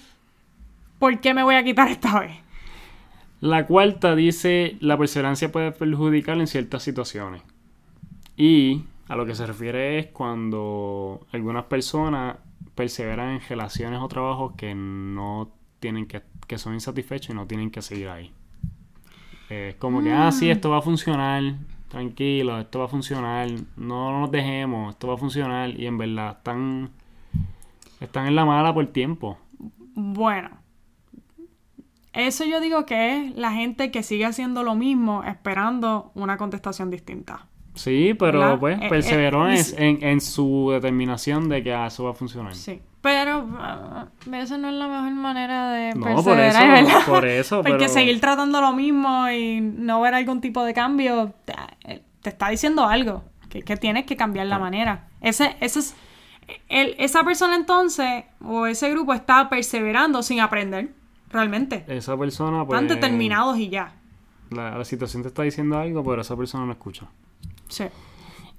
¿Por 0.99 1.21
qué 1.21 1.35
me 1.35 1.43
voy 1.43 1.57
a 1.57 1.65
quitar 1.65 1.89
esta 1.89 2.21
vez? 2.21 2.37
La 3.41 3.67
cuarta 3.67 4.15
dice, 4.15 4.77
la 4.81 4.99
perseverancia 4.99 5.51
puede 5.51 5.73
perjudicar 5.73 6.39
en 6.39 6.47
ciertas 6.47 6.83
situaciones. 6.83 7.43
Y 8.37 8.85
a 9.11 9.17
lo 9.17 9.27
que 9.27 9.35
se 9.35 9.45
refiere 9.45 9.99
es 9.99 10.07
cuando 10.07 11.27
algunas 11.33 11.65
personas 11.65 12.37
perseveran 12.77 13.31
en 13.31 13.41
relaciones 13.41 13.99
o 14.01 14.07
trabajos 14.07 14.53
que 14.57 14.73
no 14.73 15.51
tienen 15.81 16.07
que, 16.07 16.23
que 16.47 16.59
son 16.59 16.75
insatisfechos 16.75 17.31
y 17.31 17.35
no 17.35 17.45
tienen 17.45 17.73
que 17.73 17.83
seguir 17.83 18.09
ahí. 18.09 18.33
Es 19.49 19.75
como 19.75 20.01
que, 20.01 20.13
ah, 20.13 20.31
sí, 20.31 20.47
mm. 20.47 20.51
esto 20.51 20.71
va 20.71 20.79
a 20.79 20.83
funcionar, 20.83 21.43
tranquilo, 21.89 22.61
esto 22.61 22.79
va 22.79 22.85
a 22.85 22.89
funcionar, 22.89 23.51
no 23.77 24.21
nos 24.21 24.31
dejemos, 24.31 24.95
esto 24.95 25.09
va 25.09 25.15
a 25.15 25.19
funcionar 25.19 25.71
y 25.71 25.89
en 25.89 25.99
verdad 25.99 26.37
están, 26.37 26.91
están 27.99 28.29
en 28.29 28.37
la 28.37 28.45
mala 28.45 28.73
por 28.73 28.87
tiempo. 28.87 29.39
Bueno, 29.97 30.51
eso 32.13 32.45
yo 32.45 32.61
digo 32.61 32.87
que 32.87 33.17
es 33.17 33.35
la 33.35 33.51
gente 33.51 33.91
que 33.91 34.05
sigue 34.05 34.25
haciendo 34.25 34.63
lo 34.63 34.77
mismo 34.77 35.25
esperando 35.25 36.13
una 36.15 36.37
contestación 36.37 36.91
distinta. 36.91 37.50
Sí, 37.75 38.15
pero 38.19 38.59
pues 38.59 38.81
eh, 38.81 38.89
perseveró 38.89 39.49
eh, 39.49 39.65
en, 39.79 40.21
su 40.21 40.71
determinación 40.73 41.49
de 41.49 41.63
que 41.63 41.87
eso 41.87 42.05
va 42.05 42.11
a 42.11 42.15
funcionar. 42.15 42.55
Sí. 42.55 42.81
Pero 43.01 43.39
uh, 43.39 44.35
eso 44.35 44.59
no 44.59 44.69
es 44.69 44.75
la 44.75 44.89
mejor 44.89 45.13
manera 45.13 45.71
de 45.71 45.95
no, 45.95 46.05
perseverar, 46.05 46.85
por 46.85 46.91
eso, 46.91 47.07
por 47.07 47.27
eso. 47.27 47.63
Porque 47.63 47.89
seguir 47.89 48.21
tratando 48.21 48.61
lo 48.61 48.73
mismo 48.73 49.29
y 49.31 49.61
no 49.61 50.01
ver 50.01 50.15
algún 50.15 50.41
tipo 50.41 50.65
de 50.65 50.75
cambio 50.75 51.33
te, 51.45 51.55
eh, 51.85 52.03
está 52.23 52.51
diciendo 52.51 52.85
algo. 52.85 53.25
Que, 53.49 53.63
que, 53.63 53.77
tienes 53.77 54.05
que 54.05 54.17
cambiar 54.17 54.47
la 54.47 54.61
manera. 54.61 55.09
Ese, 55.21 55.57
ese 55.61 55.81
es, 55.81 55.97
el, 56.69 56.95
esa 56.99 57.25
persona 57.25 57.57
entonces, 57.57 58.25
o 58.45 58.67
ese 58.67 58.91
grupo 58.91 59.13
está 59.13 59.49
perseverando 59.49 60.23
sin 60.23 60.41
aprender, 60.41 60.93
realmente. 61.33 61.85
Esa 61.89 62.17
persona, 62.17 62.65
pues... 62.65 62.81
Están 62.81 62.95
determinados 62.95 63.59
y 63.59 63.69
ya. 63.69 63.95
La, 64.51 64.79
la 64.79 64.85
situación 64.85 65.23
te 65.23 65.29
está 65.29 65.43
diciendo 65.43 65.79
algo, 65.79 66.05
pero 66.05 66.23
esa 66.23 66.37
persona 66.37 66.65
no 66.65 66.73
escucha. 66.73 67.07
Sí. 67.71 67.85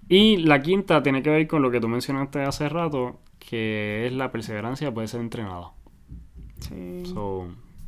Y 0.09 0.37
la 0.37 0.61
quinta 0.61 1.01
tiene 1.03 1.23
que 1.23 1.29
ver 1.29 1.47
con 1.47 1.61
lo 1.61 1.71
que 1.71 1.79
tú 1.79 1.87
mencionaste 1.87 2.41
hace 2.41 2.67
rato, 2.67 3.19
que 3.39 4.07
es 4.07 4.13
la 4.13 4.31
perseverancia 4.31 4.93
puede 4.93 5.07
ser 5.07 5.21
entrenada. 5.21 5.71
Sí. 6.59 7.03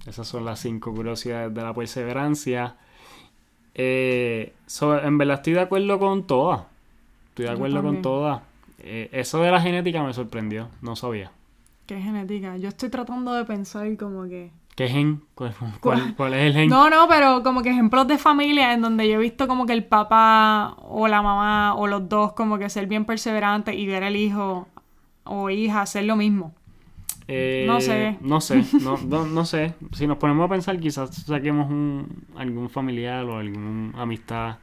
esas 0.07 0.27
son 0.27 0.45
las 0.45 0.59
cinco 0.59 0.93
curiosidades 0.93 1.53
de 1.53 1.61
la 1.61 1.73
perseverancia. 1.73 2.77
Eh, 3.75 4.53
so, 4.65 4.99
en 5.01 5.17
verdad 5.17 5.37
estoy 5.37 5.53
de 5.53 5.61
acuerdo 5.61 5.99
con 5.99 6.25
todas. 6.25 6.61
Estoy 7.29 7.45
de 7.45 7.51
Yo 7.51 7.55
acuerdo 7.55 7.83
con 7.83 8.01
todas. 8.01 8.41
Eh, 8.79 9.09
eso 9.11 9.41
de 9.41 9.51
la 9.51 9.61
genética 9.61 10.03
me 10.03 10.13
sorprendió. 10.13 10.69
No 10.81 10.95
sabía. 10.95 11.31
¿Qué 11.85 11.99
genética? 11.99 12.57
Yo 12.57 12.69
estoy 12.69 12.89
tratando 12.89 13.33
de 13.33 13.45
pensar 13.45 13.97
como 13.97 14.23
que... 14.23 14.51
¿Qué 14.75 14.87
gen? 14.87 15.21
¿Cuál, 15.35 15.53
cuál- 15.79 16.15
cuál 16.15 16.33
es 16.33 16.41
el 16.47 16.53
gen? 16.53 16.69
No, 16.69 16.89
no, 16.89 17.07
pero 17.07 17.43
como 17.43 17.61
que 17.61 17.69
ejemplos 17.69 18.07
de 18.07 18.17
familia 18.17 18.73
en 18.73 18.81
donde 18.81 19.07
yo 19.07 19.15
he 19.15 19.21
visto 19.21 19.47
como 19.47 19.65
que 19.65 19.73
el 19.73 19.83
papá 19.85 20.75
o 20.81 21.07
la 21.07 21.21
mamá 21.21 21.75
o 21.75 21.85
los 21.87 22.09
dos 22.09 22.33
como 22.33 22.57
que 22.57 22.69
ser 22.69 22.87
bien 22.87 23.05
perseverantes 23.05 23.75
y 23.75 23.85
ver 23.85 24.03
al 24.03 24.15
hijo 24.15 24.67
o 25.25 25.49
hija 25.49 25.81
hacer 25.81 26.05
lo 26.05 26.15
mismo. 26.15 26.53
Eh, 27.27 27.63
No 27.67 27.79
sé. 27.81 28.17
No 28.21 28.41
sé, 28.41 28.63
no, 28.81 28.97
no, 28.97 29.25
no 29.25 29.45
sé. 29.45 29.75
Si 29.93 30.07
nos 30.07 30.17
ponemos 30.17 30.45
a 30.45 30.49
pensar, 30.49 30.79
quizás 30.79 31.15
saquemos 31.15 31.69
un, 31.69 32.25
algún 32.35 32.69
familiar 32.69 33.23
o 33.25 33.37
alguna 33.37 34.01
amistad 34.01 34.57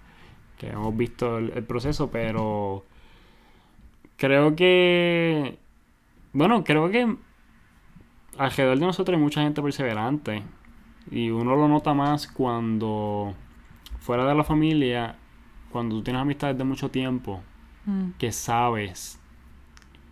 que 0.59 0.69
hemos 0.69 0.95
visto 0.97 1.39
el, 1.39 1.53
el 1.55 1.65
proceso, 1.65 2.11
pero 2.11 2.85
creo 4.17 4.55
que, 4.57 5.59
bueno, 6.33 6.65
creo 6.65 6.91
que 6.91 7.17
alrededor 8.45 8.79
de 8.79 8.87
nosotros 8.87 9.17
hay 9.17 9.23
mucha 9.23 9.43
gente 9.43 9.63
perseverante. 9.63 10.43
Y 11.11 11.31
uno 11.31 11.57
lo 11.57 11.69
nota 11.69 11.95
más 11.95 12.27
cuando 12.27 13.35
fuera 13.99 14.25
de 14.27 14.35
la 14.35 14.45
familia, 14.45 15.17
cuando 15.71 15.97
tú 15.97 16.03
tienes 16.03 16.23
amistades 16.23 16.57
de 16.59 16.65
mucho 16.65 16.91
tiempo, 16.91 17.41
Mm, 17.87 18.11
que 18.19 18.31
sabes 18.31 19.19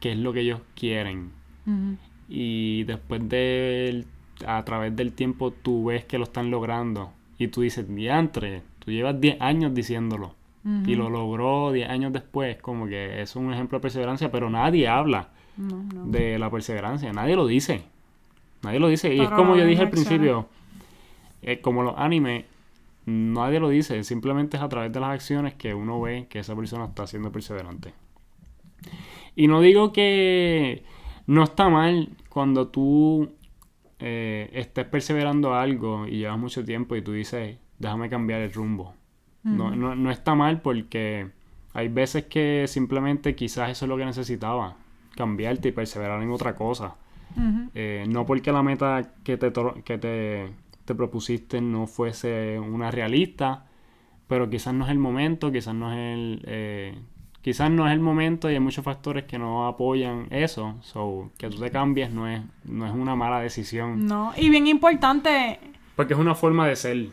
qué 0.00 0.12
es 0.12 0.18
lo 0.18 0.32
que 0.32 0.40
ellos 0.40 0.60
quieren. 0.74 1.32
Ujú. 1.66 1.96
y 2.30 2.84
después 2.84 3.28
de 3.28 4.04
a 4.46 4.64
través 4.64 4.94
del 4.96 5.12
tiempo 5.12 5.50
tú 5.50 5.86
ves 5.86 6.04
que 6.06 6.16
lo 6.18 6.24
están 6.24 6.50
logrando. 6.50 7.12
Y 7.38 7.48
tú 7.48 7.60
dices, 7.62 7.86
diantre, 7.94 8.62
tú 8.80 8.90
llevas 8.90 9.20
10 9.20 9.38
años 9.40 9.74
diciéndolo 9.74 10.34
y 10.86 10.94
lo 10.96 11.08
logró 11.10 11.72
10 11.72 11.88
años 11.90 12.12
después, 12.12 12.56
como 12.58 12.86
que 12.86 13.20
es 13.22 13.36
un 13.36 13.52
ejemplo 13.52 13.78
de 13.78 13.82
perseverancia, 13.82 14.30
pero 14.30 14.48
nadie 14.50 14.88
habla 14.88 15.28
No, 15.58 15.82
no. 15.94 16.04
de 16.06 16.38
la 16.38 16.50
perseverancia, 16.50 17.12
nadie 17.12 17.36
lo 17.36 17.46
dice, 17.46 17.82
nadie 18.62 18.80
lo 18.80 18.88
dice 18.88 19.14
y 19.14 19.20
es 19.20 19.30
como 19.30 19.56
yo 19.56 19.64
dije 19.64 19.82
al 19.82 19.90
principio, 19.90 20.48
eh, 21.42 21.60
como 21.60 21.82
los 21.82 21.94
animes, 21.96 22.44
nadie 23.06 23.60
lo 23.60 23.68
dice, 23.68 24.02
simplemente 24.04 24.56
es 24.56 24.62
a 24.62 24.68
través 24.68 24.92
de 24.92 25.00
las 25.00 25.10
acciones 25.10 25.54
que 25.54 25.74
uno 25.74 26.00
ve 26.00 26.26
que 26.28 26.40
esa 26.40 26.54
persona 26.56 26.86
está 26.86 27.06
siendo 27.06 27.32
perseverante. 27.32 27.92
Y 29.34 29.46
no 29.46 29.60
digo 29.60 29.92
que 29.92 30.82
no 31.26 31.44
está 31.44 31.68
mal 31.68 32.10
cuando 32.28 32.68
tú 32.68 33.30
eh, 33.98 34.50
estés 34.52 34.86
perseverando 34.86 35.54
algo 35.54 36.06
y 36.06 36.18
llevas 36.18 36.38
mucho 36.38 36.64
tiempo 36.64 36.96
y 36.96 37.02
tú 37.02 37.12
dices, 37.12 37.56
déjame 37.78 38.08
cambiar 38.08 38.40
el 38.40 38.52
rumbo. 38.52 38.94
no, 39.42 39.70
no, 39.74 39.94
no 39.94 40.10
está 40.10 40.34
mal 40.34 40.60
porque 40.60 41.30
hay 41.72 41.88
veces 41.88 42.24
que 42.24 42.66
simplemente 42.66 43.34
quizás 43.34 43.70
eso 43.70 43.84
es 43.84 43.88
lo 43.88 43.96
que 43.96 44.04
necesitaba, 44.04 44.76
cambiarte 45.14 45.68
y 45.68 45.72
perseverar 45.72 46.22
en 46.22 46.30
otra 46.30 46.54
cosa. 46.54 46.96
Eh, 47.74 48.04
no 48.08 48.26
porque 48.26 48.52
la 48.52 48.62
meta 48.62 49.12
que 49.24 49.36
te, 49.36 49.52
que 49.84 49.98
te, 49.98 50.50
te 50.84 50.94
propusiste 50.94 51.60
no 51.60 51.86
fuese 51.86 52.58
una 52.58 52.90
realista, 52.90 53.66
pero 54.26 54.48
quizás 54.50 54.74
no 54.74 54.84
es 54.84 54.90
el 54.90 54.98
momento, 54.98 55.50
quizás 55.52 55.74
no 55.74 55.92
es 55.92 55.98
el... 55.98 56.42
eh, 56.46 56.98
quizás 57.40 57.70
no 57.70 57.86
es 57.86 57.92
el 57.94 58.00
momento 58.00 58.50
y 58.50 58.54
hay 58.54 58.60
muchos 58.60 58.84
factores 58.84 59.24
que 59.24 59.38
no 59.38 59.66
apoyan 59.66 60.26
eso. 60.30 60.76
So, 60.82 61.30
que 61.38 61.48
tú 61.48 61.58
te 61.58 61.70
cambies 61.70 62.10
no 62.10 62.28
es, 62.28 62.42
no 62.64 62.86
es 62.86 62.92
una 62.92 63.14
mala 63.16 63.40
decisión. 63.40 64.06
No, 64.06 64.32
y 64.36 64.50
bien 64.50 64.66
importante, 64.66 65.58
Porque 65.96 66.14
es 66.14 66.20
una 66.20 66.34
forma 66.34 66.66
de 66.66 66.76
ser. 66.76 67.06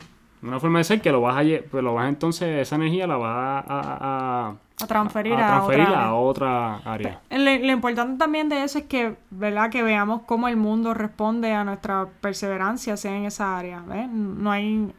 Una 0.45 0.59
forma 0.59 0.77
de 0.79 0.83
ser 0.83 1.01
que 1.01 1.11
lo 1.11 1.21
vas 1.21 1.37
a, 1.37 1.41
pues 1.69 1.83
lo 1.83 1.93
vas 1.93 2.07
entonces, 2.09 2.61
esa 2.61 2.75
energía 2.75 3.07
la 3.07 3.17
vas 3.17 3.35
a, 3.35 3.59
a, 3.67 4.47
a- 4.49 4.55
a 4.81 4.87
transferir 4.87 5.33
a 5.33 5.47
transferir 5.47 5.85
otra 5.85 5.95
a 5.99 6.03
área. 6.03 6.13
otra 6.15 6.75
área. 6.77 7.21
Lo, 7.31 7.37
lo 7.65 7.71
importante 7.71 8.17
también 8.17 8.49
de 8.49 8.63
eso 8.63 8.77
es 8.79 8.85
que, 8.85 9.15
¿verdad? 9.31 9.69
Que 9.69 9.81
veamos 9.83 10.23
cómo 10.25 10.47
el 10.49 10.57
mundo 10.57 10.93
responde 10.93 11.53
a 11.53 11.63
nuestra 11.63 12.07
perseverancia, 12.19 12.97
sea 12.97 13.15
en 13.15 13.23
esa 13.25 13.57
área. 13.57 13.79
¿ves? 13.87 14.09
No 14.09 14.51
hay... 14.51 14.93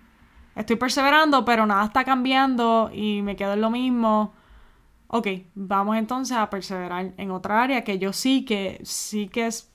Estoy 0.55 0.77
perseverando, 0.77 1.45
pero 1.45 1.67
nada 1.67 1.85
está 1.85 2.05
cambiando 2.05 2.91
y 2.93 3.21
me 3.21 3.37
quedo 3.37 3.53
en 3.53 3.61
lo 3.61 3.69
mismo. 3.71 4.33
Ok, 5.09 5.29
vamos 5.55 5.97
entonces 5.99 6.37
a 6.39 6.49
perseverar 6.49 7.13
en 7.19 7.31
otra 7.31 7.63
área 7.63 7.85
que 7.85 7.99
yo 7.99 8.15
sí 8.15 8.45
que, 8.47 8.81
sí 8.83 9.29
que 9.29 9.47
es... 9.49 9.71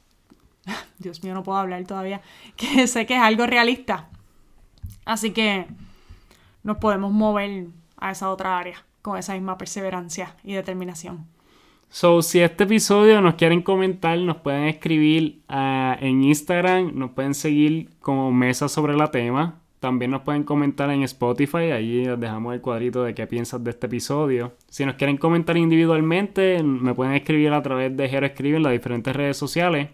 Dios 0.97 1.24
mío, 1.24 1.36
no 1.36 1.43
puedo 1.43 1.59
hablar 1.59 1.84
todavía. 1.86 2.22
Que 2.55 2.88
sé 2.88 3.05
que 3.05 3.15
es 3.15 3.22
algo 3.22 3.45
realista. 3.45 4.07
Así 5.05 5.31
que 5.31 5.67
nos 6.63 6.77
podemos 6.77 7.11
mover 7.11 7.67
a 7.97 8.11
esa 8.11 8.29
otra 8.29 8.57
área 8.57 8.83
con 9.01 9.17
esa 9.17 9.33
misma 9.33 9.57
perseverancia 9.57 10.35
y 10.43 10.53
determinación. 10.53 11.25
So, 11.89 12.21
si 12.21 12.39
este 12.39 12.63
episodio 12.63 13.19
nos 13.19 13.35
quieren 13.35 13.61
comentar, 13.61 14.17
nos 14.17 14.37
pueden 14.37 14.63
escribir 14.63 15.41
ah, 15.49 15.97
en 15.99 16.23
Instagram, 16.23 16.91
nos 16.95 17.11
pueden 17.11 17.33
seguir 17.33 17.89
como 17.99 18.31
Mesa 18.31 18.69
sobre 18.69 18.95
la 18.95 19.11
tema. 19.11 19.59
También 19.81 20.11
nos 20.11 20.21
pueden 20.21 20.43
comentar 20.43 20.89
en 20.91 21.01
Spotify, 21.03 21.71
les 21.81 22.19
dejamos 22.19 22.53
el 22.53 22.61
cuadrito 22.61 23.03
de 23.03 23.15
qué 23.15 23.25
piensas 23.25 23.63
de 23.63 23.71
este 23.71 23.87
episodio. 23.87 24.53
Si 24.69 24.85
nos 24.85 24.95
quieren 24.95 25.17
comentar 25.17 25.57
individualmente, 25.57 26.61
me 26.63 26.93
pueden 26.93 27.13
escribir 27.13 27.51
a 27.51 27.63
través 27.63 27.97
de 27.97 28.07
Jero 28.07 28.27
Escribe 28.27 28.57
en 28.57 28.63
las 28.63 28.73
diferentes 28.73 29.13
redes 29.13 29.37
sociales. 29.37 29.89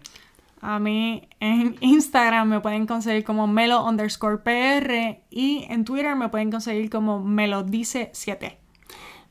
A 0.60 0.78
mí 0.78 1.28
en 1.40 1.76
Instagram 1.80 2.48
me 2.48 2.60
pueden 2.60 2.86
conseguir 2.86 3.24
como 3.24 3.46
melo 3.46 3.84
underscore 3.84 4.38
PR 4.38 5.20
y 5.30 5.66
en 5.68 5.84
Twitter 5.84 6.16
me 6.16 6.28
pueden 6.28 6.50
conseguir 6.50 6.90
como 6.90 7.24
melodice7. 7.24 8.56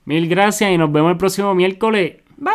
Mil 0.06 0.30
gracias 0.30 0.72
y 0.72 0.78
nos 0.78 0.92
vemos 0.92 1.12
el 1.12 1.18
próximo 1.18 1.54
miércoles. 1.54 2.18
Bye. 2.38 2.54